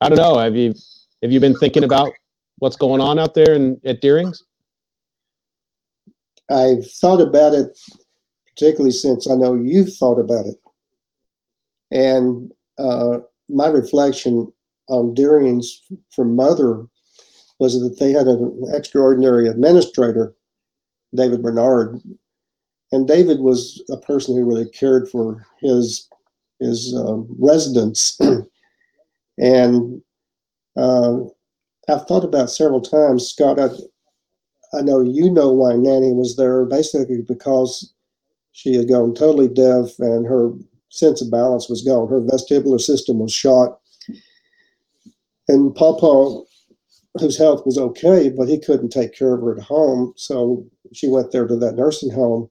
I 0.00 0.08
don't 0.08 0.18
know. 0.18 0.38
Have 0.38 0.54
you 0.54 0.74
have 1.22 1.32
you 1.32 1.40
been 1.40 1.56
thinking 1.56 1.82
about 1.82 2.12
what's 2.58 2.76
going 2.76 3.00
on 3.00 3.18
out 3.18 3.34
there 3.34 3.54
in, 3.54 3.80
at 3.84 4.00
Deering's? 4.00 4.44
I've 6.50 6.88
thought 7.00 7.20
about 7.20 7.54
it, 7.54 7.76
particularly 8.46 8.92
since 8.92 9.28
I 9.28 9.34
know 9.34 9.54
you've 9.54 9.94
thought 9.96 10.20
about 10.20 10.46
it, 10.46 10.56
and 11.90 12.52
uh, 12.78 13.18
my 13.48 13.66
reflection 13.66 14.52
on 14.88 15.14
Deering's 15.14 15.82
for 16.10 16.24
Mother 16.24 16.84
was 17.58 17.80
that 17.80 17.98
they 17.98 18.12
had 18.12 18.26
an 18.26 18.62
extraordinary 18.72 19.48
administrator 19.48 20.34
David 21.14 21.42
Bernard. 21.42 22.00
And 22.92 23.06
David 23.06 23.40
was 23.40 23.82
a 23.90 23.96
person 23.98 24.34
who 24.36 24.44
really 24.44 24.68
cared 24.70 25.08
for 25.08 25.46
his 25.60 26.08
his 26.60 26.94
uh, 26.96 27.16
residents. 27.38 28.18
and 29.38 30.02
uh, 30.76 31.18
I've 31.88 32.06
thought 32.06 32.24
about 32.24 32.50
several 32.50 32.80
times, 32.80 33.28
Scott. 33.28 33.58
I, 33.58 33.68
I 34.76 34.82
know 34.82 35.00
you 35.00 35.30
know 35.30 35.52
why 35.52 35.74
Nanny 35.74 36.12
was 36.12 36.36
there, 36.36 36.64
basically 36.64 37.22
because 37.26 37.92
she 38.52 38.74
had 38.74 38.88
gone 38.88 39.14
totally 39.14 39.48
deaf 39.48 39.98
and 39.98 40.26
her 40.26 40.52
sense 40.90 41.22
of 41.22 41.30
balance 41.30 41.68
was 41.68 41.82
gone. 41.82 42.08
Her 42.08 42.20
vestibular 42.20 42.80
system 42.80 43.18
was 43.18 43.32
shot. 43.32 43.78
And 45.48 45.74
Papa, 45.74 46.42
whose 47.18 47.38
health 47.38 47.64
was 47.64 47.78
okay, 47.78 48.30
but 48.30 48.48
he 48.48 48.60
couldn't 48.60 48.90
take 48.90 49.14
care 49.14 49.34
of 49.34 49.40
her 49.42 49.56
at 49.56 49.62
home. 49.64 50.12
So 50.16 50.66
she 50.92 51.08
went 51.08 51.32
there 51.32 51.46
to 51.46 51.56
that 51.56 51.74
nursing 51.74 52.10
home, 52.10 52.50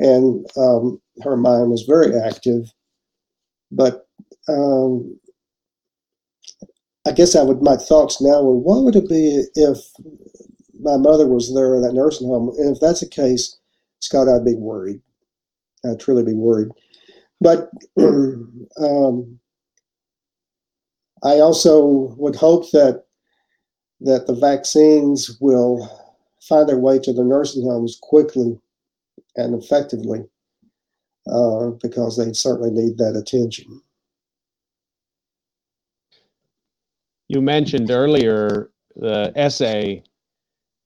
and 0.00 0.46
um, 0.56 1.00
her 1.22 1.36
mind 1.36 1.70
was 1.70 1.82
very 1.82 2.14
active. 2.20 2.72
But 3.70 4.06
um, 4.48 5.18
I 7.06 7.12
guess 7.12 7.34
I 7.34 7.42
would 7.42 7.62
my 7.62 7.76
thoughts 7.76 8.20
now 8.20 8.42
were 8.42 8.54
what 8.54 8.82
would 8.84 8.96
it 8.96 9.08
be 9.08 9.44
if 9.54 9.78
my 10.80 10.96
mother 10.96 11.26
was 11.26 11.54
there 11.54 11.74
in 11.74 11.82
that 11.82 11.94
nursing 11.94 12.28
home? 12.28 12.54
And 12.58 12.74
if 12.74 12.80
that's 12.80 13.00
the 13.00 13.08
case, 13.08 13.56
Scott, 14.00 14.28
I'd 14.28 14.44
be 14.44 14.54
worried. 14.54 15.00
I'd 15.84 16.00
truly 16.00 16.22
be 16.22 16.34
worried. 16.34 16.68
But 17.40 17.70
um, 17.98 19.40
I 21.22 21.40
also 21.40 22.14
would 22.16 22.36
hope 22.36 22.70
that 22.70 23.04
that 24.00 24.26
the 24.26 24.34
vaccines 24.34 25.36
will 25.40 25.88
find 26.40 26.68
their 26.68 26.78
way 26.78 26.98
to 27.00 27.12
the 27.12 27.24
nursing 27.24 27.64
homes 27.64 27.98
quickly 28.00 28.58
and 29.36 29.60
effectively 29.60 30.24
uh, 31.30 31.70
because 31.82 32.16
they 32.16 32.32
certainly 32.32 32.70
need 32.70 32.96
that 32.98 33.16
attention. 33.16 33.82
You 37.28 37.40
mentioned 37.40 37.90
earlier 37.90 38.70
the 38.96 39.32
essay, 39.36 40.02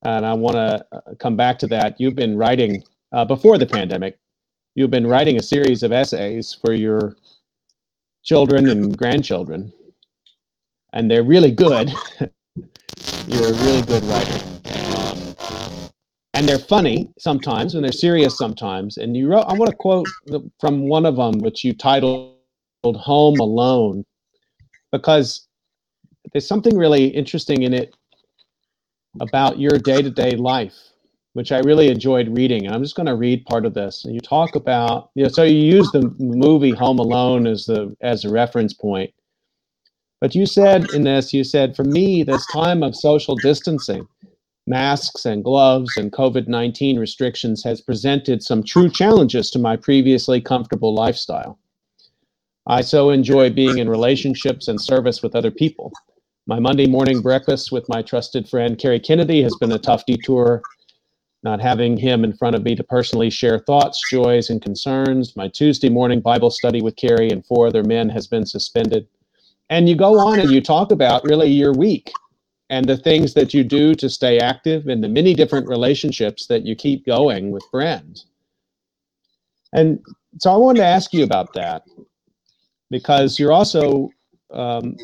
and 0.04 0.26
I 0.26 0.32
want 0.32 0.56
to 0.56 0.84
uh, 0.90 1.14
come 1.18 1.36
back 1.36 1.58
to 1.60 1.66
that. 1.68 2.00
You've 2.00 2.16
been 2.16 2.36
writing 2.36 2.82
uh, 3.12 3.24
before 3.24 3.58
the 3.58 3.66
pandemic, 3.66 4.18
you've 4.74 4.90
been 4.90 5.06
writing 5.06 5.36
a 5.36 5.42
series 5.42 5.82
of 5.82 5.92
essays 5.92 6.56
for 6.60 6.72
your 6.72 7.16
children 8.22 8.68
and 8.68 8.96
grandchildren, 8.96 9.72
and 10.94 11.10
they're 11.10 11.24
really 11.24 11.52
good. 11.52 11.92
You're 13.26 13.50
a 13.50 13.54
really 13.54 13.82
good 13.82 14.04
writer 14.04 14.40
and 16.34 16.48
they're 16.48 16.58
funny 16.58 17.10
sometimes 17.18 17.74
and 17.74 17.84
they're 17.84 17.92
serious 17.92 18.38
sometimes. 18.38 18.98
And 18.98 19.16
you 19.16 19.28
wrote, 19.28 19.46
I 19.48 19.54
want 19.54 19.70
to 19.70 19.76
quote 19.76 20.06
from 20.60 20.88
one 20.88 21.06
of 21.06 21.16
them, 21.16 21.40
which 21.40 21.64
you 21.64 21.74
titled 21.74 22.36
Home 22.84 23.40
Alone, 23.40 24.04
because 24.92 25.48
there's 26.32 26.46
something 26.48 26.76
really 26.76 27.06
interesting 27.06 27.62
in 27.62 27.74
it 27.74 27.94
about 29.20 29.58
your 29.58 29.78
day 29.78 30.02
to 30.02 30.10
day 30.10 30.32
life. 30.32 30.76
which 31.34 31.52
I 31.52 31.60
really 31.60 31.88
enjoyed 31.88 32.36
reading. 32.36 32.66
And 32.66 32.74
I'm 32.74 32.82
just 32.82 32.96
going 32.96 33.06
to 33.06 33.14
read 33.14 33.44
part 33.46 33.64
of 33.66 33.74
this. 33.74 34.04
And 34.04 34.14
you 34.14 34.20
talk 34.20 34.56
about, 34.56 35.10
you 35.14 35.22
know, 35.24 35.28
so 35.28 35.44
you 35.44 35.56
use 35.56 35.90
the 35.92 36.14
movie 36.18 36.72
Home 36.72 36.98
Alone 36.98 37.46
as 37.46 37.66
the 37.66 37.96
as 38.00 38.24
a 38.24 38.30
reference 38.30 38.74
point. 38.74 39.12
But 40.22 40.36
you 40.36 40.46
said 40.46 40.88
in 40.92 41.02
this, 41.02 41.34
you 41.34 41.42
said, 41.42 41.74
for 41.74 41.82
me, 41.82 42.22
this 42.22 42.46
time 42.46 42.84
of 42.84 42.94
social 42.94 43.34
distancing, 43.34 44.06
masks 44.68 45.26
and 45.26 45.42
gloves 45.42 45.96
and 45.96 46.12
COVID 46.12 46.46
19 46.46 46.96
restrictions 46.96 47.64
has 47.64 47.80
presented 47.80 48.40
some 48.40 48.62
true 48.62 48.88
challenges 48.88 49.50
to 49.50 49.58
my 49.58 49.74
previously 49.74 50.40
comfortable 50.40 50.94
lifestyle. 50.94 51.58
I 52.68 52.82
so 52.82 53.10
enjoy 53.10 53.50
being 53.50 53.78
in 53.78 53.88
relationships 53.88 54.68
and 54.68 54.80
service 54.80 55.24
with 55.24 55.34
other 55.34 55.50
people. 55.50 55.90
My 56.46 56.60
Monday 56.60 56.86
morning 56.86 57.20
breakfast 57.20 57.72
with 57.72 57.88
my 57.88 58.00
trusted 58.00 58.48
friend 58.48 58.78
Kerry 58.78 59.00
Kennedy 59.00 59.42
has 59.42 59.56
been 59.56 59.72
a 59.72 59.78
tough 59.78 60.06
detour. 60.06 60.62
Not 61.42 61.60
having 61.60 61.96
him 61.96 62.22
in 62.22 62.32
front 62.32 62.54
of 62.54 62.62
me 62.62 62.76
to 62.76 62.84
personally 62.84 63.30
share 63.30 63.58
thoughts, 63.58 64.00
joys, 64.08 64.50
and 64.50 64.62
concerns. 64.62 65.34
My 65.34 65.48
Tuesday 65.48 65.88
morning 65.88 66.20
Bible 66.20 66.50
study 66.50 66.80
with 66.80 66.94
Kerry 66.94 67.28
and 67.30 67.44
four 67.44 67.66
other 67.66 67.82
men 67.82 68.08
has 68.10 68.28
been 68.28 68.46
suspended. 68.46 69.08
And 69.72 69.88
you 69.88 69.96
go 69.96 70.18
on 70.18 70.38
and 70.38 70.50
you 70.50 70.60
talk 70.60 70.92
about 70.92 71.24
really 71.24 71.48
your 71.48 71.72
week 71.72 72.12
and 72.68 72.84
the 72.84 72.98
things 72.98 73.32
that 73.32 73.54
you 73.54 73.64
do 73.64 73.94
to 73.94 74.10
stay 74.10 74.38
active 74.38 74.86
and 74.86 75.02
the 75.02 75.08
many 75.08 75.32
different 75.32 75.66
relationships 75.66 76.46
that 76.48 76.66
you 76.66 76.76
keep 76.76 77.06
going 77.06 77.50
with 77.50 77.64
friends. 77.70 78.26
And 79.72 79.98
so 80.40 80.52
I 80.52 80.56
wanted 80.58 80.80
to 80.80 80.84
ask 80.84 81.14
you 81.14 81.24
about 81.24 81.54
that 81.54 81.84
because 82.90 83.38
you're 83.38 83.50
also 83.50 84.10
um, 84.52 84.94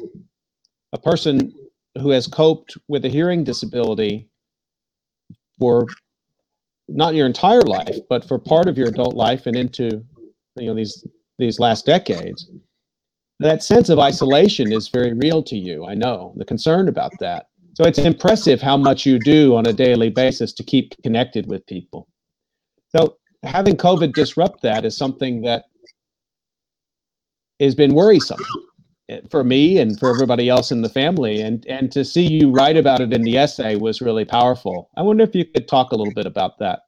a 0.93 0.99
person 0.99 1.55
who 2.03 2.11
has 2.11 2.27
coped 2.27 2.77
with 2.89 3.07
a 3.07 3.09
hearing 3.09 3.45
disability 3.45 4.29
for 5.59 5.87
not 6.89 7.14
your 7.14 7.25
entire 7.25 7.62
life, 7.62 7.97
but 8.11 8.23
for 8.23 8.39
part 8.39 8.69
of 8.69 8.77
your 8.77 8.89
adult 8.89 9.14
life 9.14 9.47
and 9.47 9.57
into 9.57 10.05
you 10.57 10.66
know 10.66 10.75
these 10.75 11.07
these 11.39 11.59
last 11.59 11.87
decades. 11.87 12.51
That 13.41 13.62
sense 13.62 13.89
of 13.89 13.99
isolation 13.99 14.72
is 14.72 14.89
very 14.89 15.12
real 15.12 15.43
to 15.45 15.57
you. 15.57 15.86
I 15.86 15.95
know 15.95 16.32
the 16.36 16.45
concern 16.45 16.89
about 16.89 17.12
that. 17.20 17.47
So 17.74 17.84
it's 17.84 18.01
impressive 18.01 18.61
how 18.61 18.76
much 18.76 19.07
you 19.07 19.20
do 19.20 19.55
on 19.55 19.66
a 19.66 19.72
daily 19.72 20.11
basis 20.11 20.53
to 20.55 20.64
keep 20.64 21.01
connected 21.05 21.47
with 21.47 21.64
people. 21.66 22.09
So 22.89 23.18
having 23.45 23.76
COVID 23.76 24.12
disrupt 24.12 24.62
that 24.62 24.84
is 24.84 24.97
something 24.97 25.43
that 25.43 25.66
has 27.61 27.74
been 27.74 27.95
worrisome 27.95 28.41
eh, 29.09 29.20
for 29.30 29.45
me 29.45 29.78
and 29.78 29.99
for 29.99 30.11
everybody 30.11 30.49
else 30.49 30.72
in 30.72 30.82
the 30.82 30.89
family 30.89 31.41
and 31.41 31.66
and 31.66 31.91
to 31.93 32.05
see 32.05 32.26
you 32.26 32.51
write 32.51 32.76
about 32.76 33.01
it 33.01 33.12
in 33.12 33.22
the 33.22 33.36
essay 33.36 33.76
was 33.76 34.01
really 34.01 34.24
powerful 34.24 34.91
i 34.97 35.03
wonder 35.03 35.24
if 35.24 35.34
you 35.34 35.45
could 35.45 35.66
talk 35.66 35.91
a 35.93 35.97
little 35.97 36.14
bit 36.14 36.26
about 36.26 36.59
that 36.59 36.80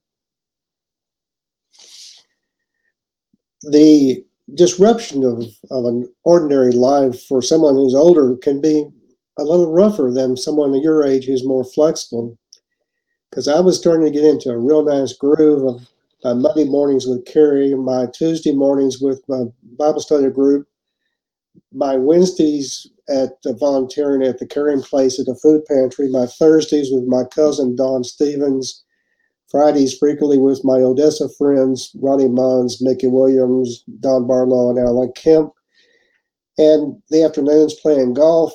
the 3.63 4.25
disruption 4.55 5.25
of, 5.25 5.45
of 5.71 5.85
an 5.85 6.13
ordinary 6.25 6.73
life 6.73 7.23
for 7.27 7.43
someone 7.43 7.75
who's 7.75 7.95
older 7.95 8.37
can 8.37 8.61
be 8.61 8.87
a 9.39 9.45
little 9.45 9.73
rougher 9.73 10.11
than 10.13 10.37
someone 10.37 10.75
your 10.83 11.05
age 11.05 11.25
who's 11.25 11.47
more 11.47 11.65
flexible. 11.65 12.37
Because 13.31 13.47
i 13.47 13.61
was 13.61 13.79
starting 13.79 14.07
to 14.07 14.13
get 14.13 14.25
into 14.29 14.51
a 14.51 14.59
real 14.59 14.85
nice 14.85 15.13
groove 15.13 15.65
of 15.65 15.89
my 16.25 16.35
monday 16.35 16.65
mornings 16.65 17.07
with 17.07 17.25
Kerry 17.27 17.75
my 17.75 18.07
tuesday 18.13 18.53
mornings 18.53 19.01
with 19.01 19.23
my 19.29 19.45
bible 19.79 20.01
study 20.01 20.29
group 20.31 20.67
my 21.73 21.97
Wednesdays 21.97 22.87
at 23.09 23.33
uh, 23.47 23.53
volunteering 23.55 24.23
at 24.23 24.39
the 24.39 24.47
caring 24.47 24.83
place 24.83 25.19
at 25.19 25.27
the 25.27 25.35
food 25.35 25.65
pantry, 25.67 26.09
my 26.09 26.27
Thursdays 26.27 26.91
with 26.91 27.05
my 27.05 27.25
cousin 27.25 27.77
Don 27.77 28.05
Stevens, 28.05 28.85
Fridays 29.51 29.99
frequently 29.99 30.39
with 30.39 30.65
my 30.65 30.79
Odessa 30.79 31.29
friends, 31.37 31.91
Ronnie 32.01 32.29
Mons, 32.29 32.81
Mickey 32.81 33.09
Williams, 33.09 33.83
Don 33.99 34.27
Barlow, 34.27 34.71
and 34.71 34.79
Alan 34.79 35.13
Kemp, 35.17 35.53
and 36.57 37.03
the 37.11 37.25
afternoons 37.25 37.75
playing 37.75 38.15
golf. 38.15 38.53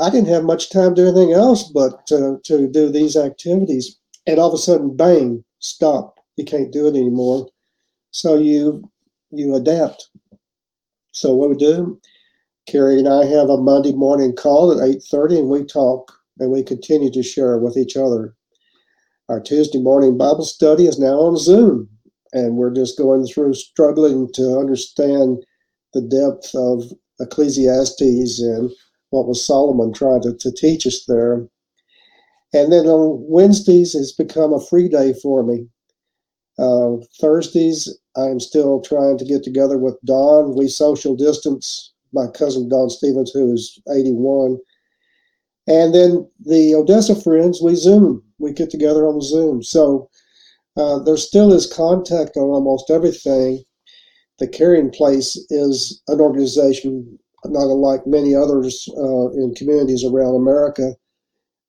I 0.00 0.10
didn't 0.10 0.30
have 0.30 0.44
much 0.44 0.70
time 0.70 0.94
to 0.94 1.02
do 1.02 1.08
anything 1.08 1.32
else 1.32 1.70
but 1.70 2.10
uh, 2.10 2.36
to 2.44 2.68
do 2.68 2.90
these 2.90 3.16
activities. 3.16 3.98
And 4.26 4.38
all 4.38 4.48
of 4.48 4.54
a 4.54 4.58
sudden, 4.58 4.96
bang, 4.96 5.44
stop. 5.58 6.18
You 6.36 6.44
can't 6.44 6.72
do 6.72 6.86
it 6.86 6.96
anymore. 6.96 7.48
So 8.10 8.36
you 8.36 8.90
you 9.30 9.54
adapt. 9.54 10.08
So 11.12 11.34
what 11.34 11.50
we 11.50 11.56
do, 11.56 12.00
Kerry 12.66 12.98
and 12.98 13.08
I 13.08 13.24
have 13.26 13.48
a 13.48 13.56
Monday 13.56 13.92
morning 13.92 14.34
call 14.34 14.72
at 14.72 14.78
8.30 14.78 15.38
and 15.38 15.48
we 15.48 15.64
talk 15.64 16.12
and 16.38 16.50
we 16.50 16.62
continue 16.62 17.10
to 17.10 17.22
share 17.22 17.58
with 17.58 17.76
each 17.76 17.96
other. 17.96 18.34
Our 19.32 19.40
Tuesday 19.40 19.80
morning 19.80 20.18
Bible 20.18 20.44
study 20.44 20.86
is 20.86 20.98
now 20.98 21.18
on 21.18 21.38
Zoom 21.38 21.88
and 22.34 22.58
we're 22.58 22.74
just 22.74 22.98
going 22.98 23.24
through 23.24 23.54
struggling 23.54 24.30
to 24.34 24.58
understand 24.58 25.42
the 25.94 26.02
depth 26.02 26.54
of 26.54 26.92
Ecclesiastes 27.18 28.40
and 28.42 28.70
what 29.08 29.26
was 29.26 29.46
Solomon 29.46 29.94
trying 29.94 30.20
to, 30.24 30.34
to 30.38 30.52
teach 30.52 30.86
us 30.86 31.06
there. 31.08 31.48
And 32.52 32.70
then 32.70 32.84
on 32.84 33.24
Wednesdays, 33.26 33.94
it's 33.94 34.12
become 34.12 34.52
a 34.52 34.60
free 34.60 34.86
day 34.86 35.14
for 35.22 35.42
me. 35.42 35.66
Uh, 36.58 36.96
Thursdays, 37.18 37.88
I'm 38.14 38.38
still 38.38 38.82
trying 38.82 39.16
to 39.16 39.24
get 39.24 39.44
together 39.44 39.78
with 39.78 39.96
Don. 40.04 40.54
We 40.54 40.68
social 40.68 41.16
distance. 41.16 41.94
My 42.12 42.26
cousin 42.26 42.68
Don 42.68 42.90
Stevens, 42.90 43.30
who 43.32 43.54
is 43.54 43.80
81, 43.90 44.58
and 45.66 45.94
then 45.94 46.28
the 46.40 46.74
Odessa 46.74 47.14
friends, 47.14 47.60
we 47.62 47.74
Zoom. 47.74 48.22
We 48.38 48.52
get 48.52 48.70
together 48.70 49.06
on 49.06 49.20
Zoom. 49.20 49.62
So 49.62 50.08
uh, 50.76 50.98
there 51.00 51.16
still 51.16 51.52
is 51.52 51.72
contact 51.72 52.36
on 52.36 52.48
almost 52.48 52.90
everything. 52.90 53.62
The 54.38 54.48
Caring 54.48 54.90
Place 54.90 55.36
is 55.50 56.02
an 56.08 56.20
organization, 56.20 57.18
not 57.44 57.70
unlike 57.70 58.06
many 58.06 58.34
others 58.34 58.88
uh, 58.96 59.30
in 59.30 59.54
communities 59.56 60.04
around 60.04 60.34
America, 60.34 60.94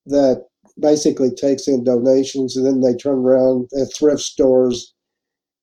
that 0.07 0.45
basically 0.79 1.29
takes 1.29 1.67
in 1.67 1.83
donations 1.83 2.57
and 2.57 2.65
then 2.65 2.81
they 2.81 2.95
turn 2.95 3.19
around 3.19 3.69
at 3.79 3.93
thrift 3.93 4.21
stores 4.21 4.93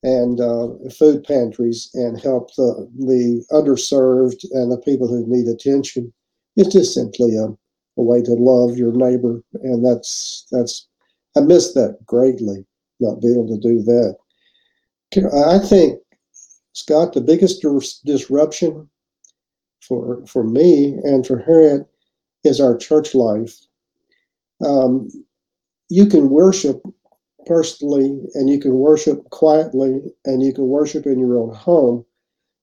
and 0.03 0.41
uh, 0.41 0.69
food 0.97 1.25
pantries 1.25 1.91
and 1.95 2.21
help 2.21 2.55
the, 2.57 2.89
the 2.97 3.45
underserved 3.51 4.45
and 4.53 4.71
the 4.71 4.79
people 4.79 5.09
who 5.09 5.25
need 5.27 5.49
attention. 5.49 6.13
It's 6.57 6.73
just 6.73 6.95
simply 6.95 7.37
a, 7.37 7.49
a 8.01 8.05
way 8.05 8.23
to 8.23 8.33
love 8.33 8.77
your 8.77 8.93
neighbor, 8.93 9.43
and 9.63 9.85
that's 9.85 10.47
that's 10.51 10.89
I 11.37 11.41
miss 11.41 11.75
that 11.75 11.99
greatly, 12.07 12.67
not 12.99 13.21
being 13.21 13.35
able 13.35 13.49
to 13.49 13.59
do 13.59 13.83
that. 13.83 14.17
I 15.33 15.59
think 15.59 16.01
Scott, 16.73 17.13
the 17.13 17.21
biggest 17.21 17.65
disruption 18.05 18.89
for 19.81 20.25
for 20.27 20.45
me 20.45 20.99
and 21.05 21.27
for 21.27 21.39
Harriet 21.39 21.87
is 22.45 22.61
our 22.61 22.77
church 22.77 23.15
life 23.15 23.55
um, 24.65 25.09
you 25.89 26.07
can 26.07 26.31
worship 26.31 26.83
personally 27.47 28.21
and 28.35 28.49
you 28.51 28.61
can 28.61 28.75
worship 28.75 29.29
quietly 29.31 30.01
and 30.25 30.43
you 30.43 30.53
can 30.53 30.67
worship 30.67 31.07
in 31.07 31.19
your 31.19 31.39
own 31.39 31.55
home, 31.55 32.05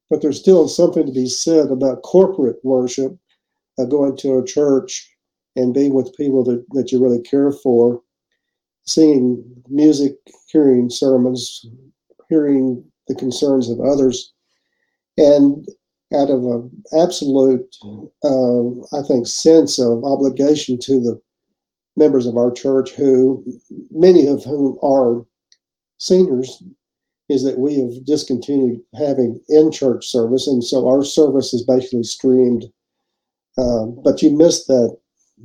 but 0.09 0.21
there's 0.21 0.39
still 0.39 0.67
something 0.67 1.05
to 1.05 1.11
be 1.11 1.27
said 1.27 1.71
about 1.71 2.03
corporate 2.03 2.57
worship, 2.63 3.17
uh, 3.79 3.85
going 3.85 4.15
to 4.17 4.37
a 4.37 4.45
church 4.45 5.09
and 5.57 5.73
being 5.73 5.93
with 5.93 6.15
people 6.15 6.43
that, 6.43 6.63
that 6.71 6.91
you 6.91 7.03
really 7.03 7.21
care 7.21 7.51
for, 7.51 8.01
seeing 8.85 9.43
music, 9.67 10.13
hearing 10.47 10.89
sermons, 10.89 11.65
hearing 12.29 12.83
the 13.07 13.15
concerns 13.15 13.69
of 13.69 13.79
others. 13.81 14.33
And 15.17 15.67
out 16.13 16.29
of 16.29 16.43
an 16.45 16.71
absolute, 16.97 17.75
uh, 18.23 18.69
I 18.97 19.01
think, 19.07 19.27
sense 19.27 19.79
of 19.79 20.03
obligation 20.03 20.79
to 20.81 20.99
the 20.99 21.19
members 21.97 22.27
of 22.27 22.37
our 22.37 22.51
church 22.51 22.91
who, 22.91 23.43
many 23.89 24.27
of 24.27 24.43
whom 24.43 24.77
are 24.83 25.25
seniors, 25.97 26.63
is 27.29 27.43
that 27.43 27.59
we 27.59 27.79
have 27.79 28.05
discontinued 28.05 28.79
having 28.95 29.41
in 29.49 29.71
church 29.71 30.05
service, 30.05 30.47
and 30.47 30.63
so 30.63 30.87
our 30.87 31.03
service 31.03 31.53
is 31.53 31.63
basically 31.63 32.03
streamed. 32.03 32.65
Uh, 33.57 33.87
but 33.87 34.21
you 34.21 34.29
miss 34.29 34.65
that 34.67 34.95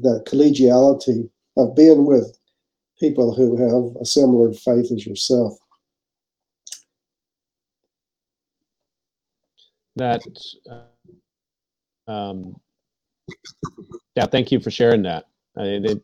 that 0.01 0.25
collegiality 0.27 1.29
of 1.57 1.75
being 1.77 2.07
with 2.07 2.39
people 2.99 3.35
who 3.35 3.57
have 3.57 3.97
a 4.01 4.05
similar 4.05 4.53
faith 4.53 4.91
as 4.93 5.07
yourself. 5.07 5.55
That, 9.97 10.23
um, 12.09 12.57
yeah, 14.17 14.27
thank 14.27 14.51
you 14.51 14.61
for 14.61 14.71
sharing 14.71 15.03
that. 15.03 15.27
I 15.57 15.63
mean, 15.63 15.85
it, 15.85 16.03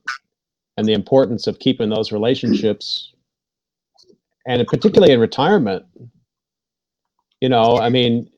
and 0.79 0.87
the 0.87 0.93
importance 0.93 1.49
of 1.49 1.59
keeping 1.59 1.91
those 1.91 2.13
relationships 2.13 3.13
and 4.47 4.67
particularly 4.69 5.13
in 5.13 5.21
retirement 5.21 5.85
you 7.41 7.49
know 7.49 7.77
i 7.79 7.89
mean 7.89 8.31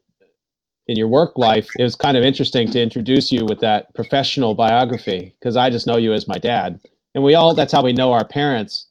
in 0.90 0.96
your 0.96 1.08
work 1.08 1.38
life 1.38 1.68
it 1.78 1.84
was 1.84 1.94
kind 1.94 2.16
of 2.16 2.24
interesting 2.24 2.70
to 2.70 2.82
introduce 2.82 3.30
you 3.30 3.44
with 3.46 3.60
that 3.60 3.94
professional 3.94 4.54
biography 4.54 5.34
because 5.38 5.56
i 5.56 5.70
just 5.70 5.86
know 5.86 5.96
you 5.96 6.12
as 6.12 6.26
my 6.28 6.38
dad. 6.38 6.80
And 7.14 7.24
we 7.24 7.34
all 7.34 7.54
that's 7.54 7.72
how 7.72 7.82
we 7.82 7.92
know 7.92 8.12
our 8.12 8.26
parents. 8.26 8.88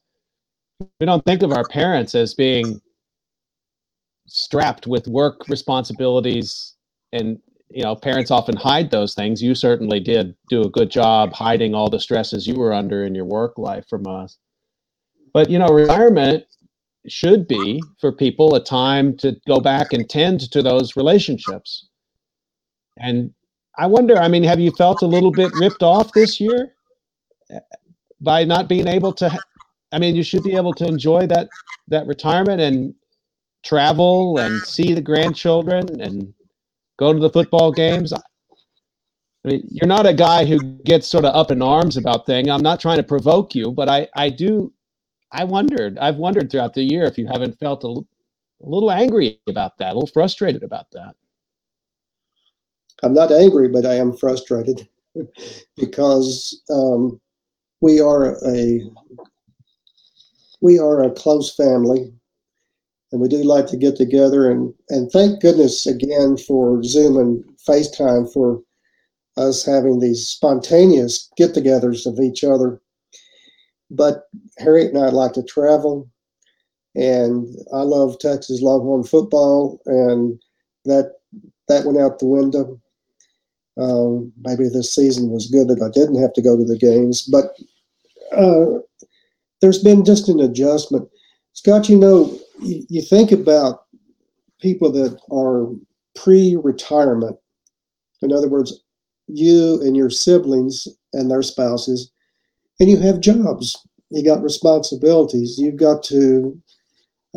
We 1.00 1.06
don't 1.06 1.24
think 1.26 1.43
of 1.43 1.52
our 1.52 1.68
parents 1.68 2.16
as 2.16 2.34
being 2.34 2.82
strapped 4.28 4.88
with 4.88 5.08
work 5.08 5.47
responsibilities 5.47 6.76
and 7.12 7.39
you 7.70 7.84
know 7.84 7.95
parents 7.95 8.32
often 8.32 8.56
hide 8.56 8.91
those 8.91 9.14
things. 9.14 9.41
You 9.41 9.56
certainly 9.56 10.00
did 10.00 10.36
do 10.50 10.62
a 10.64 10.70
good 10.70 10.89
job 10.89 11.34
hiding 11.34 11.74
all 11.74 11.89
the 11.89 12.00
stresses 12.00 12.47
you 12.47 12.56
were 12.56 12.74
under 12.74 13.06
in 13.06 13.16
your 13.16 13.26
work 13.26 13.58
life 13.58 13.86
from 13.89 14.08
us. 14.08 14.38
But 15.34 15.50
you 15.50 15.60
know 15.60 15.68
retirement 15.68 16.45
should 17.08 17.47
be 17.47 17.82
for 18.00 18.12
people 18.12 18.56
a 18.56 18.64
time 18.64 19.16
to 19.18 19.38
go 19.47 19.60
back 19.60 19.93
and 19.93 20.10
tend 20.10 20.52
to 20.52 20.62
those 20.62 20.97
relationships 20.97 21.88
and 23.00 23.34
i 23.78 23.86
wonder 23.86 24.18
i 24.18 24.28
mean 24.28 24.43
have 24.43 24.60
you 24.60 24.72
felt 24.72 25.02
a 25.02 25.08
little 25.08 25.32
bit 25.32 25.54
ripped 25.56 25.84
off 25.84 26.14
this 26.14 26.39
year 26.39 26.74
by 28.22 28.43
not 28.43 28.68
being 28.68 28.88
able 28.88 29.14
to 29.14 29.41
i 29.91 30.00
mean 30.00 30.16
you 30.16 30.24
should 30.24 30.43
be 30.43 30.56
able 30.56 30.74
to 30.74 30.86
enjoy 30.86 31.26
that 31.28 31.50
that 31.88 32.06
retirement 32.08 32.62
and 32.62 32.93
travel 33.64 34.39
and 34.39 34.64
see 34.64 34.93
the 34.93 35.02
grandchildren 35.02 36.02
and 36.02 36.34
go 36.97 37.14
to 37.14 37.20
the 37.20 37.30
football 37.30 37.72
games. 37.72 38.14
I 38.14 38.20
mean, 39.45 39.68
you're 39.70 39.88
not 39.88 40.06
a 40.06 40.14
guy 40.14 40.45
who 40.45 40.60
gets 40.60 41.08
sort 41.08 41.26
of 41.26 41.36
up 41.36 41.52
in 41.52 41.62
arms 41.62 41.97
about 41.97 42.26
things. 42.26 42.50
I'm 42.50 42.62
not 42.62 42.80
trying 42.80 42.97
to 42.97 43.04
provoke 43.04 43.56
you, 43.56 43.72
but 43.72 43.89
I, 43.89 44.08
I 44.16 44.30
do, 44.30 44.74
I 45.32 45.45
wondered, 45.45 45.97
I've 45.97 46.18
wondered 46.18 46.52
throughout 46.52 46.74
the 46.74 46.84
year 46.84 47.04
if 47.04 47.18
you 47.18 47.28
haven't 47.28 47.58
felt 47.58 47.84
a, 47.84 47.88
a 47.88 48.68
little 48.68 48.91
angry 48.91 49.39
about 49.47 49.78
that, 49.78 49.91
a 49.91 49.93
little 49.93 50.08
frustrated 50.08 50.64
about 50.64 50.88
that. 50.91 51.16
I'm 53.04 53.14
not 53.14 53.32
angry, 53.32 53.70
but 53.70 53.86
I 53.86 53.95
am 53.95 54.16
frustrated 54.16 54.88
because 55.78 56.62
um, 56.70 57.20
we 57.82 58.00
are 58.00 58.38
a 58.45 58.82
we 60.62 60.78
are 60.78 61.04
a 61.04 61.12
close 61.12 61.56
family 61.56 62.12
and 63.12 63.22
we 63.22 63.28
do 63.28 63.41
like 63.43 63.68
to 63.68 63.78
get 63.78 63.95
together 63.95 64.52
and 64.52 64.74
and 64.89 65.12
thank 65.12 65.41
goodness 65.41 65.88
again 65.88 66.38
for 66.38 66.84
Zoom 66.84 67.18
and 67.18 67.43
FaceTime 67.68 68.32
for 68.32 68.62
us 69.38 69.66
having 69.66 70.00
these 70.00 70.28
spontaneous 70.28 71.30
get-togethers 71.38 72.06
of 72.06 72.20
each 72.20 72.43
other. 72.43 72.82
But 73.89 74.24
Harriet 74.58 74.93
and 74.93 75.04
I 75.04 75.10
like 75.10 75.34
to 75.34 75.43
travel, 75.43 76.10
and 76.95 77.47
I 77.74 77.82
love 77.82 78.20
Texas 78.20 78.62
Longhorn 78.62 79.04
football, 79.04 79.80
and 79.86 80.39
that 80.86 81.14
that 81.68 81.86
went 81.86 82.00
out 82.00 82.20
the 82.20 82.28
window. 82.28 82.80
Um, 83.80 84.32
maybe 84.41 84.67
this 84.67 84.93
season 84.93 85.30
was 85.30 85.47
good 85.47 85.67
that 85.69 85.82
I 85.82 85.89
didn't 85.89 86.21
have 86.21 86.34
to 86.34 86.41
go 86.41 86.57
to 86.57 86.65
the 86.65 86.77
games, 86.77 87.23
but 87.23 87.55
uh, 88.36 88.80
there's 89.61 89.82
been 89.82 90.03
just 90.03 90.30
an 90.30 90.39
adjustment. 90.39 91.07
Scott, 91.53 91.89
you 91.89 91.97
know, 91.97 92.38
you, 92.61 92.86
you 92.89 93.01
think 93.01 93.32
about 93.32 93.86
people 94.59 94.91
that 94.91 95.19
are 95.32 95.67
pre-retirement. 96.15 97.38
In 98.21 98.34
other 98.34 98.49
words, 98.49 98.84
you 99.27 99.82
and 99.82 99.95
your 99.95 100.09
siblings 100.09 100.88
and 101.13 101.30
their 101.30 101.43
spouses, 101.43 102.11
and 102.80 102.89
you 102.89 102.97
have 102.97 103.21
jobs. 103.21 103.77
You 104.09 104.25
got 104.25 104.43
responsibilities. 104.43 105.57
You've 105.57 105.77
got 105.77 106.03
to 106.05 106.59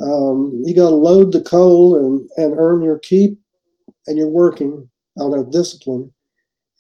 um, 0.01 0.63
you 0.65 0.75
got 0.75 0.89
to 0.89 0.95
load 0.95 1.33
the 1.33 1.43
coal 1.43 1.97
and, 1.97 2.29
and 2.37 2.59
earn 2.59 2.83
your 2.83 2.99
keep, 2.99 3.39
and 4.07 4.17
you're 4.17 4.29
working 4.29 4.89
on 5.19 5.39
a 5.39 5.45
discipline, 5.45 6.11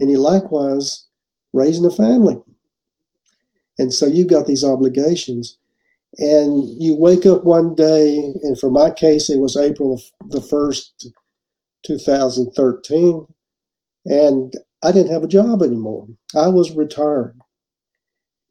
and 0.00 0.10
you 0.10 0.18
likewise 0.18 1.06
raising 1.52 1.84
a 1.84 1.90
family. 1.90 2.40
And 3.78 3.92
so 3.92 4.06
you've 4.06 4.28
got 4.28 4.46
these 4.46 4.64
obligations 4.64 5.58
and 6.18 6.68
you 6.82 6.94
wake 6.94 7.24
up 7.24 7.44
one 7.44 7.74
day, 7.74 8.18
and 8.42 8.58
for 8.58 8.70
my 8.70 8.90
case, 8.90 9.30
it 9.30 9.38
was 9.38 9.56
April 9.56 10.00
the 10.28 10.40
1st, 10.40 11.06
2013, 11.86 13.26
and 14.04 14.52
I 14.82 14.92
didn't 14.92 15.12
have 15.12 15.22
a 15.22 15.28
job 15.28 15.62
anymore. 15.62 16.06
I 16.34 16.48
was 16.48 16.72
retired. 16.72 17.38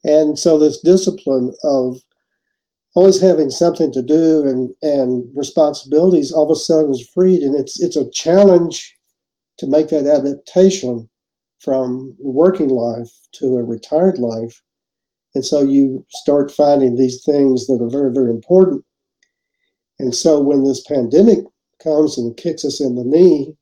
And 0.03 0.39
so, 0.39 0.57
this 0.57 0.79
discipline 0.79 1.53
of 1.63 2.01
always 2.95 3.21
having 3.21 3.51
something 3.51 3.91
to 3.93 4.01
do 4.01 4.43
and, 4.47 4.73
and 4.81 5.25
responsibilities 5.35 6.31
all 6.31 6.45
of 6.45 6.51
a 6.51 6.55
sudden 6.55 6.89
was 6.89 7.07
freed. 7.13 7.41
And 7.41 7.55
it's, 7.55 7.79
it's 7.79 7.95
a 7.95 8.09
challenge 8.09 8.97
to 9.59 9.67
make 9.67 9.89
that 9.89 10.07
adaptation 10.07 11.09
from 11.61 12.15
working 12.19 12.69
life 12.69 13.11
to 13.33 13.57
a 13.57 13.63
retired 13.63 14.17
life 14.17 14.61
and 15.33 15.45
so 15.45 15.61
you 15.61 16.05
start 16.09 16.51
finding 16.51 16.95
these 16.95 17.23
things 17.23 17.67
that 17.67 17.81
are 17.81 17.89
very, 17.89 18.11
very 18.11 18.29
important. 18.29 18.83
And 19.99 20.13
so 20.13 20.41
when 20.41 20.63
this 20.63 20.81
pandemic 20.81 21.39
comes 21.81 22.17
and 22.17 22.35
kicks 22.35 22.65
us 22.65 22.81
in 22.81 22.95
the 22.95 23.05
knee, 23.05 23.55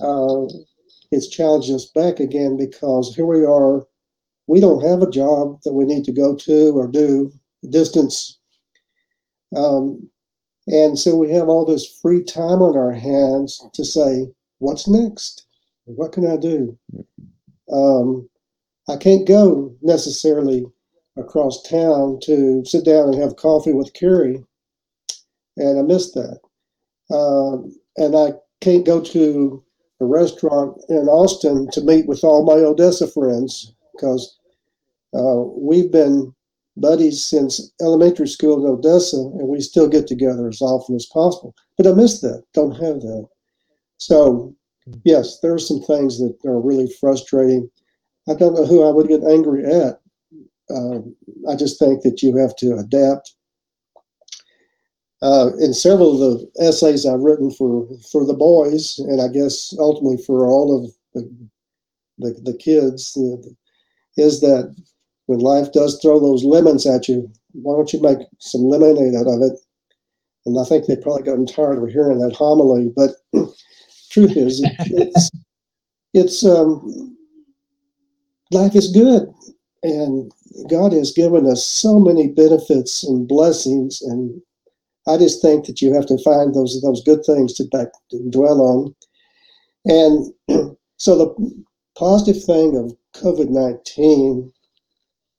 uh, 0.00 0.46
it's 1.10 1.28
challenged 1.28 1.70
us 1.70 1.86
back 1.86 2.20
again 2.20 2.56
because 2.56 3.14
here 3.14 3.26
we 3.26 3.44
are. 3.44 3.86
We 4.46 4.60
don't 4.60 4.84
have 4.84 5.02
a 5.02 5.10
job 5.10 5.60
that 5.64 5.72
we 5.72 5.84
need 5.84 6.04
to 6.04 6.12
go 6.12 6.36
to 6.36 6.76
or 6.76 6.86
do 6.86 7.32
distance. 7.70 8.38
Um, 9.56 10.10
and 10.66 10.98
so 10.98 11.16
we 11.16 11.30
have 11.30 11.48
all 11.48 11.64
this 11.64 11.98
free 12.02 12.22
time 12.22 12.60
on 12.60 12.76
our 12.76 12.92
hands 12.92 13.60
to 13.72 13.84
say, 13.84 14.26
what's 14.58 14.86
next? 14.86 15.43
What 15.86 16.12
can 16.12 16.26
I 16.26 16.36
do? 16.36 16.78
Um, 17.72 18.28
I 18.88 18.96
can't 18.96 19.26
go 19.26 19.74
necessarily 19.82 20.64
across 21.16 21.62
town 21.62 22.18
to 22.24 22.64
sit 22.64 22.84
down 22.84 23.08
and 23.08 23.22
have 23.22 23.36
coffee 23.36 23.72
with 23.72 23.94
Kerry, 23.94 24.44
and 25.56 25.78
I 25.78 25.82
missed 25.82 26.14
that. 26.14 26.40
Um, 27.14 27.74
and 27.96 28.16
I 28.16 28.32
can't 28.60 28.86
go 28.86 29.00
to 29.00 29.62
a 30.00 30.04
restaurant 30.04 30.82
in 30.88 31.08
Austin 31.08 31.68
to 31.72 31.80
meet 31.80 32.06
with 32.06 32.24
all 32.24 32.44
my 32.44 32.54
Odessa 32.54 33.06
friends 33.06 33.72
because 33.92 34.38
uh, 35.14 35.42
we've 35.56 35.92
been 35.92 36.34
buddies 36.76 37.24
since 37.24 37.72
elementary 37.80 38.26
school 38.26 38.64
in 38.64 38.70
Odessa, 38.70 39.16
and 39.16 39.48
we 39.48 39.60
still 39.60 39.88
get 39.88 40.06
together 40.06 40.48
as 40.48 40.60
often 40.60 40.96
as 40.96 41.06
possible. 41.06 41.54
But 41.76 41.86
I 41.86 41.92
miss 41.92 42.20
that. 42.20 42.42
Don't 42.52 42.72
have 42.72 43.00
that. 43.00 43.28
So, 43.98 44.56
yes, 45.04 45.40
there 45.40 45.54
are 45.54 45.58
some 45.58 45.80
things 45.82 46.18
that 46.18 46.36
are 46.44 46.60
really 46.60 46.90
frustrating. 47.00 47.70
I 48.28 48.34
don't 48.34 48.54
know 48.54 48.66
who 48.66 48.86
I 48.86 48.90
would 48.90 49.08
get 49.08 49.22
angry 49.22 49.64
at 49.64 50.00
uh, 50.70 50.98
I 51.48 51.56
just 51.56 51.78
think 51.78 52.02
that 52.02 52.22
you 52.22 52.36
have 52.36 52.56
to 52.56 52.76
adapt. 52.76 53.34
Uh, 55.22 55.50
in 55.58 55.72
several 55.72 56.12
of 56.12 56.38
the 56.38 56.50
essays 56.62 57.06
I've 57.06 57.20
written 57.20 57.50
for 57.50 57.88
for 58.10 58.26
the 58.26 58.34
boys, 58.34 58.98
and 58.98 59.22
I 59.22 59.28
guess 59.28 59.74
ultimately 59.78 60.22
for 60.22 60.46
all 60.46 60.76
of 60.76 60.90
the 61.14 61.48
the, 62.18 62.40
the 62.42 62.56
kids, 62.56 63.16
is 64.16 64.40
that 64.40 64.74
when 65.26 65.38
life 65.40 65.72
does 65.72 65.98
throw 66.00 66.20
those 66.20 66.44
lemons 66.44 66.86
at 66.86 67.08
you, 67.08 67.30
why 67.52 67.76
don't 67.76 67.92
you 67.92 68.00
make 68.02 68.18
some 68.38 68.62
lemonade 68.62 69.14
out 69.14 69.26
of 69.26 69.40
it? 69.42 69.58
And 70.46 70.60
I 70.60 70.64
think 70.64 70.86
they've 70.86 71.00
probably 71.00 71.22
gotten 71.22 71.46
tired 71.46 71.82
of 71.82 71.88
hearing 71.88 72.18
that 72.18 72.34
homily, 72.34 72.92
but 72.94 73.12
truth 74.14 74.36
is, 74.36 74.62
it's 74.78 75.30
it's 76.14 76.44
um, 76.44 77.16
life 78.52 78.76
is 78.76 78.92
good, 78.92 79.28
and 79.82 80.30
God 80.70 80.92
has 80.92 81.10
given 81.10 81.46
us 81.46 81.66
so 81.66 81.98
many 81.98 82.28
benefits 82.28 83.02
and 83.02 83.26
blessings, 83.26 84.00
and 84.02 84.40
I 85.08 85.18
just 85.18 85.42
think 85.42 85.66
that 85.66 85.82
you 85.82 85.92
have 85.92 86.06
to 86.06 86.22
find 86.22 86.54
those 86.54 86.80
those 86.80 87.02
good 87.02 87.24
things 87.26 87.54
to, 87.54 87.64
back, 87.64 87.88
to 88.10 88.30
dwell 88.30 88.60
on. 88.60 88.94
And 89.84 90.76
so 90.96 91.18
the 91.18 91.64
positive 91.98 92.42
thing 92.44 92.76
of 92.76 92.96
COVID 93.20 93.50
nineteen 93.50 94.52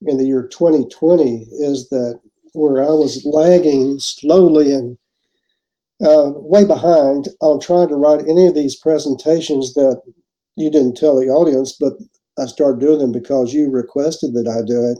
in 0.01 0.17
the 0.17 0.25
year 0.25 0.47
2020 0.47 1.47
is 1.51 1.87
that 1.89 2.19
where 2.53 2.83
I 2.83 2.91
was 2.91 3.25
lagging 3.25 3.99
slowly 3.99 4.73
and 4.73 4.97
uh, 6.03 6.31
way 6.35 6.65
behind 6.65 7.29
on 7.41 7.59
trying 7.59 7.87
to 7.87 7.95
write 7.95 8.27
any 8.27 8.47
of 8.47 8.55
these 8.55 8.75
presentations 8.75 9.73
that 9.75 10.01
you 10.55 10.69
didn't 10.69 10.95
tell 10.95 11.19
the 11.19 11.27
audience, 11.27 11.75
but 11.79 11.93
I 12.37 12.45
started 12.45 12.79
doing 12.79 12.99
them 12.99 13.11
because 13.11 13.53
you 13.53 13.69
requested 13.69 14.33
that 14.33 14.47
I 14.47 14.65
do 14.65 14.91
it. 14.91 14.99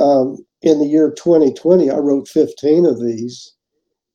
Um, 0.00 0.38
in 0.62 0.78
the 0.78 0.86
year 0.86 1.10
2020, 1.10 1.90
I 1.90 1.96
wrote 1.96 2.28
15 2.28 2.86
of 2.86 3.02
these, 3.02 3.54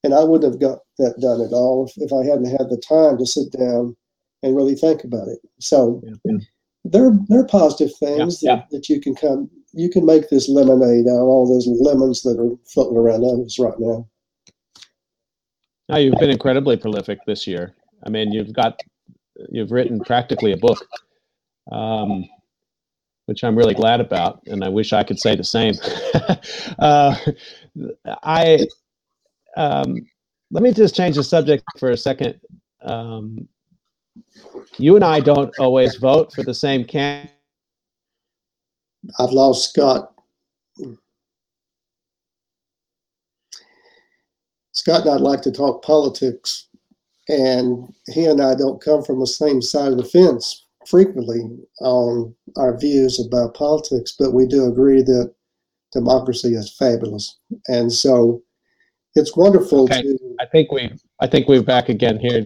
and 0.04 0.14
I 0.14 0.24
wouldn't 0.24 0.52
have 0.52 0.62
got 0.62 0.80
that 0.98 1.20
done 1.22 1.42
at 1.42 1.54
all 1.54 1.86
if, 1.86 1.94
if 1.98 2.12
I 2.14 2.26
hadn't 2.26 2.50
had 2.50 2.70
the 2.70 2.82
time 2.88 3.18
to 3.18 3.26
sit 3.26 3.52
down 3.52 3.96
and 4.42 4.56
really 4.56 4.76
think 4.76 5.04
about 5.04 5.28
it. 5.28 5.40
So 5.60 6.02
yeah. 6.26 6.38
there, 6.86 7.12
there 7.28 7.42
are 7.42 7.48
positive 7.48 7.96
things 7.98 8.42
yeah. 8.42 8.56
That, 8.56 8.60
yeah. 8.60 8.66
that 8.72 8.90
you 8.90 9.02
can 9.02 9.16
come, 9.16 9.50
you 9.74 9.90
can 9.90 10.06
make 10.06 10.30
this 10.30 10.50
lemonade 10.50 11.08
out 11.08 11.22
of 11.22 11.28
all 11.28 11.48
those 11.48 11.68
lemons 11.68 12.24
that 12.24 12.40
are 12.40 12.56
floating 12.72 12.98
around 12.98 13.24
us 13.24 13.60
right 13.60 13.78
now. 13.78 14.08
Now 15.90 15.98
you've 15.98 16.20
been 16.20 16.30
incredibly 16.30 16.78
prolific 16.78 17.20
this 17.26 17.48
year. 17.48 17.74
I 18.06 18.10
mean, 18.10 18.32
you've 18.32 18.54
got, 18.54 18.80
you've 19.50 19.72
written 19.72 20.00
practically 20.00 20.52
a 20.52 20.58
book. 20.58 20.86
Um, 21.72 22.26
which 23.28 23.44
I'm 23.44 23.58
really 23.58 23.74
glad 23.74 24.00
about, 24.00 24.42
and 24.48 24.64
I 24.64 24.70
wish 24.70 24.94
I 24.94 25.04
could 25.04 25.20
say 25.20 25.36
the 25.36 25.44
same. 25.44 25.74
uh, 26.80 27.14
I 28.24 28.66
um, 29.58 29.98
let 30.50 30.64
me 30.64 30.72
just 30.72 30.96
change 30.96 31.18
the 31.18 31.24
subject 31.24 31.64
for 31.78 31.92
a 31.92 31.98
second. 31.98 32.40
Um, 32.82 33.48
you 34.78 34.96
and 34.96 35.04
I 35.04 35.20
don't 35.20 35.54
always 35.60 35.96
vote 35.96 36.32
for 36.34 36.44
the 36.44 36.54
same 36.54 36.86
candidate. 36.86 37.34
I've 39.20 39.32
lost 39.32 39.72
Scott. 39.72 40.14
Scott 44.78 45.02
and 45.02 45.10
I'd 45.10 45.22
like 45.22 45.42
to 45.42 45.52
talk 45.52 45.84
politics, 45.84 46.68
and 47.28 47.92
he 48.14 48.26
and 48.26 48.40
I 48.40 48.54
don't 48.54 48.80
come 48.80 49.04
from 49.04 49.20
the 49.20 49.26
same 49.26 49.60
side 49.60 49.92
of 49.92 49.98
the 49.98 50.06
fence 50.06 50.68
frequently 50.86 51.42
on 51.82 52.36
our 52.58 52.78
views 52.78 53.20
about 53.20 53.56
politics, 53.56 54.16
but 54.18 54.36
we 54.36 54.46
do 54.46 54.68
agree 54.68 55.02
that 55.02 55.34
democracy 55.92 56.54
is 56.54 56.76
fabulous. 56.78 57.38
And 57.68 57.92
so 57.92 58.44
it's 59.16 59.36
wonderful 59.36 59.86
okay. 59.86 60.04
to. 60.04 60.36
I 60.40 60.46
think 60.46 60.72
we 60.72 60.92
I 61.20 61.26
think 61.26 61.48
we're 61.48 61.64
back 61.64 61.90
again 61.90 62.20
here. 62.20 62.46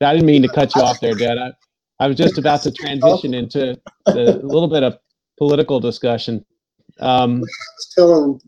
I 0.00 0.14
didn't 0.14 0.26
mean 0.26 0.42
to 0.42 0.48
cut 0.48 0.74
you 0.74 0.80
off 0.80 1.00
there, 1.00 1.14
Dad. 1.14 1.36
I, 1.36 1.52
I 2.00 2.08
was 2.08 2.16
just 2.16 2.38
about 2.38 2.62
to 2.62 2.72
transition 2.72 3.34
into 3.34 3.78
the, 4.06 4.40
a 4.42 4.46
little 4.46 4.68
bit 4.68 4.82
of 4.82 4.98
political 5.36 5.78
discussion. 5.78 6.42
Um, 6.98 7.36
I 7.36 7.40
was 7.40 7.92
telling 7.94 8.40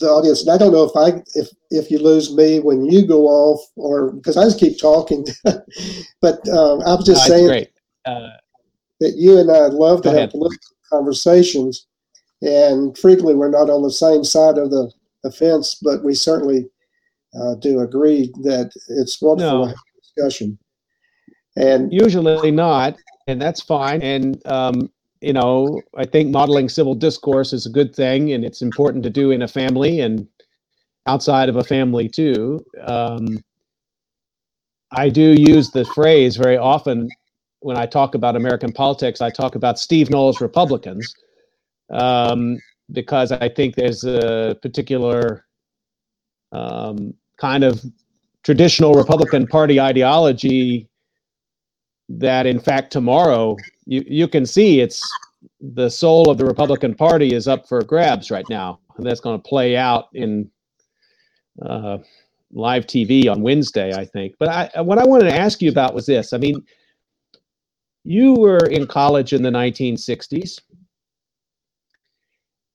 the 0.00 0.08
audience, 0.08 0.42
and 0.42 0.50
I 0.50 0.58
don't 0.58 0.72
know 0.72 0.84
if 0.84 0.96
I 0.96 1.22
if 1.34 1.48
if 1.70 1.90
you 1.90 1.98
lose 1.98 2.34
me 2.34 2.58
when 2.58 2.84
you 2.84 3.06
go 3.06 3.26
off, 3.26 3.60
or 3.76 4.12
because 4.12 4.36
I 4.36 4.44
just 4.44 4.58
keep 4.58 4.80
talking. 4.80 5.24
but 5.44 6.48
um, 6.48 6.82
I 6.82 6.94
was 6.94 7.06
just 7.06 7.26
saying 7.26 7.66
uh, 8.04 8.28
that 9.00 9.14
you 9.16 9.38
and 9.38 9.50
I 9.50 9.66
love 9.66 10.02
to 10.02 10.08
have 10.08 10.16
ahead. 10.16 10.30
political 10.30 10.76
conversations, 10.90 11.86
and 12.42 12.96
frequently 12.98 13.34
we're 13.34 13.50
not 13.50 13.70
on 13.70 13.82
the 13.82 13.90
same 13.90 14.24
side 14.24 14.58
of 14.58 14.70
the, 14.70 14.90
the 15.22 15.30
fence, 15.30 15.76
but 15.80 16.02
we 16.02 16.14
certainly 16.14 16.68
uh, 17.40 17.54
do 17.56 17.80
agree 17.80 18.32
that 18.42 18.72
it's 18.88 19.22
wonderful 19.22 19.66
no. 19.66 19.74
discussion. 20.16 20.58
And 21.56 21.92
usually 21.92 22.50
not, 22.50 22.96
and 23.26 23.40
that's 23.40 23.60
fine. 23.60 24.02
And 24.02 24.44
um, 24.46 24.90
you 25.22 25.32
know, 25.32 25.80
I 25.96 26.04
think 26.04 26.30
modeling 26.30 26.68
civil 26.68 26.94
discourse 26.96 27.52
is 27.52 27.64
a 27.64 27.70
good 27.70 27.94
thing, 27.94 28.32
and 28.32 28.44
it's 28.44 28.60
important 28.60 29.04
to 29.04 29.10
do 29.10 29.30
in 29.30 29.42
a 29.42 29.48
family 29.48 30.00
and 30.00 30.26
outside 31.06 31.48
of 31.48 31.56
a 31.56 31.64
family 31.64 32.08
too. 32.08 32.64
Um, 32.84 33.42
I 34.90 35.08
do 35.08 35.34
use 35.38 35.70
the 35.70 35.84
phrase 35.84 36.36
very 36.36 36.56
often 36.58 37.08
when 37.60 37.76
I 37.76 37.86
talk 37.86 38.16
about 38.16 38.34
American 38.34 38.72
politics. 38.72 39.20
I 39.20 39.30
talk 39.30 39.54
about 39.54 39.78
Steve 39.78 40.10
Knowles 40.10 40.40
Republicans 40.40 41.14
um, 41.90 42.58
because 42.90 43.30
I 43.30 43.48
think 43.48 43.76
there's 43.76 44.04
a 44.04 44.56
particular 44.60 45.46
um, 46.50 47.14
kind 47.38 47.62
of 47.62 47.80
traditional 48.42 48.94
Republican 48.94 49.46
Party 49.46 49.80
ideology 49.80 50.88
that, 52.08 52.44
in 52.44 52.58
fact, 52.58 52.92
tomorrow 52.92 53.56
you, 53.86 54.04
you 54.06 54.28
can 54.28 54.46
see 54.46 54.80
it's 54.80 55.02
the 55.60 55.88
soul 55.88 56.30
of 56.30 56.38
the 56.38 56.44
Republican 56.44 56.94
Party 56.94 57.34
is 57.34 57.48
up 57.48 57.68
for 57.68 57.82
grabs 57.82 58.30
right 58.30 58.48
now. 58.48 58.80
And 58.96 59.06
that's 59.06 59.20
going 59.20 59.40
to 59.40 59.48
play 59.48 59.76
out 59.76 60.08
in 60.12 60.50
uh, 61.64 61.98
live 62.52 62.86
TV 62.86 63.30
on 63.30 63.42
Wednesday, 63.42 63.92
I 63.94 64.04
think. 64.04 64.34
But 64.38 64.48
I, 64.48 64.80
what 64.82 64.98
I 64.98 65.04
wanted 65.04 65.24
to 65.24 65.36
ask 65.36 65.62
you 65.62 65.70
about 65.70 65.94
was 65.94 66.06
this. 66.06 66.32
I 66.32 66.38
mean, 66.38 66.62
you 68.04 68.34
were 68.34 68.66
in 68.66 68.86
college 68.86 69.32
in 69.32 69.42
the 69.42 69.50
1960s, 69.50 70.60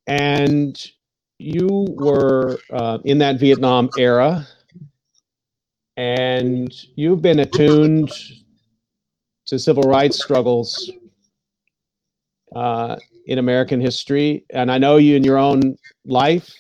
and 0.08 0.92
you 1.38 1.86
were 1.98 2.58
uh, 2.72 3.00
in 3.04 3.18
that 3.20 3.40
Vietnam 3.40 3.90
era, 3.98 4.48
and 5.98 6.74
you've 6.96 7.22
been 7.22 7.40
attuned 7.40 8.12
to 9.48 9.58
civil 9.58 9.84
rights 9.84 10.22
struggles 10.22 10.92
uh, 12.56 12.96
in 13.26 13.40
American 13.40 13.82
history. 13.82 14.46
And 14.52 14.72
I 14.72 14.78
know 14.78 14.98
you 14.98 15.16
in 15.16 15.24
your 15.24 15.38
own 15.38 15.78
life, 16.06 16.54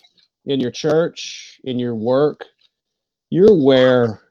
in 0.45 0.59
your 0.59 0.71
church, 0.71 1.59
in 1.63 1.79
your 1.79 1.95
work, 1.95 2.45
you're 3.29 3.51
aware 3.51 4.21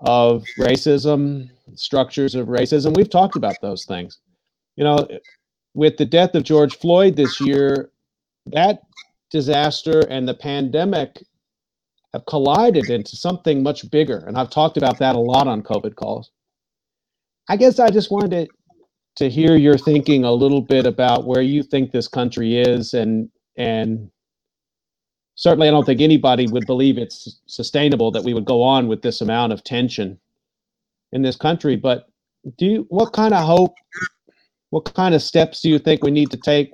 of 0.00 0.44
racism, 0.58 1.50
structures 1.74 2.34
of 2.34 2.48
racism. 2.48 2.96
We've 2.96 3.10
talked 3.10 3.36
about 3.36 3.56
those 3.60 3.84
things. 3.84 4.18
You 4.76 4.84
know, 4.84 5.08
with 5.74 5.96
the 5.96 6.06
death 6.06 6.34
of 6.34 6.44
George 6.44 6.78
Floyd 6.78 7.16
this 7.16 7.40
year, 7.40 7.90
that 8.46 8.82
disaster 9.30 10.00
and 10.08 10.26
the 10.26 10.34
pandemic 10.34 11.22
have 12.12 12.26
collided 12.26 12.90
into 12.90 13.16
something 13.16 13.62
much 13.62 13.88
bigger. 13.90 14.24
And 14.26 14.36
I've 14.36 14.50
talked 14.50 14.76
about 14.76 14.98
that 14.98 15.14
a 15.14 15.20
lot 15.20 15.46
on 15.46 15.62
COVID 15.62 15.94
calls. 15.94 16.30
I 17.50 17.56
guess 17.56 17.80
I 17.80 17.90
just 17.90 18.12
wanted 18.12 18.30
to, 18.30 18.48
to 19.16 19.28
hear 19.28 19.56
your 19.56 19.76
thinking 19.76 20.22
a 20.22 20.30
little 20.30 20.60
bit 20.60 20.86
about 20.86 21.26
where 21.26 21.42
you 21.42 21.64
think 21.64 21.90
this 21.90 22.06
country 22.06 22.56
is 22.56 22.94
and 22.94 23.28
and 23.56 24.08
certainly 25.34 25.66
I 25.66 25.72
don't 25.72 25.84
think 25.84 26.00
anybody 26.00 26.46
would 26.46 26.64
believe 26.64 26.96
it's 26.96 27.40
sustainable 27.46 28.12
that 28.12 28.22
we 28.22 28.34
would 28.34 28.44
go 28.44 28.62
on 28.62 28.86
with 28.86 29.02
this 29.02 29.20
amount 29.20 29.52
of 29.52 29.64
tension 29.64 30.20
in 31.10 31.22
this 31.22 31.34
country. 31.34 31.74
But 31.74 32.08
do 32.56 32.66
you, 32.66 32.86
what 32.88 33.12
kind 33.12 33.34
of 33.34 33.44
hope, 33.44 33.74
what 34.70 34.94
kind 34.94 35.12
of 35.12 35.20
steps 35.20 35.60
do 35.60 35.70
you 35.70 35.80
think 35.80 36.04
we 36.04 36.12
need 36.12 36.30
to 36.30 36.36
take? 36.36 36.72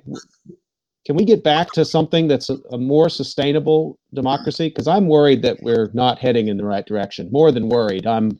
Can 1.07 1.15
we 1.15 1.25
get 1.25 1.43
back 1.43 1.71
to 1.71 1.85
something 1.85 2.27
that's 2.27 2.51
a, 2.51 2.57
a 2.71 2.77
more 2.77 3.09
sustainable 3.09 3.97
democracy? 4.13 4.69
Because 4.69 4.87
I'm 4.87 5.07
worried 5.07 5.41
that 5.41 5.57
we're 5.63 5.89
not 5.95 6.19
heading 6.19 6.49
in 6.49 6.57
the 6.57 6.65
right 6.65 6.85
direction. 6.85 7.29
More 7.31 7.51
than 7.51 7.67
worried, 7.67 8.05
I'm 8.05 8.39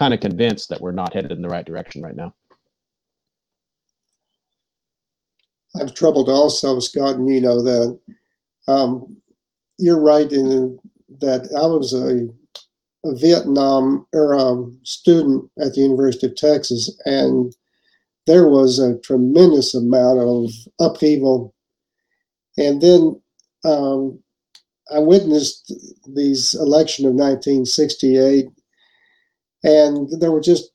kind 0.00 0.14
of 0.14 0.20
convinced 0.20 0.70
that 0.70 0.80
we're 0.80 0.92
not 0.92 1.12
headed 1.12 1.30
in 1.30 1.42
the 1.42 1.48
right 1.48 1.66
direction 1.66 2.00
right 2.00 2.16
now. 2.16 2.34
I've 5.78 5.94
troubled 5.94 6.30
also, 6.30 6.80
Scott, 6.80 7.16
and 7.16 7.28
you 7.28 7.40
know 7.42 7.62
that. 7.62 8.00
Um, 8.66 9.18
you're 9.78 10.00
right 10.00 10.30
in 10.32 10.78
that 11.20 11.42
I 11.54 11.66
was 11.66 11.92
a 11.92 12.28
a 13.04 13.14
Vietnam 13.16 14.06
era 14.14 14.62
student 14.82 15.50
at 15.58 15.72
the 15.74 15.80
University 15.80 16.26
of 16.26 16.36
Texas, 16.36 16.90
and 17.04 17.54
there 18.26 18.48
was 18.48 18.78
a 18.78 18.98
tremendous 18.98 19.74
amount 19.74 20.18
of 20.20 20.50
upheaval. 20.78 21.54
And 22.58 22.82
then 22.82 23.20
um, 23.64 24.22
I 24.94 24.98
witnessed 24.98 25.72
these 26.14 26.54
election 26.54 27.06
of 27.06 27.12
1968, 27.12 28.48
and 29.62 30.08
there 30.20 30.32
were 30.32 30.40
just, 30.40 30.70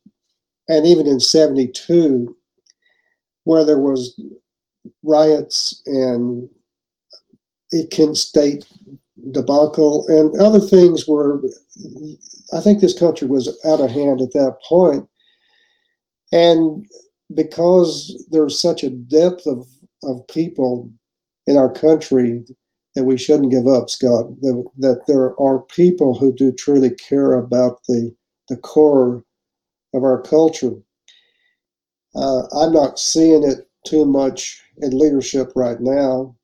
and 0.67 0.85
even 0.85 1.07
in 1.07 1.19
72, 1.19 2.35
where 3.43 3.63
there 3.65 3.79
was 3.79 4.19
riots 5.03 5.81
and 5.85 6.49
Kent 7.91 8.17
State 8.17 8.65
debacle 9.31 10.05
and 10.07 10.39
other 10.39 10.59
things 10.59 11.07
were 11.07 11.41
i 12.53 12.59
think 12.59 12.79
this 12.79 12.97
country 12.97 13.27
was 13.27 13.47
out 13.65 13.79
of 13.81 13.89
hand 13.89 14.21
at 14.21 14.33
that 14.33 14.57
point. 14.67 14.99
point 14.99 15.09
and 16.31 16.85
because 17.33 18.23
there's 18.29 18.59
such 18.59 18.83
a 18.83 18.89
depth 18.89 19.47
of, 19.47 19.65
of 20.03 20.27
people 20.27 20.91
in 21.47 21.57
our 21.57 21.71
country 21.71 22.43
that 22.93 23.05
we 23.05 23.17
shouldn't 23.17 23.51
give 23.51 23.67
up 23.67 23.89
scott 23.89 24.25
that, 24.41 24.63
that 24.77 25.01
there 25.07 25.39
are 25.39 25.59
people 25.59 26.17
who 26.17 26.33
do 26.33 26.51
truly 26.51 26.91
care 26.91 27.33
about 27.33 27.79
the 27.87 28.13
the 28.49 28.57
core 28.57 29.23
of 29.93 30.03
our 30.03 30.21
culture 30.21 30.73
uh, 32.15 32.43
i'm 32.61 32.73
not 32.73 32.99
seeing 32.99 33.43
it 33.43 33.69
too 33.85 34.05
much 34.05 34.61
in 34.77 34.97
leadership 34.97 35.51
right 35.55 35.79
now 35.79 36.35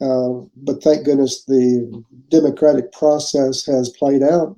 uh, 0.00 0.40
but 0.56 0.82
thank 0.82 1.04
goodness 1.04 1.44
the 1.44 2.04
democratic 2.28 2.92
process 2.92 3.64
has 3.64 3.88
played 3.90 4.22
out. 4.22 4.56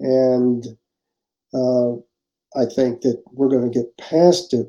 And 0.00 0.66
uh, 1.52 1.92
I 2.56 2.66
think 2.74 3.02
that 3.02 3.22
we're 3.32 3.48
going 3.48 3.70
to 3.70 3.78
get 3.78 3.96
past 3.96 4.52
it. 4.52 4.66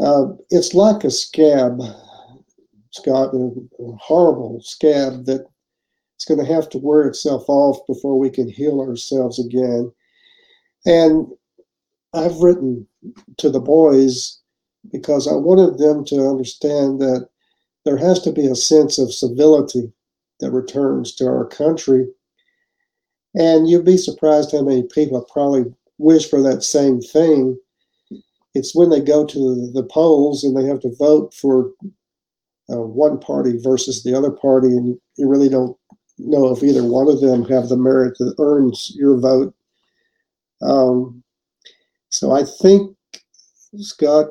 Uh, 0.00 0.32
it's 0.48 0.74
like 0.74 1.04
a 1.04 1.10
scab, 1.10 1.80
Scott, 2.90 3.34
a, 3.34 3.50
a 3.78 3.92
horrible 4.00 4.60
scab 4.62 5.26
that 5.26 5.46
it's 6.20 6.26
going 6.26 6.38
to 6.38 6.54
have 6.54 6.68
to 6.68 6.76
wear 6.76 7.08
itself 7.08 7.46
off 7.48 7.78
before 7.86 8.18
we 8.18 8.28
can 8.28 8.46
heal 8.46 8.82
ourselves 8.82 9.42
again. 9.42 9.90
And 10.84 11.26
I've 12.12 12.36
written 12.40 12.86
to 13.38 13.48
the 13.48 13.58
boys 13.58 14.38
because 14.92 15.26
I 15.26 15.32
wanted 15.32 15.78
them 15.78 16.04
to 16.06 16.28
understand 16.28 17.00
that 17.00 17.26
there 17.86 17.96
has 17.96 18.20
to 18.20 18.32
be 18.32 18.46
a 18.46 18.54
sense 18.54 18.98
of 18.98 19.14
civility 19.14 19.90
that 20.40 20.50
returns 20.50 21.14
to 21.14 21.26
our 21.26 21.46
country. 21.46 22.06
And 23.34 23.66
you'd 23.66 23.86
be 23.86 23.96
surprised 23.96 24.52
how 24.52 24.60
many 24.60 24.82
people 24.82 25.26
probably 25.32 25.72
wish 25.96 26.28
for 26.28 26.42
that 26.42 26.62
same 26.62 27.00
thing. 27.00 27.58
it's 28.54 28.76
when 28.76 28.90
they 28.90 29.00
go 29.00 29.24
to 29.24 29.70
the 29.72 29.84
polls 29.84 30.44
and 30.44 30.54
they 30.54 30.64
have 30.66 30.80
to 30.80 30.94
vote 30.96 31.32
for 31.32 31.70
uh, 32.70 32.82
one 32.82 33.18
party 33.18 33.56
versus 33.62 34.02
the 34.02 34.14
other 34.14 34.30
party, 34.30 34.68
and 34.68 34.98
you 35.16 35.26
really 35.26 35.48
don't 35.48 35.79
know 36.26 36.50
if 36.50 36.62
either 36.62 36.84
one 36.84 37.08
of 37.08 37.20
them 37.20 37.44
have 37.46 37.68
the 37.68 37.76
merit 37.76 38.16
that 38.18 38.34
earns 38.38 38.92
your 38.96 39.18
vote. 39.18 39.54
Um, 40.62 41.22
so 42.08 42.32
I 42.32 42.44
think, 42.44 42.96
Scott, 43.78 44.28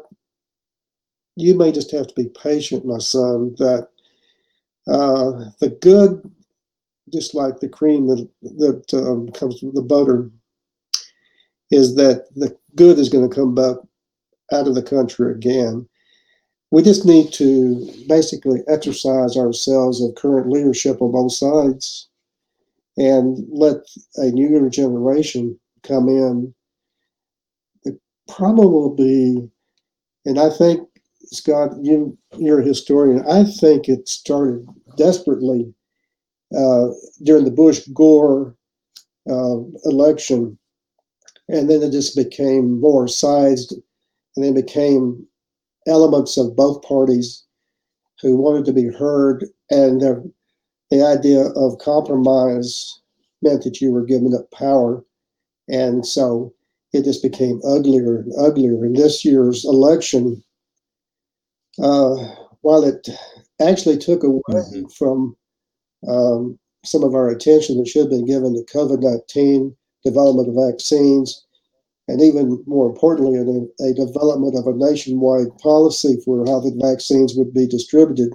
you 1.35 1.55
may 1.55 1.71
just 1.71 1.91
have 1.91 2.07
to 2.07 2.13
be 2.15 2.29
patient, 2.29 2.85
my 2.85 2.97
son, 2.99 3.55
that 3.57 3.87
uh, 4.87 5.49
the 5.59 5.77
good, 5.81 6.29
just 7.11 7.33
like 7.33 7.59
the 7.59 7.69
cream 7.69 8.07
that, 8.07 8.27
that 8.41 8.93
um, 8.93 9.29
comes 9.31 9.61
with 9.63 9.75
the 9.75 9.81
butter, 9.81 10.29
is 11.71 11.95
that 11.95 12.25
the 12.35 12.55
good 12.75 12.99
is 12.99 13.09
going 13.09 13.27
to 13.27 13.35
come 13.35 13.55
back 13.55 13.77
out 14.51 14.67
of 14.67 14.75
the 14.75 14.83
country 14.83 15.31
again. 15.31 15.87
We 16.71 16.83
just 16.83 17.05
need 17.05 17.33
to 17.33 17.91
basically 18.07 18.61
exercise 18.67 19.35
ourselves 19.35 20.01
of 20.01 20.15
current 20.15 20.49
leadership 20.49 21.01
on 21.01 21.11
both 21.11 21.33
sides 21.33 22.07
and 22.97 23.43
let 23.49 23.77
a 24.17 24.29
newer 24.31 24.69
generation 24.69 25.59
come 25.83 26.09
in. 26.09 26.53
The 27.83 27.97
problem 28.27 28.71
will 28.71 28.93
be, 28.93 29.49
and 30.25 30.39
I 30.39 30.49
think 30.49 30.87
Scott, 31.31 31.71
you 31.81 32.17
you're 32.37 32.59
a 32.59 32.65
historian. 32.65 33.23
I 33.27 33.45
think 33.45 33.87
it 33.87 34.07
started 34.07 34.67
desperately 34.97 35.73
uh, 36.55 36.87
during 37.23 37.45
the 37.45 37.51
Bush 37.51 37.87
Gore 37.93 38.55
uh, 39.29 39.59
election, 39.85 40.57
and 41.47 41.69
then 41.69 41.81
it 41.83 41.91
just 41.91 42.15
became 42.15 42.79
more 42.79 43.07
sized, 43.07 43.73
and 44.35 44.45
then 44.45 44.53
became 44.53 45.25
elements 45.89 46.37
of 46.37 46.55
both 46.55 46.81
parties 46.83 47.43
who 48.21 48.35
wanted 48.37 48.65
to 48.65 48.73
be 48.73 48.87
heard, 48.87 49.45
and 49.69 50.01
the, 50.01 50.31
the 50.91 51.05
idea 51.05 51.47
of 51.55 51.79
compromise 51.79 53.01
meant 53.41 53.63
that 53.63 53.81
you 53.81 53.91
were 53.91 54.05
giving 54.05 54.35
up 54.35 54.51
power, 54.51 55.03
and 55.67 56.05
so 56.05 56.53
it 56.93 57.03
just 57.03 57.23
became 57.23 57.61
uglier 57.65 58.19
and 58.19 58.33
uglier. 58.37 58.85
In 58.85 58.93
this 58.93 59.23
year's 59.23 59.63
election 59.65 60.43
uh, 61.81 62.15
while 62.61 62.83
it 62.83 63.07
actually 63.61 63.97
took 63.97 64.23
away 64.23 64.41
mm-hmm. 64.49 64.85
from 64.97 65.35
um, 66.07 66.59
some 66.85 67.03
of 67.03 67.13
our 67.13 67.29
attention 67.29 67.77
that 67.77 67.87
should 67.87 68.01
have 68.01 68.09
been 68.09 68.25
given 68.25 68.53
to 68.53 68.73
COVID 68.73 69.01
19, 69.01 69.75
development 70.03 70.49
of 70.49 70.71
vaccines, 70.71 71.45
and 72.09 72.21
even 72.21 72.63
more 72.65 72.89
importantly, 72.89 73.37
a, 73.37 73.87
a, 73.87 73.93
development 73.93 74.57
of 74.57 74.65
a 74.65 74.75
nationwide 74.75 75.55
policy 75.61 76.17
for 76.25 76.43
how 76.47 76.59
the 76.59 76.75
vaccines 76.81 77.35
would 77.35 77.53
be 77.53 77.67
distributed. 77.67 78.31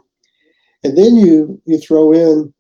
And 0.85 0.97
then 0.97 1.17
you, 1.17 1.61
you 1.67 1.79
throw 1.79 2.13
in 2.13 2.55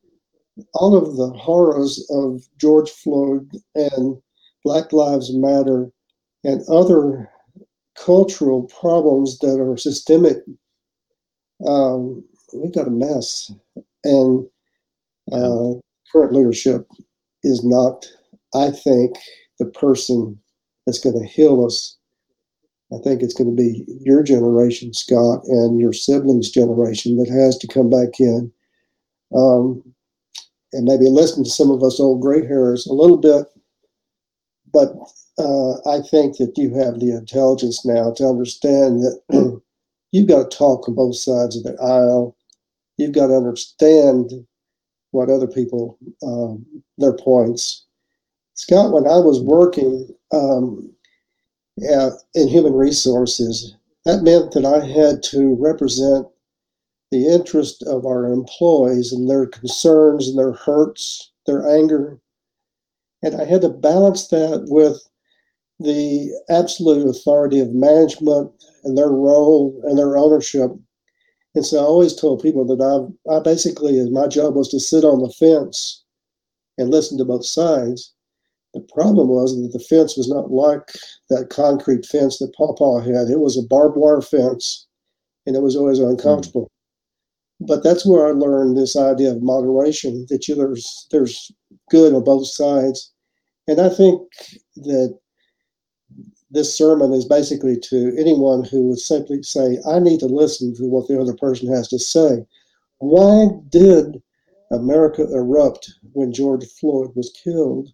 all 0.74 0.97
of 0.97 1.16
the 1.16 1.31
horrors 1.39 2.05
of 2.11 2.43
George 2.59 2.91
Floyd 2.91 3.49
and 3.77 4.16
Black 4.65 4.93
Lives 4.93 5.32
Matter 5.32 5.91
and 6.43 6.62
other 6.69 7.31
cultural 7.97 8.65
problems 8.65 9.39
that 9.39 9.61
are 9.61 9.77
systemic 9.77 10.39
um, 11.66 12.24
we 12.53 12.70
got 12.70 12.89
a 12.89 12.91
mess. 12.91 13.53
And 14.03 14.47
uh, 15.32 15.78
current 16.12 16.32
leadership 16.32 16.86
is 17.43 17.65
not, 17.65 18.07
I 18.55 18.70
think, 18.70 19.16
the 19.59 19.66
person 19.66 20.39
that's 20.86 21.01
going 21.01 21.19
to 21.19 21.27
heal 21.27 21.65
us. 21.65 21.97
I 22.93 22.98
think 23.02 23.23
it's 23.23 23.35
going 23.35 23.51
to 23.51 23.56
be 23.56 23.85
your 24.01 24.23
generation, 24.23 24.93
Scott, 24.93 25.43
and 25.47 25.81
your 25.81 25.93
siblings' 25.93 26.51
generation 26.51 27.16
that 27.16 27.28
has 27.31 27.59
to 27.59 27.66
come 27.66 27.90
back 27.90 28.20
in 28.20 28.52
um, 29.35 29.82
and 30.73 30.85
maybe 30.85 31.09
listen 31.09 31.44
to 31.44 31.51
some 31.51 31.70
of 31.70 31.82
us 31.82 32.01
old 32.01 32.20
gray 32.20 32.47
hairs 32.47 32.86
a 32.86 32.93
little 32.93 33.16
bit. 33.16 33.47
But 34.73 34.93
uh, 35.39 35.74
I 35.89 36.01
think 36.02 36.36
that 36.39 36.55
you 36.56 36.74
have 36.74 37.01
the 37.01 37.15
intelligence 37.16 37.85
now 37.85 38.12
to 38.16 38.27
understand 38.27 39.01
that 39.02 39.61
you've 40.12 40.28
got 40.28 40.51
to 40.51 40.56
talk 40.56 40.89
on 40.89 40.94
both 40.94 41.16
sides 41.16 41.56
of 41.56 41.62
the 41.62 41.81
aisle. 41.81 42.36
You've 42.97 43.12
got 43.12 43.28
to 43.28 43.35
understand 43.35 44.32
what 45.11 45.31
other 45.31 45.47
people, 45.47 45.98
um, 46.24 46.65
their 46.98 47.16
points. 47.16 47.86
Scott, 48.55 48.93
when 48.93 49.06
I 49.06 49.19
was 49.19 49.40
working 49.40 50.09
um, 50.35 50.94
in 51.77 52.48
human 52.48 52.74
resources, 52.74 53.74
that 54.05 54.23
meant 54.23 54.52
that 54.52 54.65
I 54.65 54.85
had 54.85 55.23
to 55.24 55.56
represent 55.59 56.27
the 57.11 57.27
interest 57.27 57.82
of 57.85 58.05
our 58.05 58.27
employees 58.27 59.12
and 59.12 59.28
their 59.28 59.47
concerns 59.47 60.28
and 60.28 60.39
their 60.39 60.52
hurts, 60.52 61.32
their 61.47 61.69
anger. 61.69 62.20
And 63.23 63.40
I 63.40 63.44
had 63.44 63.62
to 63.62 63.69
balance 63.69 64.28
that 64.28 64.66
with 64.69 65.01
the 65.81 66.31
absolute 66.48 67.09
authority 67.09 67.61
of 67.61 67.73
management 67.73 68.51
and 68.85 68.97
their 68.97 69.11
role 69.11 69.81
and 69.85 69.98
their 69.98 70.16
ownership. 70.16 70.70
And 71.55 71.65
so 71.65 71.78
I 71.78 71.82
always 71.82 72.15
told 72.15 72.43
people 72.43 72.65
that 72.66 72.82
I, 72.82 73.32
I 73.32 73.40
basically, 73.40 74.09
my 74.11 74.27
job 74.27 74.55
was 74.55 74.69
to 74.70 74.81
sit 74.81 75.05
on 75.05 75.23
the 75.23 75.31
fence 75.31 76.05
and 76.78 76.90
listen 76.90 77.19
to 77.19 77.24
both 77.24 77.47
sides. 77.47 78.14
The 78.75 78.81
problem 78.93 79.29
was 79.29 79.55
that 79.55 79.73
the 79.73 79.85
fence 79.85 80.17
was 80.17 80.29
not 80.29 80.51
like 80.51 80.83
that 81.31 81.49
concrete 81.49 82.05
fence 82.05 82.39
that 82.39 82.55
Papa 82.55 83.03
had. 83.03 83.31
It 83.31 83.39
was 83.39 83.57
a 83.57 83.63
barbed 83.63 83.97
wire 83.97 84.21
fence, 84.21 84.87
and 85.47 85.55
it 85.55 85.63
was 85.63 85.77
always 85.77 86.01
uncomfortable. 86.01 86.71
Mm. 87.63 87.69
But 87.69 87.85
that's 87.85 88.05
where 88.05 88.27
I 88.27 88.33
learned 88.33 88.77
this 88.77 88.97
idea 88.97 89.31
of 89.31 89.43
moderation. 89.43 90.27
That 90.29 90.49
you, 90.49 90.57
there's 90.57 91.07
there's 91.13 91.53
good 91.89 92.15
on 92.15 92.25
both 92.25 92.49
sides, 92.49 93.13
and 93.69 93.81
I 93.81 93.89
think 93.89 94.21
that 94.77 95.17
this 96.51 96.77
sermon 96.77 97.13
is 97.13 97.25
basically 97.25 97.79
to 97.91 98.15
anyone 98.19 98.65
who 98.65 98.89
would 98.89 99.01
simply 99.01 99.43
say, 99.43 99.79
I 99.89 99.99
need 99.99 100.21
to 100.21 100.27
listen 100.27 100.75
to 100.77 100.85
what 100.85 101.09
the 101.09 101.21
other 101.21 101.35
person 101.35 101.73
has 101.73 101.89
to 101.89 101.99
say. 101.99 102.47
Why 102.99 103.49
did 103.69 104.23
America 104.71 105.23
erupt 105.33 105.93
when 106.13 106.33
George 106.33 106.65
Floyd 106.65 107.11
was 107.15 107.37
killed? 107.43 107.91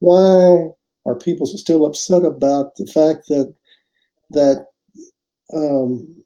Why 0.00 0.68
are 1.06 1.14
people 1.18 1.46
still 1.46 1.86
upset 1.86 2.24
about 2.24 2.76
the 2.76 2.86
fact 2.86 3.28
that 3.28 3.54
that 4.30 4.66
um, 5.54 6.22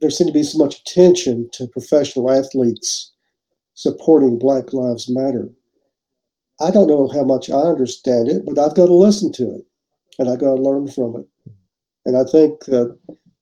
there 0.00 0.10
seemed 0.10 0.28
to 0.28 0.34
be 0.34 0.42
so 0.42 0.58
much 0.58 0.80
attention 0.80 1.48
to 1.52 1.66
professional 1.68 2.30
athletes 2.30 3.12
supporting 3.74 4.38
Black 4.38 4.72
Lives 4.72 5.08
Matter? 5.08 5.50
I 6.60 6.70
don't 6.70 6.86
know 6.86 7.08
how 7.08 7.24
much 7.24 7.50
I 7.50 7.60
understand 7.60 8.28
it, 8.28 8.44
but 8.46 8.58
I've 8.58 8.76
got 8.76 8.86
to 8.86 8.94
listen 8.94 9.32
to 9.32 9.56
it 9.56 9.62
and 10.18 10.28
I've 10.28 10.38
got 10.38 10.54
to 10.54 10.62
learn 10.62 10.88
from 10.88 11.16
it. 11.16 11.52
And 12.04 12.16
I 12.16 12.24
think 12.24 12.64
that 12.66 12.96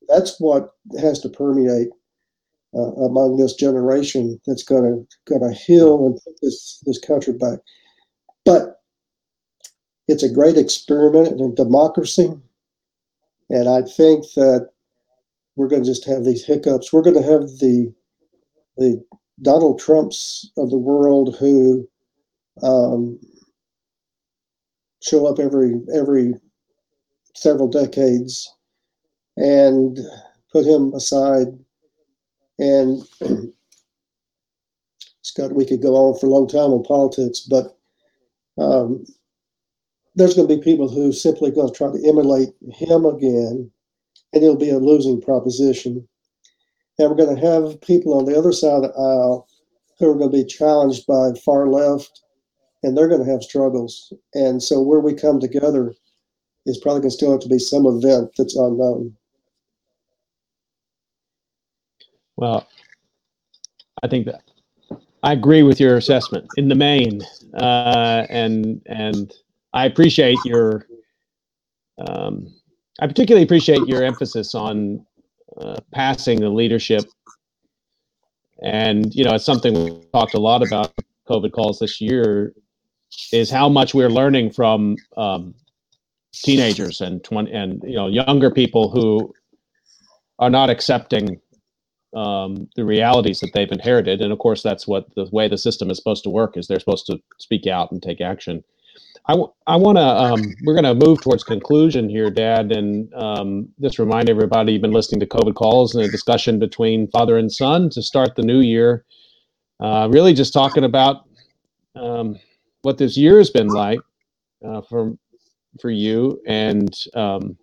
that's 0.09 0.41
what 0.41 0.71
has 1.01 1.21
to 1.21 1.29
permeate 1.29 1.89
uh, 2.75 2.93
among 3.05 3.37
this 3.37 3.55
generation 3.55 4.41
that's 4.47 4.63
going 4.63 4.85
to 4.85 5.07
going 5.27 5.43
to 5.43 5.59
heal 5.59 6.07
and 6.07 6.21
put 6.25 6.35
this 6.41 6.83
this 6.87 6.99
country 6.99 7.33
back. 7.33 7.59
But 8.45 8.80
it's 10.11 10.23
a 10.25 10.33
great 10.33 10.57
experiment 10.57 11.41
in 11.41 11.55
democracy, 11.55 12.33
and 13.49 13.69
I 13.69 13.83
think 13.83 14.25
that 14.35 14.71
we're 15.57 15.69
going 15.69 15.83
to 15.85 15.89
just 15.89 16.07
have 16.07 16.25
these 16.25 16.45
hiccups. 16.45 16.93
We're 16.93 17.03
going 17.03 17.23
to 17.23 17.31
have 17.31 17.43
the 17.59 17.93
the 18.77 19.05
Donald 19.43 19.79
Trumps 19.79 20.51
of 20.57 20.71
the 20.71 20.79
world 20.79 21.37
who 21.39 21.89
um, 22.63 23.21
show 25.03 25.27
up 25.27 25.39
every 25.39 25.81
every 25.95 26.35
several 27.35 27.69
decades 27.69 28.53
and 29.37 29.99
put 30.53 30.67
him 30.67 30.93
aside. 30.93 31.47
And 32.59 33.03
Scott, 35.23 35.55
we 35.55 35.65
could 35.65 35.81
go 35.83 35.95
on 35.95 36.19
for 36.19 36.27
a 36.27 36.31
long 36.31 36.49
time 36.49 36.73
on 36.73 36.83
politics, 36.83 37.41
but 37.41 37.79
um, 38.59 39.05
there's 40.15 40.35
going 40.35 40.49
to 40.49 40.57
be 40.57 40.63
people 40.63 40.89
who 40.89 41.13
simply 41.13 41.51
going 41.51 41.69
to 41.69 41.75
try 41.75 41.91
to 41.91 42.09
emulate 42.09 42.51
him 42.73 43.05
again, 43.05 43.71
and 44.33 44.43
it'll 44.43 44.57
be 44.57 44.71
a 44.71 44.79
losing 44.79 45.21
proposition. 45.21 46.07
And 46.99 47.09
we're 47.09 47.17
going 47.17 47.35
to 47.35 47.47
have 47.47 47.81
people 47.81 48.19
on 48.19 48.25
the 48.25 48.37
other 48.37 48.53
side 48.53 48.73
of 48.73 48.83
the 48.83 48.93
aisle 48.99 49.49
who 49.99 50.11
are 50.11 50.15
going 50.15 50.31
to 50.31 50.37
be 50.37 50.45
challenged 50.45 51.07
by 51.07 51.33
far 51.45 51.69
left, 51.69 52.23
and 52.83 52.97
they're 52.97 53.09
going 53.09 53.25
to 53.25 53.31
have 53.31 53.43
struggles. 53.43 54.13
And 54.35 54.63
so, 54.63 54.81
where 54.81 55.01
we 55.01 55.15
come 55.15 55.41
together 55.41 55.95
is 56.67 56.79
probably 56.79 57.01
going 57.01 57.11
to 57.11 57.17
still 57.17 57.33
have 57.33 57.41
to 57.41 57.49
be 57.49 57.59
some 57.59 57.87
event 57.87 58.31
that's 58.37 58.57
unknown. 58.57 59.17
Well, 62.37 62.67
I 64.03 64.09
think 64.09 64.27
that 64.27 64.43
I 65.23 65.33
agree 65.33 65.63
with 65.63 65.79
your 65.79 65.97
assessment 65.97 66.49
in 66.57 66.69
the 66.69 66.75
main, 66.75 67.23
uh, 67.55 68.27
and 68.31 68.81
and 68.87 69.33
I 69.73 69.87
appreciate 69.87 70.39
your 70.45 70.87
um, 71.99 72.53
I 73.01 73.07
particularly 73.07 73.45
appreciate 73.45 73.87
your 73.87 74.03
emphasis 74.03 74.55
on 74.55 75.05
uh, 75.59 75.77
passing 75.93 76.41
the 76.41 76.51
leadership. 76.51 77.05
And, 78.63 79.15
you 79.15 79.25
know, 79.25 79.35
it's 79.35 79.45
something 79.45 79.73
we 79.73 80.03
talked 80.13 80.35
a 80.35 80.41
lot 80.41 80.63
about 80.63 80.93
COVID 81.29 81.53
calls 81.53 81.79
this 81.79 82.01
year 82.01 82.53
is 83.33 83.51
how 83.51 83.69
much 83.69 83.95
we're 83.95 84.11
learning 84.11 84.53
from 84.53 84.97
um, 85.17 85.55
teenagers 86.33 87.01
and 87.01 87.25
20 87.25 87.51
and, 87.51 87.83
you 87.85 87.97
know, 87.97 88.07
younger 88.07 88.51
people 88.51 88.91
who 88.91 89.33
are 90.39 90.51
not 90.51 90.69
accepting 90.69 91.41
um, 92.15 92.69
the 92.77 92.85
realities 92.85 93.41
that 93.41 93.53
they've 93.55 93.73
inherited. 93.73 94.21
And 94.21 94.33
of 94.33 94.39
course, 94.39 94.63
that's 94.63 94.87
what 94.87 95.07
the 95.15 95.27
way 95.33 95.49
the 95.49 95.59
system 95.59 95.91
is 95.91 95.97
supposed 95.97 96.25
to 96.25 96.31
work 96.31 96.57
is 96.57 96.67
they're 96.67 96.81
supposed 96.81 97.07
to 97.07 97.19
speak 97.39 97.67
out 97.67 97.93
and 97.93 98.03
take 98.03 98.21
action. 98.21 98.63
I, 99.27 99.33
w- 99.35 99.53
I 99.67 99.77
want 99.77 99.97
to, 99.99 100.03
um, 100.03 100.55
we're 100.65 100.75
going 100.75 100.99
to 100.99 101.07
move 101.07 101.21
towards 101.21 101.45
conclusion 101.45 102.09
here, 102.09 102.31
Dad, 102.31 102.73
and 102.73 103.13
um, 103.15 103.69
just 103.81 103.99
remind 103.99 104.29
everybody 104.29 104.73
you've 104.73 104.83
been 104.83 104.93
listening 104.93 105.21
to 105.21 105.27
COVID 105.27 105.55
calls 105.55 105.95
and 105.95 106.05
a 106.05 106.11
discussion 106.11 106.59
between 106.59 107.07
father 107.09 107.39
and 107.39 107.53
son 107.53 107.91
to 107.91 108.03
start 108.03 108.35
the 108.35 108.43
new 108.43 108.61
year. 108.61 109.05
Uh, 109.79 110.09
really 110.11 110.35
just 110.35 110.53
talking 110.53 110.85
about 110.85 111.29
um, 111.95 112.39
what 112.83 112.99
this 112.99 113.17
year 113.17 113.39
has 113.39 113.51
been 113.51 113.69
like 113.69 114.01
uh, 114.67 114.83
for, 114.83 115.17
for 115.81 115.91
you. 115.91 116.41
And 116.47 116.93
um, 117.15 117.57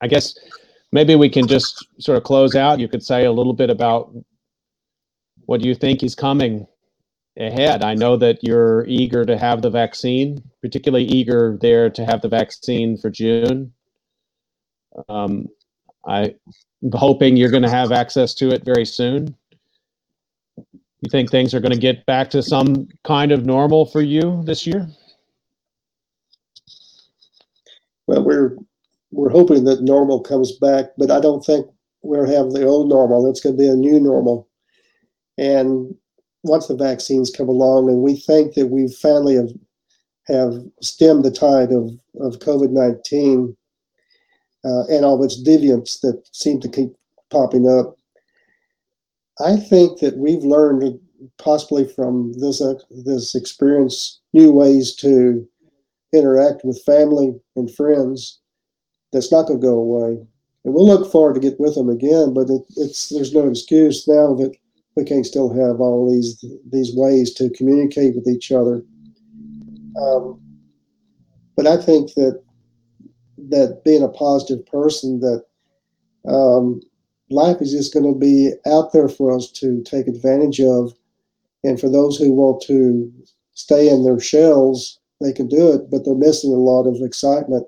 I 0.00 0.06
guess 0.06 0.38
maybe 0.92 1.14
we 1.14 1.28
can 1.28 1.46
just 1.46 1.86
sort 1.98 2.16
of 2.16 2.24
close 2.24 2.54
out. 2.54 2.80
You 2.80 2.88
could 2.88 3.02
say 3.02 3.26
a 3.26 3.32
little 3.32 3.52
bit 3.52 3.70
about 3.70 4.14
what 5.44 5.62
you 5.62 5.74
think 5.74 6.02
is 6.02 6.14
coming 6.14 6.66
ahead. 7.40 7.82
I 7.82 7.94
know 7.94 8.16
that 8.16 8.38
you're 8.42 8.84
eager 8.86 9.24
to 9.24 9.36
have 9.38 9.62
the 9.62 9.70
vaccine, 9.70 10.42
particularly 10.60 11.06
eager 11.06 11.58
there 11.60 11.90
to 11.90 12.04
have 12.04 12.20
the 12.20 12.28
vaccine 12.28 12.96
for 12.96 13.10
June. 13.10 13.72
Um, 15.08 15.48
I'm 16.06 16.34
hoping 16.92 17.36
you're 17.36 17.50
going 17.50 17.62
to 17.62 17.70
have 17.70 17.92
access 17.92 18.34
to 18.34 18.50
it 18.50 18.64
very 18.64 18.84
soon. 18.84 19.34
You 20.56 21.10
think 21.10 21.30
things 21.30 21.54
are 21.54 21.60
going 21.60 21.72
to 21.72 21.78
get 21.78 22.04
back 22.06 22.28
to 22.30 22.42
some 22.42 22.88
kind 23.04 23.32
of 23.32 23.46
normal 23.46 23.86
for 23.86 24.02
you 24.02 24.42
this 24.44 24.66
year? 24.66 24.86
Well, 28.06 28.24
we're 28.24 28.56
we're 29.12 29.30
hoping 29.30 29.64
that 29.64 29.82
normal 29.82 30.20
comes 30.20 30.52
back, 30.58 30.86
but 30.98 31.10
I 31.10 31.20
don't 31.20 31.44
think 31.44 31.66
we'll 32.02 32.26
have 32.26 32.52
the 32.52 32.64
old 32.64 32.88
normal. 32.88 33.28
It's 33.28 33.40
going 33.40 33.56
to 33.56 33.62
be 33.62 33.68
a 33.68 33.74
new 33.74 33.98
normal. 33.98 34.48
And 35.38 35.94
once 36.42 36.66
the 36.66 36.76
vaccines 36.76 37.30
come 37.30 37.48
along, 37.48 37.88
and 37.88 38.02
we 38.02 38.16
think 38.16 38.54
that 38.54 38.68
we 38.68 38.88
finally 38.88 39.34
have 39.36 39.50
have 40.26 40.54
stemmed 40.80 41.24
the 41.24 41.30
tide 41.30 41.72
of, 41.72 41.90
of 42.20 42.38
COVID 42.38 42.70
19 42.70 43.56
uh, 44.64 44.84
and 44.88 45.04
all 45.04 45.22
its 45.24 45.42
deviants 45.42 46.00
that 46.00 46.22
seem 46.32 46.60
to 46.60 46.68
keep 46.68 46.90
popping 47.30 47.68
up. 47.68 47.96
I 49.40 49.56
think 49.56 50.00
that 50.00 50.18
we've 50.18 50.44
learned, 50.44 50.98
possibly 51.38 51.86
from 51.86 52.34
this, 52.34 52.60
uh, 52.60 52.74
this 52.90 53.34
experience, 53.34 54.20
new 54.32 54.52
ways 54.52 54.94
to 54.96 55.46
interact 56.12 56.64
with 56.64 56.82
family 56.84 57.32
and 57.56 57.74
friends 57.74 58.38
that's 59.12 59.32
not 59.32 59.46
going 59.46 59.60
to 59.60 59.66
go 59.66 59.78
away. 59.78 60.26
And 60.64 60.74
we'll 60.74 60.86
look 60.86 61.10
forward 61.10 61.34
to 61.34 61.40
get 61.40 61.58
with 61.58 61.74
them 61.74 61.88
again, 61.88 62.34
but 62.34 62.50
it, 62.50 62.62
it's 62.76 63.08
there's 63.08 63.32
no 63.32 63.48
excuse 63.48 64.06
now 64.06 64.34
that 64.34 64.54
we 65.00 65.06
can 65.06 65.24
still 65.24 65.48
have 65.48 65.80
all 65.80 66.12
these 66.12 66.44
these 66.70 66.94
ways 66.94 67.32
to 67.34 67.48
communicate 67.50 68.14
with 68.14 68.28
each 68.28 68.52
other. 68.52 68.82
Um, 70.00 70.40
but 71.56 71.66
I 71.66 71.78
think 71.78 72.14
that 72.14 72.42
that 73.48 73.82
being 73.82 74.02
a 74.02 74.08
positive 74.08 74.64
person, 74.66 75.20
that 75.20 75.44
um, 76.28 76.82
life 77.30 77.56
is 77.60 77.72
just 77.72 77.94
going 77.94 78.12
to 78.12 78.18
be 78.18 78.52
out 78.66 78.92
there 78.92 79.08
for 79.08 79.34
us 79.34 79.50
to 79.52 79.82
take 79.84 80.06
advantage 80.06 80.60
of, 80.60 80.92
and 81.64 81.80
for 81.80 81.88
those 81.88 82.18
who 82.18 82.32
want 82.32 82.62
to 82.66 83.10
stay 83.54 83.88
in 83.88 84.04
their 84.04 84.20
shells, 84.20 85.00
they 85.22 85.32
can 85.32 85.48
do 85.48 85.72
it, 85.72 85.90
but 85.90 86.04
they're 86.04 86.14
missing 86.14 86.52
a 86.52 86.56
lot 86.56 86.86
of 86.86 87.00
excitement 87.00 87.66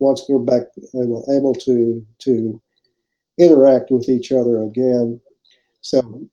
once 0.00 0.24
we're 0.28 0.40
back 0.40 0.64
and 0.92 1.22
able 1.30 1.54
to 1.54 2.04
to 2.18 2.60
interact 3.38 3.92
with 3.92 4.08
each 4.08 4.32
other 4.32 4.60
again. 4.62 5.20
So 5.80 6.28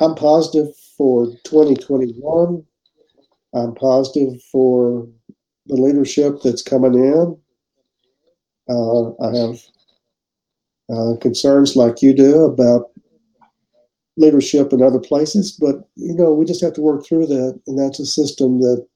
I'm 0.00 0.14
positive 0.14 0.74
for 0.96 1.26
2021. 1.44 2.64
I'm 3.54 3.74
positive 3.74 4.42
for 4.50 5.06
the 5.66 5.76
leadership 5.76 6.36
that's 6.42 6.62
coming 6.62 6.94
in. 6.94 7.36
Uh, 8.68 9.10
I 9.22 9.36
have 9.36 9.58
uh, 10.92 11.16
concerns 11.20 11.76
like 11.76 12.02
you 12.02 12.14
do 12.14 12.44
about 12.44 12.90
leadership 14.16 14.72
in 14.72 14.82
other 14.82 15.00
places, 15.00 15.52
but 15.52 15.88
you 15.96 16.14
know 16.14 16.32
we 16.32 16.44
just 16.44 16.62
have 16.62 16.72
to 16.74 16.80
work 16.80 17.06
through 17.06 17.26
that, 17.26 17.60
and 17.66 17.78
that's 17.78 18.00
a 18.00 18.06
system 18.06 18.60
that 18.60 18.86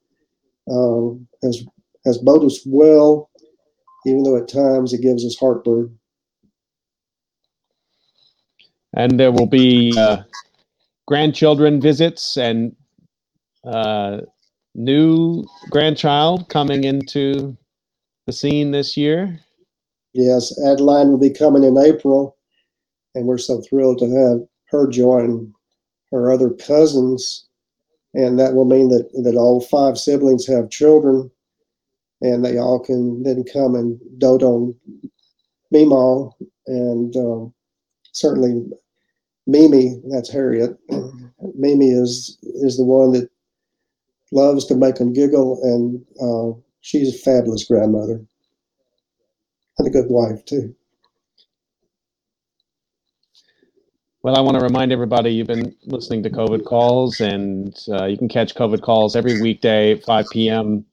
uh, 0.70 1.46
has 1.46 1.64
has 2.04 2.18
bode 2.18 2.44
us 2.44 2.60
well, 2.66 3.30
even 4.06 4.22
though 4.22 4.36
at 4.36 4.48
times 4.48 4.92
it 4.92 5.02
gives 5.02 5.24
us 5.24 5.36
heartburn. 5.38 5.98
And 8.94 9.20
there 9.20 9.32
will 9.32 9.46
be 9.46 9.92
uh, 9.98 10.22
grandchildren 11.06 11.80
visits 11.80 12.36
and 12.36 12.74
uh, 13.64 14.20
new 14.74 15.44
grandchild 15.70 16.48
coming 16.48 16.84
into 16.84 17.56
the 18.26 18.32
scene 18.32 18.72
this 18.72 18.96
year. 18.96 19.40
Yes, 20.12 20.52
Adeline 20.64 21.10
will 21.10 21.18
be 21.18 21.30
coming 21.30 21.62
in 21.64 21.78
April, 21.78 22.36
and 23.14 23.26
we're 23.26 23.38
so 23.38 23.60
thrilled 23.60 23.98
to 23.98 24.10
have 24.10 24.40
her 24.70 24.88
join 24.88 25.52
her 26.10 26.32
other 26.32 26.50
cousins. 26.50 27.46
And 28.14 28.38
that 28.38 28.54
will 28.54 28.64
mean 28.64 28.88
that, 28.88 29.10
that 29.24 29.36
all 29.36 29.60
five 29.60 29.98
siblings 29.98 30.46
have 30.46 30.70
children, 30.70 31.30
and 32.22 32.44
they 32.44 32.56
all 32.58 32.80
can 32.80 33.22
then 33.22 33.44
come 33.52 33.74
and 33.74 34.00
dote 34.18 34.42
on 34.42 34.74
Meemaw. 35.72 36.32
And 36.66 37.14
um, 37.16 37.54
certainly 38.12 38.64
Mimi, 39.46 40.00
that's 40.10 40.30
Harriet. 40.30 40.76
Mimi 41.54 41.90
is 41.90 42.38
is 42.42 42.76
the 42.76 42.84
one 42.84 43.12
that 43.12 43.30
loves 44.32 44.66
to 44.66 44.76
make 44.76 44.96
them 44.96 45.12
giggle, 45.12 45.60
and 45.62 46.04
uh, 46.20 46.58
she's 46.80 47.14
a 47.14 47.18
fabulous 47.18 47.64
grandmother 47.64 48.24
and 49.78 49.88
a 49.88 49.90
good 49.90 50.06
wife 50.08 50.44
too. 50.44 50.74
Well, 54.22 54.36
I 54.36 54.40
want 54.40 54.58
to 54.58 54.64
remind 54.64 54.90
everybody 54.90 55.30
you've 55.30 55.46
been 55.46 55.76
listening 55.84 56.24
to 56.24 56.30
COVID 56.30 56.64
calls, 56.64 57.20
and 57.20 57.78
uh, 57.88 58.06
you 58.06 58.18
can 58.18 58.28
catch 58.28 58.56
COVID 58.56 58.82
calls 58.82 59.14
every 59.14 59.40
weekday 59.40 59.92
at 59.92 60.04
5 60.04 60.26
p.m. 60.32 60.84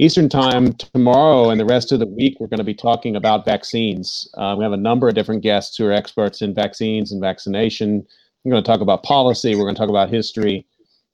Eastern 0.00 0.30
Time 0.30 0.72
tomorrow 0.72 1.50
and 1.50 1.60
the 1.60 1.66
rest 1.66 1.92
of 1.92 1.98
the 1.98 2.06
week, 2.06 2.40
we're 2.40 2.46
going 2.46 2.56
to 2.56 2.64
be 2.64 2.72
talking 2.72 3.16
about 3.16 3.44
vaccines. 3.44 4.26
Uh, 4.32 4.54
we 4.56 4.64
have 4.64 4.72
a 4.72 4.76
number 4.78 5.06
of 5.06 5.14
different 5.14 5.42
guests 5.42 5.76
who 5.76 5.84
are 5.84 5.92
experts 5.92 6.40
in 6.40 6.54
vaccines 6.54 7.12
and 7.12 7.20
vaccination. 7.20 8.06
We're 8.42 8.52
going 8.52 8.64
to 8.64 8.66
talk 8.66 8.80
about 8.80 9.02
policy. 9.02 9.54
We're 9.54 9.64
going 9.64 9.74
to 9.74 9.78
talk 9.78 9.90
about 9.90 10.08
history. 10.08 10.66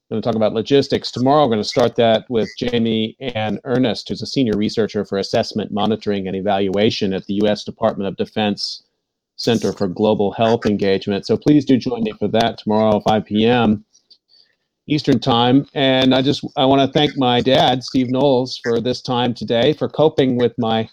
We're 0.08 0.14
going 0.14 0.22
to 0.22 0.28
talk 0.28 0.36
about 0.36 0.52
logistics. 0.52 1.10
Tomorrow, 1.10 1.46
we're 1.46 1.54
going 1.54 1.64
to 1.64 1.68
start 1.68 1.96
that 1.96 2.30
with 2.30 2.48
Jamie 2.56 3.16
Ann 3.18 3.58
Ernest, 3.64 4.08
who's 4.08 4.22
a 4.22 4.26
senior 4.26 4.56
researcher 4.56 5.04
for 5.04 5.18
assessment, 5.18 5.72
monitoring, 5.72 6.28
and 6.28 6.36
evaluation 6.36 7.12
at 7.12 7.26
the 7.26 7.34
U.S. 7.42 7.64
Department 7.64 8.06
of 8.06 8.16
Defense 8.16 8.84
Center 9.34 9.72
for 9.72 9.88
Global 9.88 10.30
Health 10.30 10.64
Engagement. 10.64 11.26
So 11.26 11.36
please 11.36 11.64
do 11.64 11.76
join 11.76 12.04
me 12.04 12.12
for 12.12 12.28
that 12.28 12.58
tomorrow, 12.58 13.00
5 13.00 13.24
p.m. 13.24 13.84
Eastern 14.88 15.18
Time. 15.18 15.66
And 15.74 16.14
I 16.14 16.22
just 16.22 16.44
I 16.56 16.64
want 16.64 16.80
to 16.80 16.98
thank 16.98 17.16
my 17.16 17.40
dad, 17.40 17.82
Steve 17.82 18.10
Knowles, 18.10 18.58
for 18.58 18.80
this 18.80 19.02
time 19.02 19.34
today, 19.34 19.72
for 19.72 19.88
coping 19.88 20.36
with 20.36 20.52
my 20.58 20.88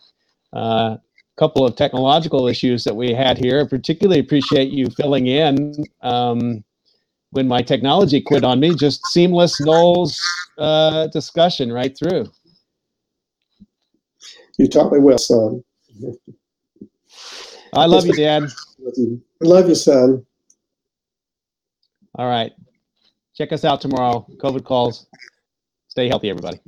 uh, 0.53 0.97
couple 1.37 1.65
of 1.65 1.75
technological 1.75 2.47
issues 2.47 2.83
that 2.83 2.95
we 2.95 3.13
had 3.13 3.37
here. 3.37 3.61
I 3.61 3.67
particularly 3.67 4.19
appreciate 4.19 4.69
you 4.69 4.87
filling 4.89 5.27
in 5.27 5.73
um, 6.01 6.63
when 7.31 7.47
my 7.47 7.61
technology 7.61 8.21
quit 8.21 8.43
on 8.43 8.59
me. 8.59 8.75
Just 8.75 9.05
seamless 9.07 9.59
Knowles 9.59 10.19
uh, 10.57 11.07
discussion 11.07 11.71
right 11.71 11.95
through. 11.97 12.31
You 14.59 14.67
taught 14.67 14.91
me 14.91 14.99
well, 14.99 15.17
son. 15.17 15.63
I 17.73 17.85
love 17.87 18.05
you, 18.05 18.13
Dad. 18.13 18.43
I 18.85 19.45
love 19.45 19.67
you, 19.67 19.75
son. 19.75 20.25
All 22.15 22.27
right. 22.27 22.51
Check 23.35 23.51
us 23.51 23.65
out 23.65 23.81
tomorrow. 23.81 24.25
COVID 24.37 24.63
calls. 24.63 25.07
Stay 25.87 26.07
healthy, 26.07 26.29
everybody. 26.29 26.59